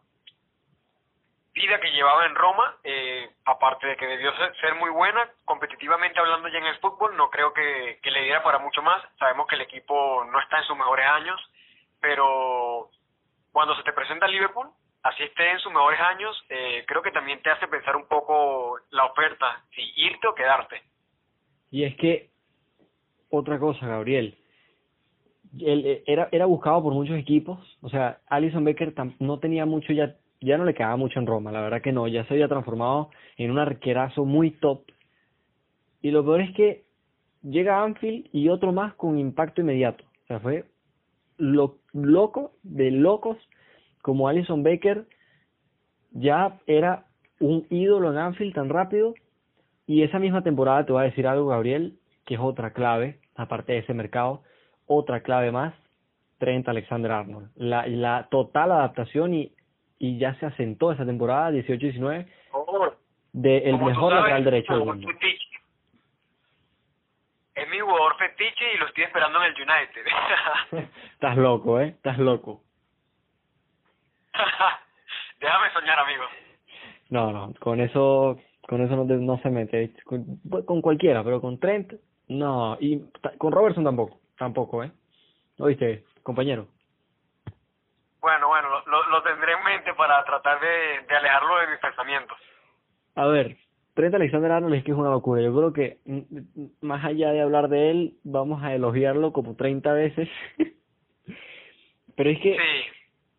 vida 1.61 1.80
que 1.80 1.90
llevaba 1.90 2.26
en 2.26 2.34
Roma, 2.34 2.76
eh, 2.84 3.30
aparte 3.44 3.86
de 3.86 3.96
que 3.96 4.06
debió 4.06 4.32
ser, 4.61 4.74
muy 4.76 4.90
buena, 4.90 5.28
competitivamente 5.44 6.18
hablando 6.18 6.48
ya 6.48 6.58
en 6.58 6.66
el 6.66 6.78
fútbol, 6.78 7.16
no 7.16 7.30
creo 7.30 7.52
que, 7.52 7.98
que 8.02 8.11
le 8.11 8.22
diera 8.22 8.42
para 8.42 8.58
mucho 8.58 8.82
más. 8.82 9.02
Sabemos 9.18 9.46
que 9.46 9.56
el 9.56 9.62
equipo 9.62 10.24
no 10.24 10.40
está 10.40 10.58
en 10.58 10.64
sus 10.64 10.76
mejores 10.76 11.06
años, 11.06 11.40
pero 12.00 12.90
cuando 13.52 13.76
se 13.76 13.82
te 13.82 13.92
presenta 13.92 14.26
el 14.26 14.32
Liverpool, 14.32 14.68
así 15.02 15.22
esté 15.22 15.50
en 15.50 15.58
sus 15.58 15.72
mejores 15.72 16.00
años, 16.00 16.36
eh, 16.48 16.84
creo 16.86 17.02
que 17.02 17.12
también 17.12 17.42
te 17.42 17.50
hace 17.50 17.68
pensar 17.68 17.96
un 17.96 18.06
poco 18.06 18.78
la 18.90 19.06
oferta, 19.06 19.62
si 19.74 19.82
irte 19.96 20.26
o 20.26 20.34
quedarte. 20.34 20.82
Y 21.70 21.84
es 21.84 21.96
que, 21.96 22.30
otra 23.30 23.58
cosa, 23.58 23.86
Gabriel, 23.86 24.36
él 25.58 25.86
eh, 25.86 26.04
era, 26.06 26.28
era 26.32 26.46
buscado 26.46 26.82
por 26.82 26.92
muchos 26.92 27.16
equipos, 27.16 27.58
o 27.82 27.88
sea, 27.88 28.20
Alison 28.28 28.64
Becker 28.64 28.92
no 29.18 29.38
tenía 29.38 29.66
mucho 29.66 29.92
ya 29.92 30.16
ya 30.41 30.57
no 30.57 30.64
le 30.64 30.74
quedaba 30.74 30.97
mucho 30.97 31.18
en 31.18 31.26
Roma, 31.26 31.53
la 31.53 31.61
verdad 31.61 31.82
que 31.82 31.93
no, 31.93 32.09
ya 32.09 32.24
se 32.24 32.34
había 32.34 32.49
transformado 32.49 33.11
en 33.36 33.51
un 33.51 33.59
arquerazo 33.59 34.24
muy 34.24 34.53
top. 34.53 34.82
Y 36.03 36.11
lo 36.11 36.24
peor 36.24 36.41
es 36.41 36.55
que 36.55 36.84
llega 37.43 37.82
Anfield 37.82 38.28
y 38.32 38.49
otro 38.49 38.72
más 38.72 38.95
con 38.95 39.18
impacto 39.18 39.61
inmediato. 39.61 40.05
O 40.24 40.26
sea, 40.26 40.41
fue 40.41 40.64
lo, 41.36 41.78
loco 41.93 42.53
de 42.62 42.91
locos 42.91 43.36
como 44.03 44.28
Alison 44.28 44.62
Baker 44.62 45.07
ya 46.12 46.59
era 46.66 47.07
un 47.38 47.66
ídolo 47.70 48.11
en 48.11 48.18
Anfield 48.18 48.55
tan 48.55 48.68
rápido. 48.68 49.14
Y 49.86 50.03
esa 50.03 50.18
misma 50.18 50.43
temporada 50.43 50.86
te 50.86 50.93
voy 50.93 51.03
a 51.03 51.07
decir 51.07 51.26
algo, 51.26 51.49
Gabriel, 51.49 51.99
que 52.24 52.34
es 52.34 52.41
otra 52.41 52.72
clave, 52.72 53.18
aparte 53.34 53.72
de 53.72 53.78
ese 53.78 53.95
mercado, 53.95 54.43
otra 54.86 55.22
clave 55.22 55.51
más, 55.51 55.74
Trent 56.38 56.68
Alexander 56.68 57.11
Arnold. 57.11 57.51
La, 57.57 57.86
la 57.86 58.28
total 58.30 58.72
adaptación 58.72 59.34
y 59.34 59.53
y 60.01 60.18
ya 60.18 60.34
se 60.40 60.46
asentó 60.46 60.90
esa 60.90 61.05
temporada 61.05 61.53
18-19 61.53 62.26
de 63.32 63.59
el 63.59 63.78
mejor 63.78 64.14
lateral 64.14 64.44
derecho 64.44 64.72
del 64.72 64.84
mundo. 64.86 65.09
Es 67.55 67.68
mi 67.68 67.78
jugador 67.78 68.16
fetiche 68.16 68.74
y 68.74 68.78
lo 68.78 68.86
estoy 68.86 69.05
esperando 69.05 69.38
en 69.44 69.53
el 69.53 69.55
United. 69.55 70.88
Estás 71.12 71.36
loco, 71.36 71.78
¿eh? 71.78 71.88
Estás 71.88 72.18
loco. 72.18 72.62
Déjame 75.40 75.72
soñar, 75.74 75.98
amigo. 75.98 76.24
No, 77.11 77.30
no, 77.30 77.53
con 77.61 77.80
eso 77.80 78.38
con 78.66 78.80
eso 78.80 78.96
no, 78.96 79.05
no 79.05 79.38
se 79.42 79.51
mete. 79.51 79.92
Con, 80.05 80.38
con, 80.64 80.80
cualquiera, 80.80 81.22
pero 81.22 81.42
con 81.42 81.59
Trent, 81.59 81.92
no. 82.28 82.78
Y 82.80 83.03
con 83.36 83.53
Robertson 83.53 83.84
tampoco, 83.84 84.18
tampoco, 84.38 84.82
¿eh? 84.82 84.92
¿Oíste, 85.59 86.05
compañero? 86.22 86.68
Bueno, 88.21 88.49
bueno, 88.49 88.68
lo, 88.87 89.07
lo 89.09 89.23
tendré 89.23 89.53
en 89.53 89.64
mente 89.64 89.95
para 89.95 90.23
tratar 90.25 90.61
de, 90.61 91.07
de 91.09 91.16
alejarlo 91.16 91.59
de 91.59 91.66
mis 91.68 91.79
pensamientos. 91.79 92.37
A 93.14 93.27
ver, 93.27 93.57
Trent 93.95 94.14
Alexander 94.14 94.53
Arnold 94.53 94.75
es 94.75 94.85
que 94.85 94.93
es 94.93 94.97
una 94.97 95.11
locura. 95.11 95.43
Yo 95.43 95.55
creo 95.55 95.73
que 95.73 95.99
mm, 96.05 96.87
más 96.87 97.05
allá 97.05 97.33
de 97.33 97.41
hablar 97.41 97.68
de 97.68 97.91
él, 97.91 98.14
vamos 98.25 98.62
a 98.62 98.75
elogiarlo 98.75 99.33
como 99.33 99.57
30 99.57 99.93
veces. 99.93 100.29
Pero 102.16 102.31
es 102.31 102.41
que 102.41 102.57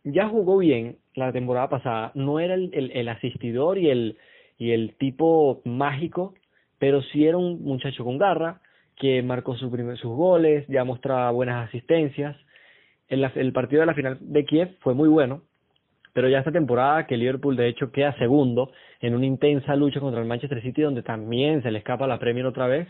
ya 0.03 0.27
jugó 0.27 0.57
bien 0.57 0.97
la 1.13 1.31
temporada 1.31 1.69
pasada. 1.69 2.11
No 2.15 2.39
era 2.39 2.55
el, 2.55 2.71
el, 2.73 2.91
el, 2.91 3.09
asistidor 3.09 3.77
y 3.77 3.89
el, 3.89 4.17
y 4.57 4.71
el 4.71 4.95
tipo 4.97 5.61
mágico, 5.65 6.33
pero 6.79 7.01
sí 7.03 7.27
era 7.27 7.37
un 7.37 7.63
muchacho 7.63 8.03
con 8.03 8.17
garra 8.17 8.61
que 8.95 9.21
marcó 9.21 9.55
su 9.55 9.69
primer, 9.69 9.97
sus 9.97 10.15
goles, 10.15 10.65
ya 10.67 10.83
mostraba 10.83 11.29
buenas 11.31 11.67
asistencias 11.67 12.35
el, 13.11 13.53
partido 13.53 13.81
de 13.81 13.85
la 13.85 13.93
final 13.93 14.17
de 14.21 14.45
Kiev 14.45 14.77
fue 14.79 14.93
muy 14.93 15.09
bueno, 15.09 15.41
pero 16.13 16.29
ya 16.29 16.39
esta 16.39 16.51
temporada 16.51 17.07
que 17.07 17.17
Liverpool 17.17 17.57
de 17.57 17.67
hecho 17.67 17.91
queda 17.91 18.17
segundo 18.17 18.71
en 19.01 19.15
una 19.15 19.25
intensa 19.25 19.75
lucha 19.75 19.99
contra 19.99 20.21
el 20.21 20.27
Manchester 20.27 20.61
City 20.61 20.81
donde 20.81 21.03
también 21.03 21.61
se 21.61 21.71
le 21.71 21.79
escapa 21.79 22.07
la 22.07 22.19
Premier 22.19 22.45
otra 22.45 22.67
vez 22.67 22.87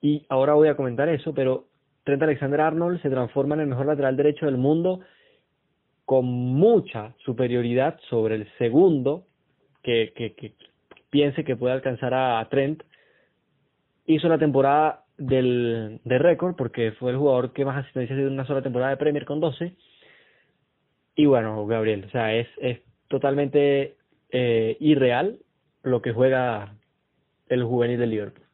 y 0.00 0.24
ahora 0.28 0.54
voy 0.54 0.68
a 0.68 0.76
comentar 0.76 1.08
eso, 1.08 1.34
pero 1.34 1.66
Trent 2.04 2.22
Alexander 2.22 2.60
Arnold 2.60 3.02
se 3.02 3.10
transforma 3.10 3.56
en 3.56 3.62
el 3.62 3.66
mejor 3.66 3.86
lateral 3.86 4.16
derecho 4.16 4.46
del 4.46 4.56
mundo 4.56 5.00
con 6.04 6.24
mucha 6.24 7.14
superioridad 7.24 7.98
sobre 8.08 8.36
el 8.36 8.48
segundo 8.58 9.24
que, 9.82 10.12
que, 10.14 10.34
que 10.34 10.54
piense 11.10 11.44
que 11.44 11.56
puede 11.56 11.74
alcanzar 11.74 12.14
a 12.14 12.46
Trent. 12.50 12.82
Hizo 14.06 14.28
la 14.28 14.38
temporada 14.38 15.04
del, 15.20 16.00
de 16.04 16.18
récord, 16.18 16.56
porque 16.56 16.92
fue 16.92 17.12
el 17.12 17.18
jugador 17.18 17.52
que 17.52 17.64
más 17.64 17.76
asistencias 17.76 18.16
dio 18.16 18.26
en 18.26 18.32
una 18.32 18.46
sola 18.46 18.62
temporada 18.62 18.90
de 18.90 18.96
Premier 18.96 19.26
con 19.26 19.38
12. 19.38 19.76
Y 21.14 21.26
bueno, 21.26 21.66
Gabriel, 21.66 22.06
o 22.06 22.10
sea, 22.10 22.32
es, 22.32 22.48
es 22.58 22.80
totalmente 23.08 23.96
eh, 24.30 24.76
irreal 24.80 25.38
lo 25.82 26.00
que 26.00 26.12
juega 26.12 26.72
el 27.48 27.64
juvenil 27.64 27.98
del 27.98 28.10
Liverpool. 28.10 28.46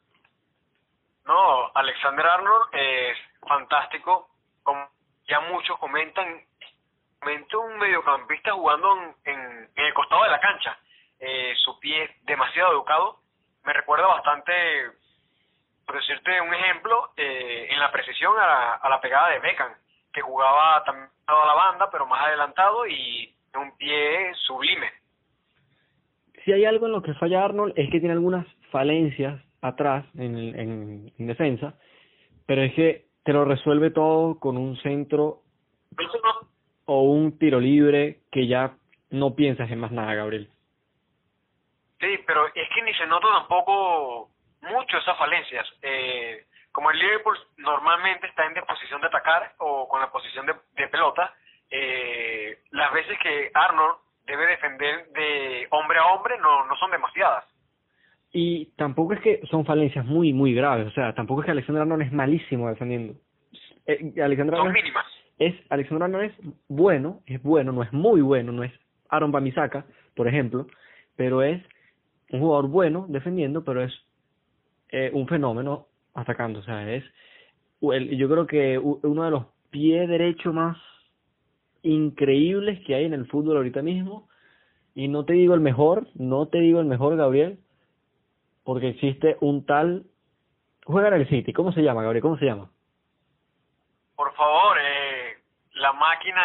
No, 1.25 1.71
Alexander 1.75 2.27
Arnold 2.27 2.69
es 2.73 3.17
fantástico, 3.47 4.29
como 4.63 4.89
ya 5.29 5.41
muchos 5.41 5.79
comentan, 5.79 6.41
comenta 7.21 7.59
un 7.59 7.79
mediocampista 7.79 8.53
jugando 8.53 9.15
en, 9.25 9.71
en, 9.77 9.87
el 9.87 9.95
costado 9.95 10.25
de 10.25 10.31
la 10.31 10.41
cancha. 10.41 10.79
Eh, 11.21 11.55
su 11.65 11.79
pie 11.79 12.05
es 12.05 12.11
demasiado 12.27 12.73
educado, 12.73 13.21
me 13.65 13.73
recuerda 13.73 14.07
bastante 14.07 14.53
por 15.87 15.97
decirte 15.97 16.41
un 16.41 16.53
ejemplo, 16.53 17.11
eh, 17.17 17.69
en 17.71 17.79
la 17.79 17.93
precisión 17.93 18.35
a 18.39 18.89
la, 18.89 19.01
pegada 19.01 19.31
de 19.31 19.39
Beckham, 19.39 19.73
que 20.13 20.21
jugaba 20.21 20.83
también 20.85 21.09
a 21.27 21.47
la 21.47 21.55
banda, 21.55 21.89
pero 21.91 22.07
más 22.07 22.27
adelantado 22.27 22.87
y 22.87 23.33
un 23.55 23.77
pie 23.77 24.35
sublime. 24.47 24.91
Si 26.45 26.53
hay 26.53 26.65
algo 26.65 26.87
en 26.87 26.93
lo 26.93 27.03
que 27.03 27.15
falla 27.15 27.45
Arnold 27.45 27.73
es 27.77 27.91
que 27.91 28.01
tiene 28.01 28.13
algunas 28.13 28.47
falencias 28.71 29.41
atrás 29.63 30.05
en, 30.17 30.37
en, 30.37 31.13
en 31.19 31.27
defensa, 31.27 31.75
pero 32.47 32.63
es 32.63 32.75
que 32.75 33.07
te 33.25 33.33
lo 33.33 33.45
resuelve 33.45 33.91
todo 33.91 34.39
con 34.39 34.57
un 34.57 34.77
centro 34.79 35.43
o 36.85 37.03
un 37.03 37.39
tiro 37.39 37.59
libre 37.59 38.21
que 38.31 38.47
ya 38.47 38.77
no 39.11 39.35
piensas 39.35 39.71
en 39.71 39.81
más 39.81 39.93
nada, 39.93 40.15
Gabriel. 40.15 40.49
Sí, 42.01 42.19
pero 42.27 42.47
es 42.47 42.69
que 42.75 42.83
ni 42.83 42.93
se 42.95 43.07
nota 43.07 43.27
tampoco 43.29 44.31
mucho 44.67 44.99
esas 44.99 45.17
falencias. 45.19 45.67
Eh, 45.83 46.45
como 46.73 46.91
el 46.91 46.99
Liverpool 46.99 47.37
normalmente 47.59 48.27
está 48.27 48.45
en 48.47 48.55
disposición 48.55 49.01
de 49.01 49.07
atacar 49.07 49.55
o 49.59 49.89
con 49.89 50.01
la 50.01 50.11
posición 50.11 50.47
de, 50.47 50.55
de 50.77 50.89
pelota, 50.89 51.35
eh, 51.71 52.59
las 52.71 52.93
veces 52.93 53.19
que 53.23 53.51
Arnold 53.55 53.97
debe 54.27 54.47
defender 54.47 55.09
de 55.13 55.67
hombre 55.71 55.99
a 55.99 56.07
hombre 56.07 56.37
no, 56.39 56.67
no 56.67 56.77
son 56.77 56.91
demasiadas. 56.91 57.45
Y 58.33 58.67
tampoco 58.77 59.15
es 59.15 59.21
que 59.21 59.41
son 59.51 59.65
falencias 59.65 60.05
muy, 60.05 60.33
muy 60.33 60.53
graves. 60.53 60.87
O 60.89 60.91
sea, 60.91 61.15
tampoco 61.15 61.41
es 61.41 61.47
que 61.47 61.53
Alexander 61.53 61.83
Arnold 61.83 62.03
es 62.03 62.13
malísimo 62.13 62.69
defendiendo. 62.69 63.15
Eh, 63.87 64.13
Alexander 64.23 64.57
Son 64.57 64.67
Arnold 64.67 64.75
mínimas. 64.75 65.07
es 65.39 65.55
Alexander 65.71 66.05
Arnold 66.05 66.25
es 66.25 66.35
bueno, 66.69 67.21
es 67.27 67.43
bueno, 67.43 67.73
no 67.73 67.83
es 67.83 67.93
muy 67.93 68.21
bueno, 68.21 68.53
no 68.53 68.65
es 68.65 68.73
Aaron 69.09 69.33
Bamisaka, 69.33 69.87
por 70.15 70.29
ejemplo, 70.29 70.67
pero 71.17 71.43
es 71.43 71.63
un 72.31 72.41
jugador 72.41 72.69
bueno 72.69 73.07
defendiendo, 73.09 73.65
pero 73.65 73.83
es 73.83 73.93
eh, 74.91 75.11
un 75.13 75.27
fenómeno 75.29 75.87
atacando, 76.15 76.61
o 76.61 76.63
sea, 76.63 76.91
es 76.93 77.05
el- 77.81 78.17
yo 78.17 78.29
creo 78.29 78.47
que 78.47 78.79
uno 78.79 79.25
de 79.25 79.31
los 79.31 79.47
pies 79.71 80.09
derechos 80.09 80.55
más 80.55 80.77
increíbles 81.83 82.81
que 82.87 82.95
hay 82.95 83.05
en 83.05 83.15
el 83.15 83.27
fútbol 83.27 83.57
ahorita 83.59 83.83
mismo, 83.83 84.29
y 84.95 85.09
no 85.09 85.25
te 85.25 85.35
digo 85.35 85.55
el 85.55 85.61
mejor, 85.61 86.07
no 86.15 86.47
te 86.49 86.59
digo 86.59 86.81
el 86.81 86.87
mejor, 86.87 87.17
Gabriel, 87.17 87.59
porque 88.65 88.89
existe 88.89 89.37
un 89.41 89.65
tal 89.67 90.05
juega 90.85 91.09
en 91.09 91.15
el 91.15 91.29
City, 91.29 91.53
¿cómo 91.53 91.73
se 91.73 91.83
llama, 91.83 92.03
Gabriel? 92.03 92.23
¿Cómo 92.23 92.39
se 92.39 92.47
llama? 92.47 92.71
Por 94.17 94.33
favor, 94.35 94.77
eh, 94.81 95.35
la 95.75 95.93
máquina 95.93 96.43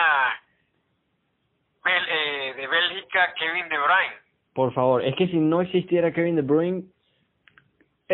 Bel- 1.83 2.07
eh, 2.09 2.53
de 2.57 2.67
Bélgica, 2.67 3.33
Kevin 3.39 3.69
De 3.69 3.77
Bruyne. 3.77 4.15
Por 4.53 4.73
favor, 4.73 5.03
es 5.03 5.15
que 5.15 5.27
si 5.27 5.37
no 5.37 5.61
existiera 5.61 6.11
Kevin 6.11 6.35
De 6.35 6.41
Bruyne, 6.41 6.83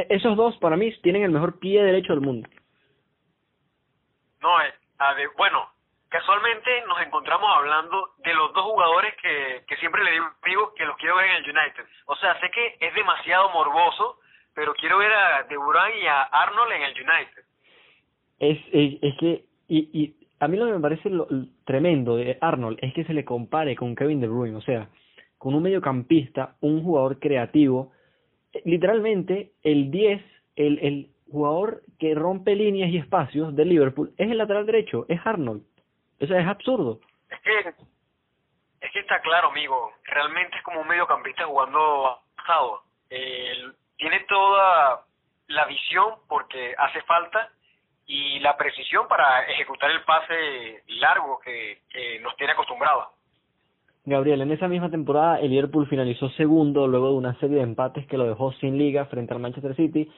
esos 0.09 0.35
dos 0.35 0.57
para 0.57 0.77
mí 0.77 0.91
tienen 1.01 1.23
el 1.23 1.31
mejor 1.31 1.59
pie 1.59 1.83
derecho 1.83 2.13
del 2.13 2.21
mundo. 2.21 2.47
No, 4.41 4.61
eh, 4.61 4.73
a 4.99 5.15
bueno, 5.37 5.67
casualmente 6.09 6.83
nos 6.87 7.01
encontramos 7.01 7.49
hablando 7.57 8.13
de 8.19 8.33
los 8.33 8.53
dos 8.53 8.63
jugadores 8.65 9.13
que, 9.21 9.63
que 9.67 9.75
siempre 9.77 10.03
le 10.03 10.11
digo, 10.11 10.73
que 10.75 10.85
los 10.85 10.97
quiero 10.97 11.15
ver 11.17 11.25
en 11.25 11.35
el 11.37 11.43
United. 11.43 11.85
O 12.05 12.15
sea, 12.15 12.39
sé 12.39 12.49
que 12.51 12.77
es 12.79 12.93
demasiado 12.93 13.49
morboso, 13.49 14.19
pero 14.53 14.73
quiero 14.75 14.99
ver 14.99 15.11
a 15.11 15.43
De 15.43 15.57
Bruyne 15.57 15.99
y 16.01 16.07
a 16.07 16.23
Arnold 16.23 16.71
en 16.71 16.81
el 16.83 16.93
United. 16.93 17.43
Es, 18.39 18.59
es, 18.71 19.03
es 19.03 19.17
que, 19.17 19.45
y, 19.67 19.89
y 19.93 20.27
a 20.39 20.47
mí 20.47 20.57
lo 20.57 20.67
que 20.67 20.73
me 20.73 20.79
parece 20.79 21.09
lo, 21.09 21.27
lo 21.29 21.47
tremendo 21.65 22.15
de 22.15 22.37
Arnold 22.39 22.77
es 22.81 22.93
que 22.93 23.03
se 23.03 23.13
le 23.13 23.25
compare 23.25 23.75
con 23.75 23.95
Kevin 23.95 24.21
De 24.21 24.27
Bruyne, 24.27 24.57
o 24.57 24.61
sea, 24.61 24.89
con 25.37 25.55
un 25.55 25.63
mediocampista, 25.63 26.55
un 26.61 26.83
jugador 26.83 27.19
creativo, 27.19 27.91
literalmente 28.65 29.51
el 29.63 29.91
10, 29.91 30.21
el, 30.55 30.79
el 30.79 31.09
jugador 31.31 31.83
que 31.99 32.15
rompe 32.15 32.55
líneas 32.55 32.89
y 32.89 32.97
espacios 32.97 33.55
de 33.55 33.65
Liverpool 33.65 34.13
es 34.17 34.29
el 34.29 34.37
lateral 34.37 34.65
derecho, 34.65 35.05
es 35.09 35.19
Arnold. 35.25 35.63
O 36.19 36.23
es 36.23 36.47
absurdo. 36.47 36.99
Es 37.29 37.39
que, 37.41 37.73
es 38.81 38.91
que 38.91 38.99
está 38.99 39.21
claro, 39.21 39.49
amigo. 39.49 39.93
Realmente 40.03 40.57
es 40.57 40.63
como 40.63 40.81
un 40.81 40.87
mediocampista 40.87 41.45
jugando 41.45 42.19
avanzado. 42.37 42.81
Eh, 43.09 43.71
tiene 43.97 44.21
toda 44.21 45.05
la 45.47 45.65
visión 45.65 46.15
porque 46.27 46.73
hace 46.77 47.01
falta 47.03 47.51
y 48.05 48.39
la 48.39 48.57
precisión 48.57 49.07
para 49.07 49.43
ejecutar 49.47 49.91
el 49.91 50.03
pase 50.03 50.83
largo 50.87 51.39
que, 51.39 51.81
que 51.89 52.19
nos 52.19 52.35
tiene 52.37 52.53
acostumbrados. 52.53 53.07
Gabriel, 54.10 54.39
en 54.41 54.51
esa 54.51 54.70
misma 54.70 54.89
temporada 54.89 55.38
el 55.41 55.49
Liverpool 55.51 55.86
finalizó 55.88 56.30
segundo 56.30 56.88
luego 56.88 57.10
de 57.10 57.16
una 57.18 57.38
serie 57.39 57.58
de 57.58 57.64
empates 57.64 58.08
que 58.08 58.18
lo 58.18 58.24
dejó 58.24 58.53
sin 58.53 58.78
liga 58.78 59.05
frente 59.08 59.34
al 59.34 59.41
Manchester 59.41 59.76
City. 59.76 60.10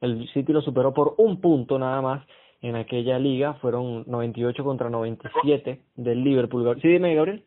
El 0.00 0.28
City 0.28 0.52
lo 0.52 0.62
superó 0.62 0.94
por 0.94 1.14
un 1.18 1.40
punto 1.40 1.76
nada 1.76 2.00
más 2.00 2.24
en 2.60 2.76
aquella 2.76 3.18
liga. 3.18 3.54
Fueron 3.54 4.04
98 4.06 4.62
contra 4.62 4.88
97 4.90 5.80
del 5.96 6.22
Liverpool. 6.22 6.78
Sí, 6.80 6.86
dime, 6.86 7.16
Gabriel. 7.16 7.42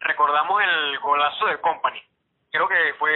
Recordamos 0.00 0.60
el 0.62 0.98
golazo 1.00 1.46
de 1.46 1.58
Company. 1.60 1.98
Creo 2.50 2.68
que 2.68 2.74
fue 2.98 3.10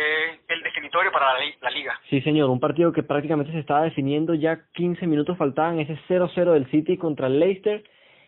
el 0.49 0.63
definitorio 0.63 1.11
para 1.13 1.33
la, 1.35 1.41
li- 1.41 1.55
la 1.61 1.71
liga. 1.71 1.99
Sí, 2.09 2.21
señor, 2.23 2.49
un 2.49 2.61
partido 2.61 2.93
que 2.93 3.03
prácticamente 3.03 3.53
se 3.53 3.59
estaba 3.59 3.83
definiendo, 3.83 4.35
ya 4.35 4.65
15 4.75 5.07
minutos 5.07 5.37
faltaban, 5.37 5.81
ese 5.81 5.99
0-0 6.09 6.53
del 6.53 6.71
City 6.71 6.97
contra 6.97 7.27
el 7.27 7.39
Leicester 7.41 7.83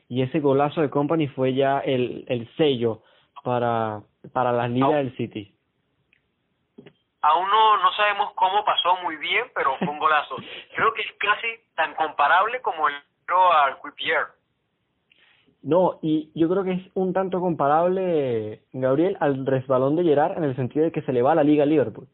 y 0.09 0.23
ese 0.23 0.41
golazo 0.41 0.81
de 0.81 0.91
Company 0.91 1.29
fue 1.29 1.55
ya 1.55 1.81
el, 1.81 2.25
el 2.29 2.49
sello 2.57 3.03
para, 3.45 4.01
para 4.33 4.53
la 4.53 4.67
liga 4.67 4.97
del 4.97 5.15
City. 5.17 5.55
Aún 7.21 7.49
no, 7.49 7.83
no 7.83 7.93
sabemos 7.93 8.33
cómo 8.35 8.65
pasó 8.65 8.97
muy 9.03 9.17
bien, 9.17 9.47
pero 9.55 9.77
fue 9.79 9.89
un 9.89 9.99
golazo. 9.99 10.37
Creo 10.75 10.93
que 10.95 11.03
es 11.03 11.13
casi 11.19 11.49
tan 11.75 11.95
comparable 11.95 12.61
como 12.63 12.89
el 12.89 12.95
otro 13.23 13.53
al 13.53 13.81
Quipier. 13.83 14.27
No, 15.63 15.99
y 16.03 16.31
yo 16.39 16.49
creo 16.49 16.63
que 16.63 16.71
es 16.71 16.83
un 16.95 17.13
tanto 17.13 17.41
comparable, 17.41 18.63
Gabriel, 18.73 19.17
al 19.19 19.45
resbalón 19.45 19.97
de 19.97 20.05
Gerard 20.05 20.39
en 20.39 20.45
el 20.45 20.55
sentido 20.55 20.85
de 20.85 20.93
que 20.93 21.03
se 21.03 21.13
le 21.13 21.21
va 21.21 21.33
a 21.33 21.35
la 21.35 21.43
liga 21.43 21.67
Liverpool. 21.67 22.07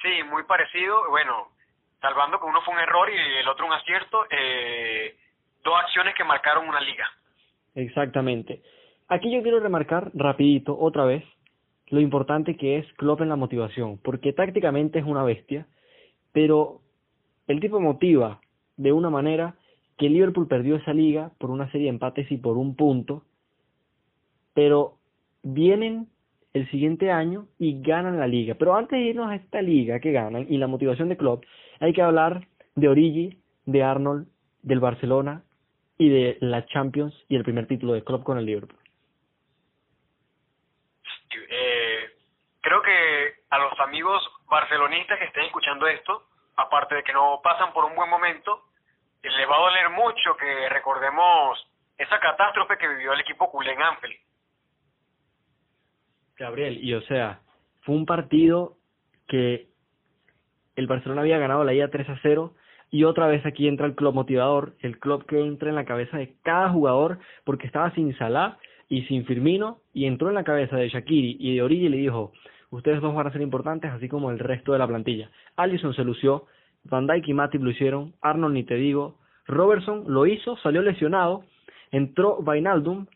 Sí, 0.00 0.22
muy 0.30 0.44
parecido. 0.44 1.10
Bueno, 1.10 1.48
salvando 2.00 2.38
que 2.38 2.46
uno 2.46 2.62
fue 2.62 2.74
un 2.74 2.80
error 2.80 3.10
y 3.10 3.38
el 3.38 3.48
otro 3.48 3.66
un 3.66 3.72
acierto, 3.72 4.24
eh, 4.30 5.16
dos 5.64 5.74
acciones 5.82 6.14
que 6.16 6.24
marcaron 6.24 6.68
una 6.68 6.80
liga. 6.80 7.04
Exactamente. 7.74 8.62
Aquí 9.08 9.32
yo 9.32 9.42
quiero 9.42 9.60
remarcar 9.60 10.10
rapidito 10.14 10.78
otra 10.78 11.04
vez 11.04 11.24
lo 11.88 12.00
importante 12.00 12.56
que 12.56 12.78
es 12.78 12.92
Klopp 12.94 13.20
en 13.20 13.28
la 13.28 13.36
motivación, 13.36 13.98
porque 13.98 14.32
tácticamente 14.32 14.98
es 14.98 15.04
una 15.04 15.24
bestia, 15.24 15.66
pero 16.32 16.80
el 17.46 17.60
tipo 17.60 17.80
motiva 17.80 18.40
de 18.78 18.92
una 18.92 19.10
manera 19.10 19.56
que 19.98 20.08
Liverpool 20.08 20.48
perdió 20.48 20.76
esa 20.76 20.94
liga 20.94 21.32
por 21.38 21.50
una 21.50 21.70
serie 21.70 21.88
de 21.88 21.90
empates 21.90 22.32
y 22.32 22.38
por 22.38 22.56
un 22.56 22.76
punto, 22.76 23.24
pero 24.54 24.96
vienen 25.42 26.08
el 26.54 26.70
siguiente 26.70 27.10
año 27.10 27.46
y 27.58 27.82
ganan 27.82 28.18
la 28.18 28.26
liga. 28.26 28.54
Pero 28.58 28.74
antes 28.74 28.98
de 28.98 29.06
irnos 29.06 29.30
a 29.30 29.36
esta 29.36 29.60
liga 29.60 30.00
que 30.00 30.12
ganan 30.12 30.46
y 30.48 30.56
la 30.56 30.66
motivación 30.66 31.08
de 31.10 31.16
Klopp, 31.16 31.44
hay 31.80 31.92
que 31.92 32.02
hablar 32.02 32.46
de 32.74 32.88
Origi, 32.88 33.38
de 33.66 33.82
Arnold, 33.82 34.26
del 34.62 34.80
Barcelona 34.80 35.42
y 36.02 36.08
de 36.08 36.36
la 36.40 36.66
Champions 36.66 37.14
y 37.28 37.36
el 37.36 37.44
primer 37.44 37.68
título 37.68 37.92
de 37.92 38.02
Klopp 38.02 38.24
con 38.24 38.36
el 38.36 38.44
Liverpool. 38.44 38.76
Eh, 41.48 42.10
creo 42.60 42.82
que 42.82 43.34
a 43.50 43.58
los 43.58 43.78
amigos 43.78 44.20
barcelonistas 44.50 45.16
que 45.20 45.26
estén 45.26 45.44
escuchando 45.44 45.86
esto, 45.86 46.24
aparte 46.56 46.96
de 46.96 47.04
que 47.04 47.12
no 47.12 47.40
pasan 47.40 47.72
por 47.72 47.84
un 47.84 47.94
buen 47.94 48.10
momento, 48.10 48.64
les 49.22 49.48
va 49.48 49.54
a 49.54 49.60
doler 49.60 49.90
mucho 49.90 50.36
que 50.36 50.68
recordemos 50.70 51.70
esa 51.96 52.18
catástrofe 52.18 52.78
que 52.78 52.88
vivió 52.88 53.12
el 53.12 53.20
equipo 53.20 53.48
culé 53.48 53.72
en 53.72 53.82
Anfield. 53.82 54.16
Gabriel, 56.36 56.78
y 56.82 56.94
o 56.94 57.02
sea, 57.02 57.42
fue 57.82 57.94
un 57.94 58.06
partido 58.06 58.76
que 59.28 59.68
el 60.74 60.88
Barcelona 60.88 61.20
había 61.20 61.38
ganado 61.38 61.62
la 61.62 61.74
ida 61.74 61.88
3 61.88 62.08
a 62.08 62.18
0 62.22 62.54
y 62.92 63.04
otra 63.04 63.26
vez 63.26 63.44
aquí 63.46 63.66
entra 63.66 63.86
el 63.86 63.94
club 63.94 64.14
motivador, 64.14 64.74
el 64.80 65.00
club 65.00 65.24
que 65.24 65.40
entra 65.40 65.70
en 65.70 65.74
la 65.74 65.86
cabeza 65.86 66.18
de 66.18 66.34
cada 66.42 66.68
jugador 66.68 67.18
porque 67.42 67.66
estaba 67.66 67.90
sin 67.94 68.16
Salah 68.18 68.58
y 68.90 69.02
sin 69.04 69.24
Firmino 69.24 69.78
y 69.94 70.04
entró 70.04 70.28
en 70.28 70.34
la 70.34 70.44
cabeza 70.44 70.76
de 70.76 70.90
Shakiri 70.90 71.38
y 71.40 71.54
de 71.54 71.62
Origi 71.62 71.86
y 71.86 71.88
le 71.88 71.96
dijo, 71.96 72.32
ustedes 72.70 73.00
dos 73.00 73.14
van 73.14 73.26
a 73.26 73.32
ser 73.32 73.40
importantes 73.40 73.90
así 73.90 74.08
como 74.10 74.30
el 74.30 74.38
resto 74.38 74.72
de 74.72 74.78
la 74.78 74.86
plantilla. 74.86 75.30
Allison 75.56 75.94
se 75.94 76.04
lució, 76.04 76.44
Van 76.84 77.06
Dijk 77.06 77.26
y 77.28 77.32
Matip 77.32 77.62
lo 77.62 77.70
hicieron, 77.70 78.12
Arnold 78.20 78.54
ni 78.54 78.62
te 78.62 78.74
digo, 78.74 79.16
Robertson 79.46 80.04
lo 80.08 80.26
hizo, 80.26 80.58
salió 80.58 80.82
lesionado, 80.82 81.44
entró 81.92 82.42
Vainaldum, 82.42 83.06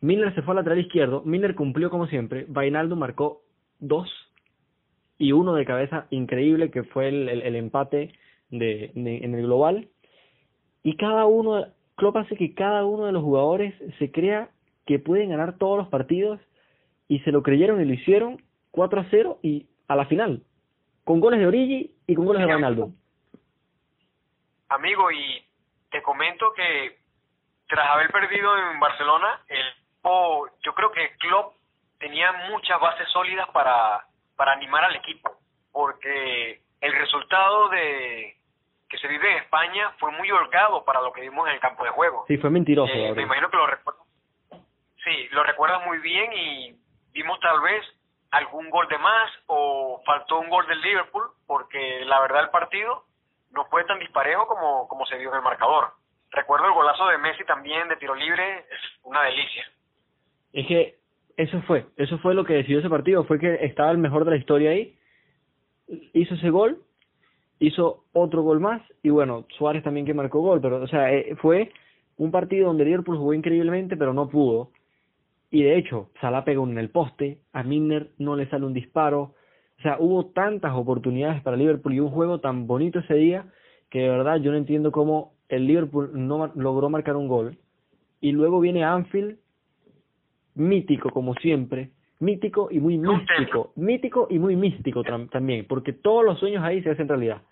Milner 0.00 0.32
se 0.36 0.42
fue 0.42 0.52
al 0.52 0.58
lateral 0.58 0.78
izquierdo, 0.78 1.22
Milner 1.24 1.56
cumplió 1.56 1.90
como 1.90 2.06
siempre, 2.06 2.46
Vainaldum 2.48 3.00
marcó 3.00 3.42
dos 3.80 4.08
y 5.18 5.32
uno 5.32 5.54
de 5.54 5.64
cabeza 5.64 6.06
increíble 6.10 6.70
que 6.70 6.84
fue 6.84 7.08
el, 7.08 7.28
el, 7.28 7.42
el 7.42 7.56
empate 7.56 8.12
de, 8.52 8.92
en 8.94 9.34
el 9.34 9.42
global 9.42 9.88
y 10.82 10.96
cada 10.96 11.26
uno 11.26 11.66
Klopp 11.96 12.16
hace 12.16 12.36
que 12.36 12.54
cada 12.54 12.84
uno 12.84 13.06
de 13.06 13.12
los 13.12 13.22
jugadores 13.22 13.74
se 13.98 14.10
crea 14.10 14.50
que 14.86 14.98
pueden 14.98 15.30
ganar 15.30 15.58
todos 15.58 15.78
los 15.78 15.88
partidos 15.88 16.40
y 17.08 17.20
se 17.20 17.32
lo 17.32 17.42
creyeron 17.42 17.80
y 17.80 17.84
lo 17.84 17.94
hicieron 17.94 18.42
4 18.70 19.00
a 19.00 19.06
0 19.10 19.38
y 19.42 19.66
a 19.88 19.96
la 19.96 20.06
final 20.06 20.42
con 21.04 21.20
goles 21.20 21.40
de 21.40 21.46
Origi 21.46 21.94
y 22.06 22.14
con 22.14 22.26
goles 22.26 22.40
de 22.40 22.52
Vainaldum 22.52 22.94
Amigo, 24.68 25.10
y 25.12 25.44
te 25.90 26.00
comento 26.00 26.50
que 26.54 26.96
tras 27.68 27.90
haber 27.90 28.10
perdido 28.10 28.56
en 28.56 28.80
Barcelona, 28.80 29.42
el 29.48 29.66
oh, 30.00 30.46
yo 30.62 30.72
creo 30.74 30.90
que 30.90 31.14
Klopp 31.18 31.56
tenía 31.98 32.32
muchas 32.50 32.80
bases 32.80 33.06
sólidas 33.10 33.48
para, 33.50 34.06
para 34.34 34.52
animar 34.52 34.84
al 34.84 34.96
equipo. 34.96 35.30
porque 35.72 36.60
el 36.80 36.92
resultado 36.92 37.68
de 37.68 38.36
que 38.92 38.98
se 38.98 39.08
vive 39.08 39.32
en 39.32 39.38
España 39.38 39.90
fue 39.98 40.12
muy 40.12 40.30
holgado 40.30 40.84
para 40.84 41.00
lo 41.00 41.14
que 41.14 41.22
vimos 41.22 41.48
en 41.48 41.54
el 41.54 41.60
campo 41.60 41.82
de 41.82 41.90
juego. 41.90 42.26
Sí, 42.28 42.36
fue 42.36 42.50
mentiroso. 42.50 42.92
Eh, 42.92 43.14
me 43.14 43.22
imagino 43.22 43.48
que 43.48 43.56
lo 43.56 43.66
recuerdo. 43.66 44.00
Sí, 45.02 45.28
lo 45.30 45.42
recuerdas 45.44 45.82
muy 45.86 45.96
bien 45.98 46.30
y 46.34 46.76
vimos 47.14 47.40
tal 47.40 47.62
vez 47.62 47.82
algún 48.30 48.68
gol 48.68 48.86
de 48.88 48.98
más 48.98 49.30
o 49.46 50.02
faltó 50.04 50.40
un 50.40 50.50
gol 50.50 50.66
del 50.66 50.82
Liverpool 50.82 51.24
porque 51.46 52.04
la 52.04 52.20
verdad 52.20 52.42
el 52.42 52.50
partido 52.50 53.04
no 53.52 53.64
fue 53.70 53.82
tan 53.84 53.98
disparejo 53.98 54.46
como, 54.46 54.86
como 54.88 55.06
se 55.06 55.16
vio 55.16 55.30
en 55.30 55.36
el 55.36 55.42
marcador. 55.42 55.94
Recuerdo 56.30 56.66
el 56.66 56.74
golazo 56.74 57.08
de 57.08 57.16
Messi 57.16 57.44
también 57.44 57.88
de 57.88 57.96
tiro 57.96 58.14
libre, 58.14 58.66
una 59.04 59.22
delicia. 59.22 59.64
Es 60.52 60.66
que 60.66 60.98
eso 61.38 61.62
fue, 61.62 61.86
eso 61.96 62.18
fue 62.18 62.34
lo 62.34 62.44
que 62.44 62.54
decidió 62.54 62.80
ese 62.80 62.90
partido, 62.90 63.24
fue 63.24 63.38
que 63.38 63.54
estaba 63.64 63.90
el 63.90 63.98
mejor 63.98 64.26
de 64.26 64.32
la 64.32 64.36
historia 64.36 64.70
ahí, 64.70 64.98
hizo 66.12 66.34
ese 66.34 66.50
gol, 66.50 66.82
hizo 67.62 68.04
otro 68.12 68.42
gol 68.42 68.58
más 68.58 68.82
y 69.02 69.10
bueno, 69.10 69.46
Suárez 69.56 69.84
también 69.84 70.04
que 70.04 70.14
marcó 70.14 70.40
gol, 70.40 70.60
pero 70.60 70.82
o 70.82 70.88
sea, 70.88 71.12
eh, 71.12 71.36
fue 71.36 71.70
un 72.16 72.32
partido 72.32 72.66
donde 72.66 72.84
Liverpool 72.84 73.16
jugó 73.16 73.34
increíblemente, 73.34 73.96
pero 73.96 74.12
no 74.12 74.28
pudo. 74.28 74.70
Y 75.50 75.62
de 75.62 75.78
hecho, 75.78 76.10
Salah 76.20 76.44
pegó 76.44 76.66
en 76.66 76.78
el 76.78 76.90
poste, 76.90 77.38
a 77.52 77.62
Milner 77.62 78.10
no 78.18 78.34
le 78.34 78.48
sale 78.48 78.66
un 78.66 78.72
disparo. 78.72 79.34
O 79.78 79.82
sea, 79.82 79.96
hubo 80.00 80.26
tantas 80.26 80.74
oportunidades 80.74 81.40
para 81.42 81.56
Liverpool 81.56 81.94
y 81.94 82.00
un 82.00 82.10
juego 82.10 82.40
tan 82.40 82.66
bonito 82.66 82.98
ese 82.98 83.14
día 83.14 83.46
que 83.90 84.00
de 84.00 84.08
verdad 84.08 84.38
yo 84.40 84.50
no 84.50 84.56
entiendo 84.56 84.90
cómo 84.90 85.34
el 85.48 85.66
Liverpool 85.66 86.10
no 86.14 86.50
logró 86.56 86.90
marcar 86.90 87.14
un 87.16 87.28
gol. 87.28 87.58
Y 88.20 88.32
luego 88.32 88.58
viene 88.58 88.84
Anfield, 88.84 89.38
mítico 90.54 91.10
como 91.10 91.34
siempre, 91.34 91.90
mítico 92.22 92.68
y 92.70 92.78
muy 92.78 92.98
místico, 92.98 93.72
mítico 93.74 94.28
y 94.30 94.38
muy 94.38 94.54
místico 94.54 95.02
también, 95.02 95.66
porque 95.68 95.92
todos 95.92 96.24
los 96.24 96.38
sueños 96.38 96.62
ahí 96.62 96.80
se 96.82 96.90
hacen 96.90 97.08
realidad. 97.08 97.42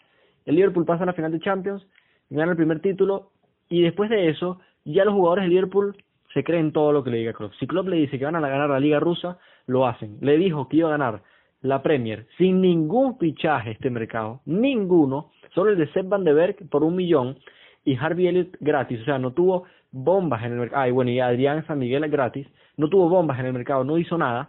El 0.46 0.54
Liverpool 0.54 0.86
pasa 0.86 1.02
a 1.02 1.06
la 1.06 1.12
final 1.12 1.32
de 1.32 1.40
Champions, 1.40 1.84
gana 2.30 2.52
el 2.52 2.56
primer 2.56 2.80
título 2.80 3.32
y 3.68 3.82
después 3.82 4.08
de 4.10 4.28
eso 4.28 4.60
ya 4.84 5.04
los 5.04 5.14
jugadores 5.14 5.42
del 5.42 5.50
Liverpool 5.50 5.96
se 6.32 6.44
creen 6.44 6.72
todo 6.72 6.92
lo 6.92 7.02
que 7.02 7.10
le 7.10 7.18
diga 7.18 7.32
Klopp. 7.32 7.52
Si 7.58 7.66
Klopp 7.66 7.88
le 7.88 7.96
dice 7.96 8.16
que 8.16 8.24
van 8.24 8.36
a 8.36 8.40
ganar 8.40 8.70
la 8.70 8.78
Liga 8.78 9.00
Rusa, 9.00 9.38
lo 9.66 9.86
hacen. 9.86 10.18
Le 10.20 10.38
dijo 10.38 10.68
que 10.68 10.76
iba 10.76 10.88
a 10.88 10.92
ganar 10.92 11.22
la 11.62 11.82
Premier 11.82 12.28
sin 12.38 12.60
ningún 12.60 13.18
fichaje 13.18 13.72
este 13.72 13.90
mercado, 13.90 14.40
ninguno, 14.46 15.32
solo 15.52 15.70
el 15.70 15.78
de 15.78 15.88
Seb 15.88 16.06
Van 16.06 16.22
de 16.22 16.32
Berg 16.32 16.68
por 16.70 16.84
un 16.84 16.94
millón 16.94 17.38
y 17.84 17.96
Harvey 17.96 18.28
Elliott 18.28 18.56
gratis, 18.60 19.00
o 19.02 19.04
sea, 19.04 19.18
no 19.18 19.32
tuvo 19.32 19.64
bombas 19.90 20.44
en 20.44 20.52
el 20.52 20.58
mercado, 20.58 20.82
ay 20.82 20.92
bueno, 20.92 21.10
y 21.10 21.18
Adrián 21.18 21.66
San 21.66 21.80
Miguel 21.80 22.08
gratis, 22.08 22.46
no 22.76 22.88
tuvo 22.88 23.08
bombas 23.08 23.38
en 23.40 23.46
el 23.46 23.52
mercado, 23.52 23.82
no 23.84 23.98
hizo 23.98 24.16
nada, 24.16 24.48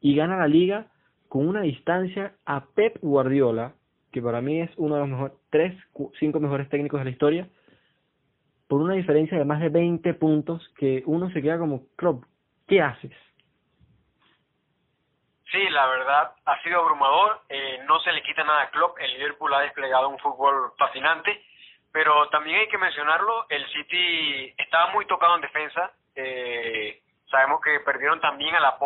y 0.00 0.14
gana 0.14 0.36
la 0.36 0.48
liga 0.48 0.86
con 1.28 1.48
una 1.48 1.62
distancia 1.62 2.34
a 2.44 2.66
Pep 2.74 2.98
Guardiola, 3.00 3.74
que 4.12 4.22
para 4.22 4.40
mí 4.40 4.60
es 4.60 4.70
uno 4.76 4.94
de 4.94 5.00
los 5.00 5.08
mejores, 5.10 5.34
tres, 5.50 5.74
cinco 6.18 6.40
mejores 6.40 6.68
técnicos 6.68 7.00
de 7.00 7.04
la 7.04 7.10
historia, 7.10 7.48
por 8.68 8.80
una 8.80 8.94
diferencia 8.94 9.38
de 9.38 9.44
más 9.44 9.60
de 9.60 9.68
20 9.68 10.14
puntos 10.14 10.66
que 10.78 11.02
uno 11.06 11.30
se 11.30 11.42
queda 11.42 11.58
como, 11.58 11.82
Klopp, 11.96 12.24
¿qué 12.66 12.80
haces? 12.80 13.12
Sí, 15.50 15.68
la 15.70 15.86
verdad 15.86 16.32
ha 16.44 16.62
sido 16.62 16.80
abrumador, 16.80 17.42
eh, 17.48 17.78
no 17.86 18.00
se 18.00 18.12
le 18.12 18.22
quita 18.22 18.42
nada 18.42 18.62
a 18.62 18.70
Klopp, 18.70 18.98
el 18.98 19.12
Liverpool 19.14 19.54
ha 19.54 19.60
desplegado 19.60 20.08
un 20.08 20.18
fútbol 20.18 20.72
fascinante, 20.76 21.44
pero 21.92 22.28
también 22.30 22.58
hay 22.58 22.68
que 22.68 22.78
mencionarlo, 22.78 23.46
el 23.48 23.64
City 23.68 24.52
estaba 24.58 24.92
muy 24.92 25.06
tocado 25.06 25.36
en 25.36 25.42
defensa, 25.42 25.92
eh, 26.16 27.00
sabemos 27.30 27.60
que 27.60 27.78
perdieron 27.80 28.20
también 28.20 28.54
a 28.56 28.60
la 28.60 28.76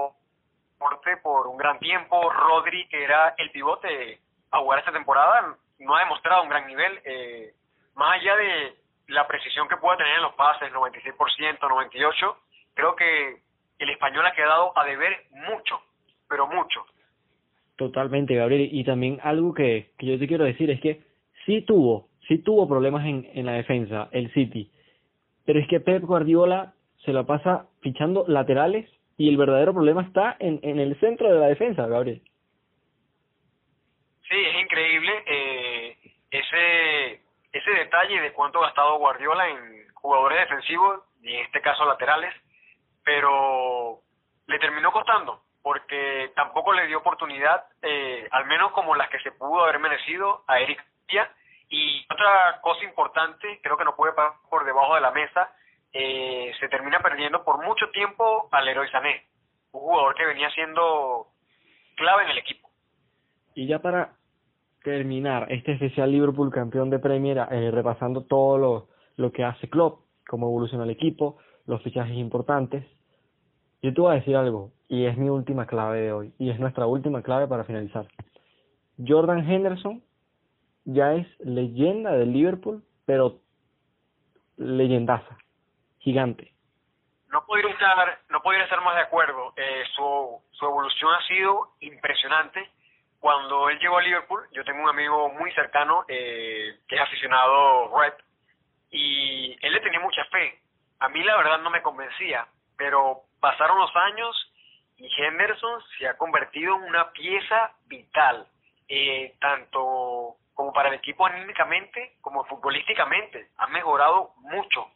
porte 0.80 1.18
por 1.18 1.46
un 1.46 1.58
gran 1.58 1.78
tiempo, 1.78 2.30
Rodri, 2.30 2.88
que 2.88 3.04
era 3.04 3.34
el 3.36 3.50
pivote 3.50 4.18
a 4.50 4.58
jugar 4.58 4.78
esta 4.78 4.92
temporada, 4.92 5.54
no 5.78 5.94
ha 5.94 6.00
demostrado 6.00 6.42
un 6.42 6.48
gran 6.48 6.66
nivel, 6.66 6.98
eh, 7.04 7.52
más 7.94 8.18
allá 8.18 8.34
de 8.36 8.74
la 9.08 9.28
precisión 9.28 9.68
que 9.68 9.76
pueda 9.76 9.98
tener 9.98 10.16
en 10.16 10.22
los 10.22 10.34
pases, 10.34 10.72
96%, 10.72 11.58
98%, 11.60 12.36
creo 12.74 12.96
que 12.96 13.42
el 13.78 13.90
español 13.90 14.26
ha 14.26 14.34
quedado 14.34 14.76
a 14.76 14.84
deber 14.84 15.26
mucho, 15.30 15.80
pero 16.28 16.46
mucho. 16.46 16.84
Totalmente, 17.76 18.34
Gabriel. 18.34 18.68
Y 18.72 18.84
también 18.84 19.20
algo 19.22 19.52
que, 19.52 19.92
que 19.98 20.06
yo 20.06 20.18
te 20.18 20.26
quiero 20.26 20.44
decir 20.44 20.70
es 20.70 20.80
que 20.80 21.02
sí 21.44 21.62
tuvo, 21.62 22.08
sí 22.26 22.38
tuvo 22.38 22.68
problemas 22.68 23.04
en, 23.06 23.28
en 23.34 23.46
la 23.46 23.52
defensa, 23.52 24.08
el 24.12 24.32
City. 24.32 24.70
Pero 25.44 25.58
es 25.58 25.68
que 25.68 25.80
Pep 25.80 26.02
Guardiola 26.02 26.74
se 27.04 27.12
lo 27.12 27.26
pasa 27.26 27.66
fichando 27.80 28.24
laterales 28.28 28.88
y 29.20 29.28
el 29.28 29.36
verdadero 29.36 29.74
problema 29.74 30.00
está 30.00 30.34
en, 30.38 30.60
en 30.62 30.80
el 30.80 30.98
centro 30.98 31.30
de 31.30 31.38
la 31.38 31.48
defensa, 31.48 31.86
Gabriel. 31.86 32.22
Sí, 34.26 34.34
es 34.34 34.62
increíble. 34.62 35.24
Eh, 35.26 35.98
ese 36.30 37.20
ese 37.52 37.70
detalle 37.70 38.18
de 38.18 38.32
cuánto 38.32 38.60
ha 38.60 38.68
gastado 38.68 38.96
Guardiola 38.96 39.46
en 39.46 39.92
jugadores 39.92 40.38
defensivos 40.40 41.02
y 41.20 41.34
en 41.34 41.44
este 41.44 41.60
caso 41.60 41.84
laterales, 41.84 42.32
pero 43.04 44.00
le 44.46 44.58
terminó 44.58 44.90
costando 44.90 45.42
porque 45.62 46.32
tampoco 46.34 46.72
le 46.72 46.86
dio 46.86 47.00
oportunidad, 47.00 47.66
eh, 47.82 48.26
al 48.30 48.46
menos 48.46 48.72
como 48.72 48.94
las 48.94 49.10
que 49.10 49.20
se 49.20 49.32
pudo 49.32 49.64
haber 49.64 49.80
merecido 49.80 50.44
a 50.46 50.60
Eric 50.60 50.78
García. 50.78 51.30
Y 51.68 52.06
otra 52.10 52.58
cosa 52.62 52.82
importante, 52.84 53.60
creo 53.62 53.76
que 53.76 53.84
no 53.84 53.94
puede 53.94 54.14
pasar 54.14 54.38
por 54.48 54.64
debajo 54.64 54.94
de 54.94 55.02
la 55.02 55.10
mesa, 55.10 55.52
eh, 55.92 56.52
se 56.58 56.68
termina 56.68 57.00
perdiendo 57.00 57.44
por 57.44 57.64
mucho 57.64 57.90
tiempo 57.90 58.48
al 58.52 58.64
Leroy 58.64 58.88
Sané, 58.90 59.24
un 59.72 59.80
jugador 59.80 60.14
que 60.14 60.26
venía 60.26 60.50
siendo 60.50 61.28
clave 61.96 62.24
en 62.24 62.30
el 62.30 62.38
equipo. 62.38 62.68
Y 63.54 63.66
ya 63.66 63.80
para 63.80 64.12
terminar 64.82 65.46
este 65.50 65.72
especial 65.72 66.10
Liverpool 66.10 66.50
campeón 66.50 66.90
de 66.90 66.98
Premier 66.98 67.46
eh, 67.50 67.70
repasando 67.70 68.22
todo 68.22 68.58
lo, 68.58 68.88
lo 69.16 69.32
que 69.32 69.44
hace 69.44 69.68
Klopp, 69.68 70.00
cómo 70.26 70.46
evoluciona 70.46 70.84
el 70.84 70.90
equipo, 70.90 71.38
los 71.66 71.82
fichajes 71.82 72.16
importantes. 72.16 72.84
Yo 73.82 73.92
te 73.92 74.00
voy 74.00 74.12
a 74.12 74.16
decir 74.16 74.36
algo, 74.36 74.72
y 74.88 75.06
es 75.06 75.16
mi 75.16 75.28
última 75.28 75.66
clave 75.66 76.00
de 76.00 76.12
hoy, 76.12 76.32
y 76.38 76.50
es 76.50 76.58
nuestra 76.58 76.86
última 76.86 77.22
clave 77.22 77.46
para 77.46 77.64
finalizar. 77.64 78.06
Jordan 79.06 79.48
Henderson 79.50 80.02
ya 80.84 81.14
es 81.14 81.26
leyenda 81.40 82.12
del 82.12 82.32
Liverpool, 82.32 82.82
pero 83.06 83.40
leyendaza, 84.56 85.38
gigante. 86.00 86.52
No 87.28 87.46
podría 87.46 87.70
estar, 87.70 88.18
no 88.28 88.42
podría 88.42 88.64
estar 88.64 88.80
más 88.82 88.96
de 88.96 89.02
acuerdo. 89.02 89.54
Eh, 89.56 89.84
su, 89.94 90.42
su 90.50 90.64
evolución 90.64 91.14
ha 91.14 91.26
sido 91.26 91.74
impresionante 91.80 92.68
cuando 93.20 93.68
él 93.68 93.78
llegó 93.78 93.98
a 93.98 94.02
Liverpool, 94.02 94.48
yo 94.50 94.64
tengo 94.64 94.82
un 94.82 94.88
amigo 94.88 95.28
muy 95.28 95.52
cercano 95.52 96.06
eh, 96.08 96.78
que 96.88 96.96
es 96.96 97.02
aficionado 97.02 97.94
Red 97.96 98.14
y 98.90 99.56
él 99.60 99.72
le 99.74 99.80
tenía 99.80 100.00
mucha 100.00 100.24
fe. 100.24 100.58
A 100.98 101.08
mí 101.10 101.22
la 101.22 101.36
verdad 101.36 101.60
no 101.60 101.68
me 101.68 101.82
convencía, 101.82 102.46
pero 102.78 103.24
pasaron 103.38 103.78
los 103.78 103.94
años 103.94 104.52
y 104.96 105.06
Henderson 105.22 105.82
se 105.98 106.08
ha 106.08 106.16
convertido 106.16 106.76
en 106.76 106.82
una 106.84 107.12
pieza 107.12 107.72
vital, 107.86 108.46
eh, 108.88 109.34
tanto 109.38 110.36
como 110.54 110.72
para 110.72 110.88
el 110.88 110.94
equipo 110.94 111.26
anímicamente 111.26 112.16
como 112.22 112.44
futbolísticamente. 112.44 113.50
Ha 113.58 113.66
mejorado 113.66 114.32
mucho. 114.38 114.86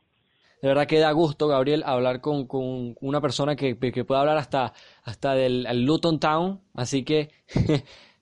De 0.64 0.68
verdad 0.68 0.86
que 0.86 0.98
da 0.98 1.12
gusto, 1.12 1.46
Gabriel, 1.46 1.82
hablar 1.84 2.22
con, 2.22 2.46
con 2.46 2.96
una 3.02 3.20
persona 3.20 3.54
que, 3.54 3.78
que 3.78 4.04
pueda 4.06 4.22
hablar 4.22 4.38
hasta, 4.38 4.72
hasta 5.02 5.34
del 5.34 5.84
Luton 5.84 6.18
Town. 6.18 6.62
Así 6.72 7.04
que 7.04 7.28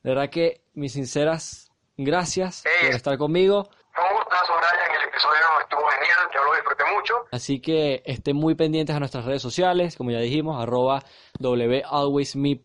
De 0.02 0.10
verdad 0.10 0.28
que 0.28 0.62
mis 0.74 0.94
sinceras 0.94 1.70
gracias 1.96 2.64
por 2.80 2.90
estar 2.90 3.16
conmigo. 3.16 3.68
Fue 3.92 4.04
un 4.10 4.16
gustazo, 4.16 4.54
Brian. 4.56 5.00
El 5.00 5.08
episodio 5.08 5.40
estuvo 5.60 5.88
genial, 5.88 6.18
yo 6.34 6.44
lo 6.44 6.54
disfruté 6.54 6.82
mucho. 6.96 7.14
Así 7.30 7.60
que 7.60 8.02
estén 8.04 8.34
muy 8.34 8.56
pendientes 8.56 8.96
a 8.96 8.98
nuestras 8.98 9.24
redes 9.24 9.42
sociales, 9.42 9.94
como 9.94 10.10
ya 10.10 10.18
dijimos, 10.18 10.60
arroba 10.60 11.04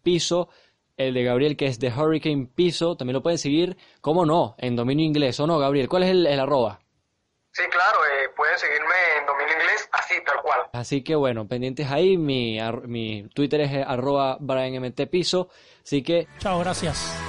piso, 0.01 0.49
el 0.97 1.13
de 1.13 1.23
Gabriel 1.23 1.55
que 1.55 1.67
es 1.67 1.80
de 1.80 1.89
Hurricane 1.89 2.47
Piso, 2.47 2.97
también 2.97 3.13
lo 3.13 3.21
pueden 3.21 3.38
seguir, 3.38 3.78
como 4.01 4.25
no, 4.25 4.55
en 4.57 4.75
dominio 4.75 5.05
inglés, 5.05 5.39
¿o 5.39 5.45
no, 5.45 5.59
Gabriel? 5.59 5.88
¿Cuál 5.88 6.01
es 6.01 6.09
el, 6.09 6.25
el 6.25 6.39
arroba? 6.39 6.80
Sí, 7.58 7.64
claro, 7.72 7.97
eh, 8.05 8.30
pueden 8.36 8.55
seguirme 8.60 8.93
en 9.20 9.26
dominio 9.26 9.53
inglés, 9.55 9.89
así, 9.91 10.14
tal 10.24 10.43
cual. 10.43 10.60
Así 10.74 11.03
que 11.03 11.16
bueno, 11.16 11.47
pendientes 11.47 11.89
ahí, 11.89 12.16
mi, 12.16 12.60
mi 12.86 13.28
Twitter 13.34 13.62
es 13.62 13.84
arroba 13.88 14.38
Brian 14.39 14.93
Piso, 15.10 15.49
así 15.84 16.03
que... 16.03 16.28
Chao, 16.38 16.60
gracias. 16.60 17.26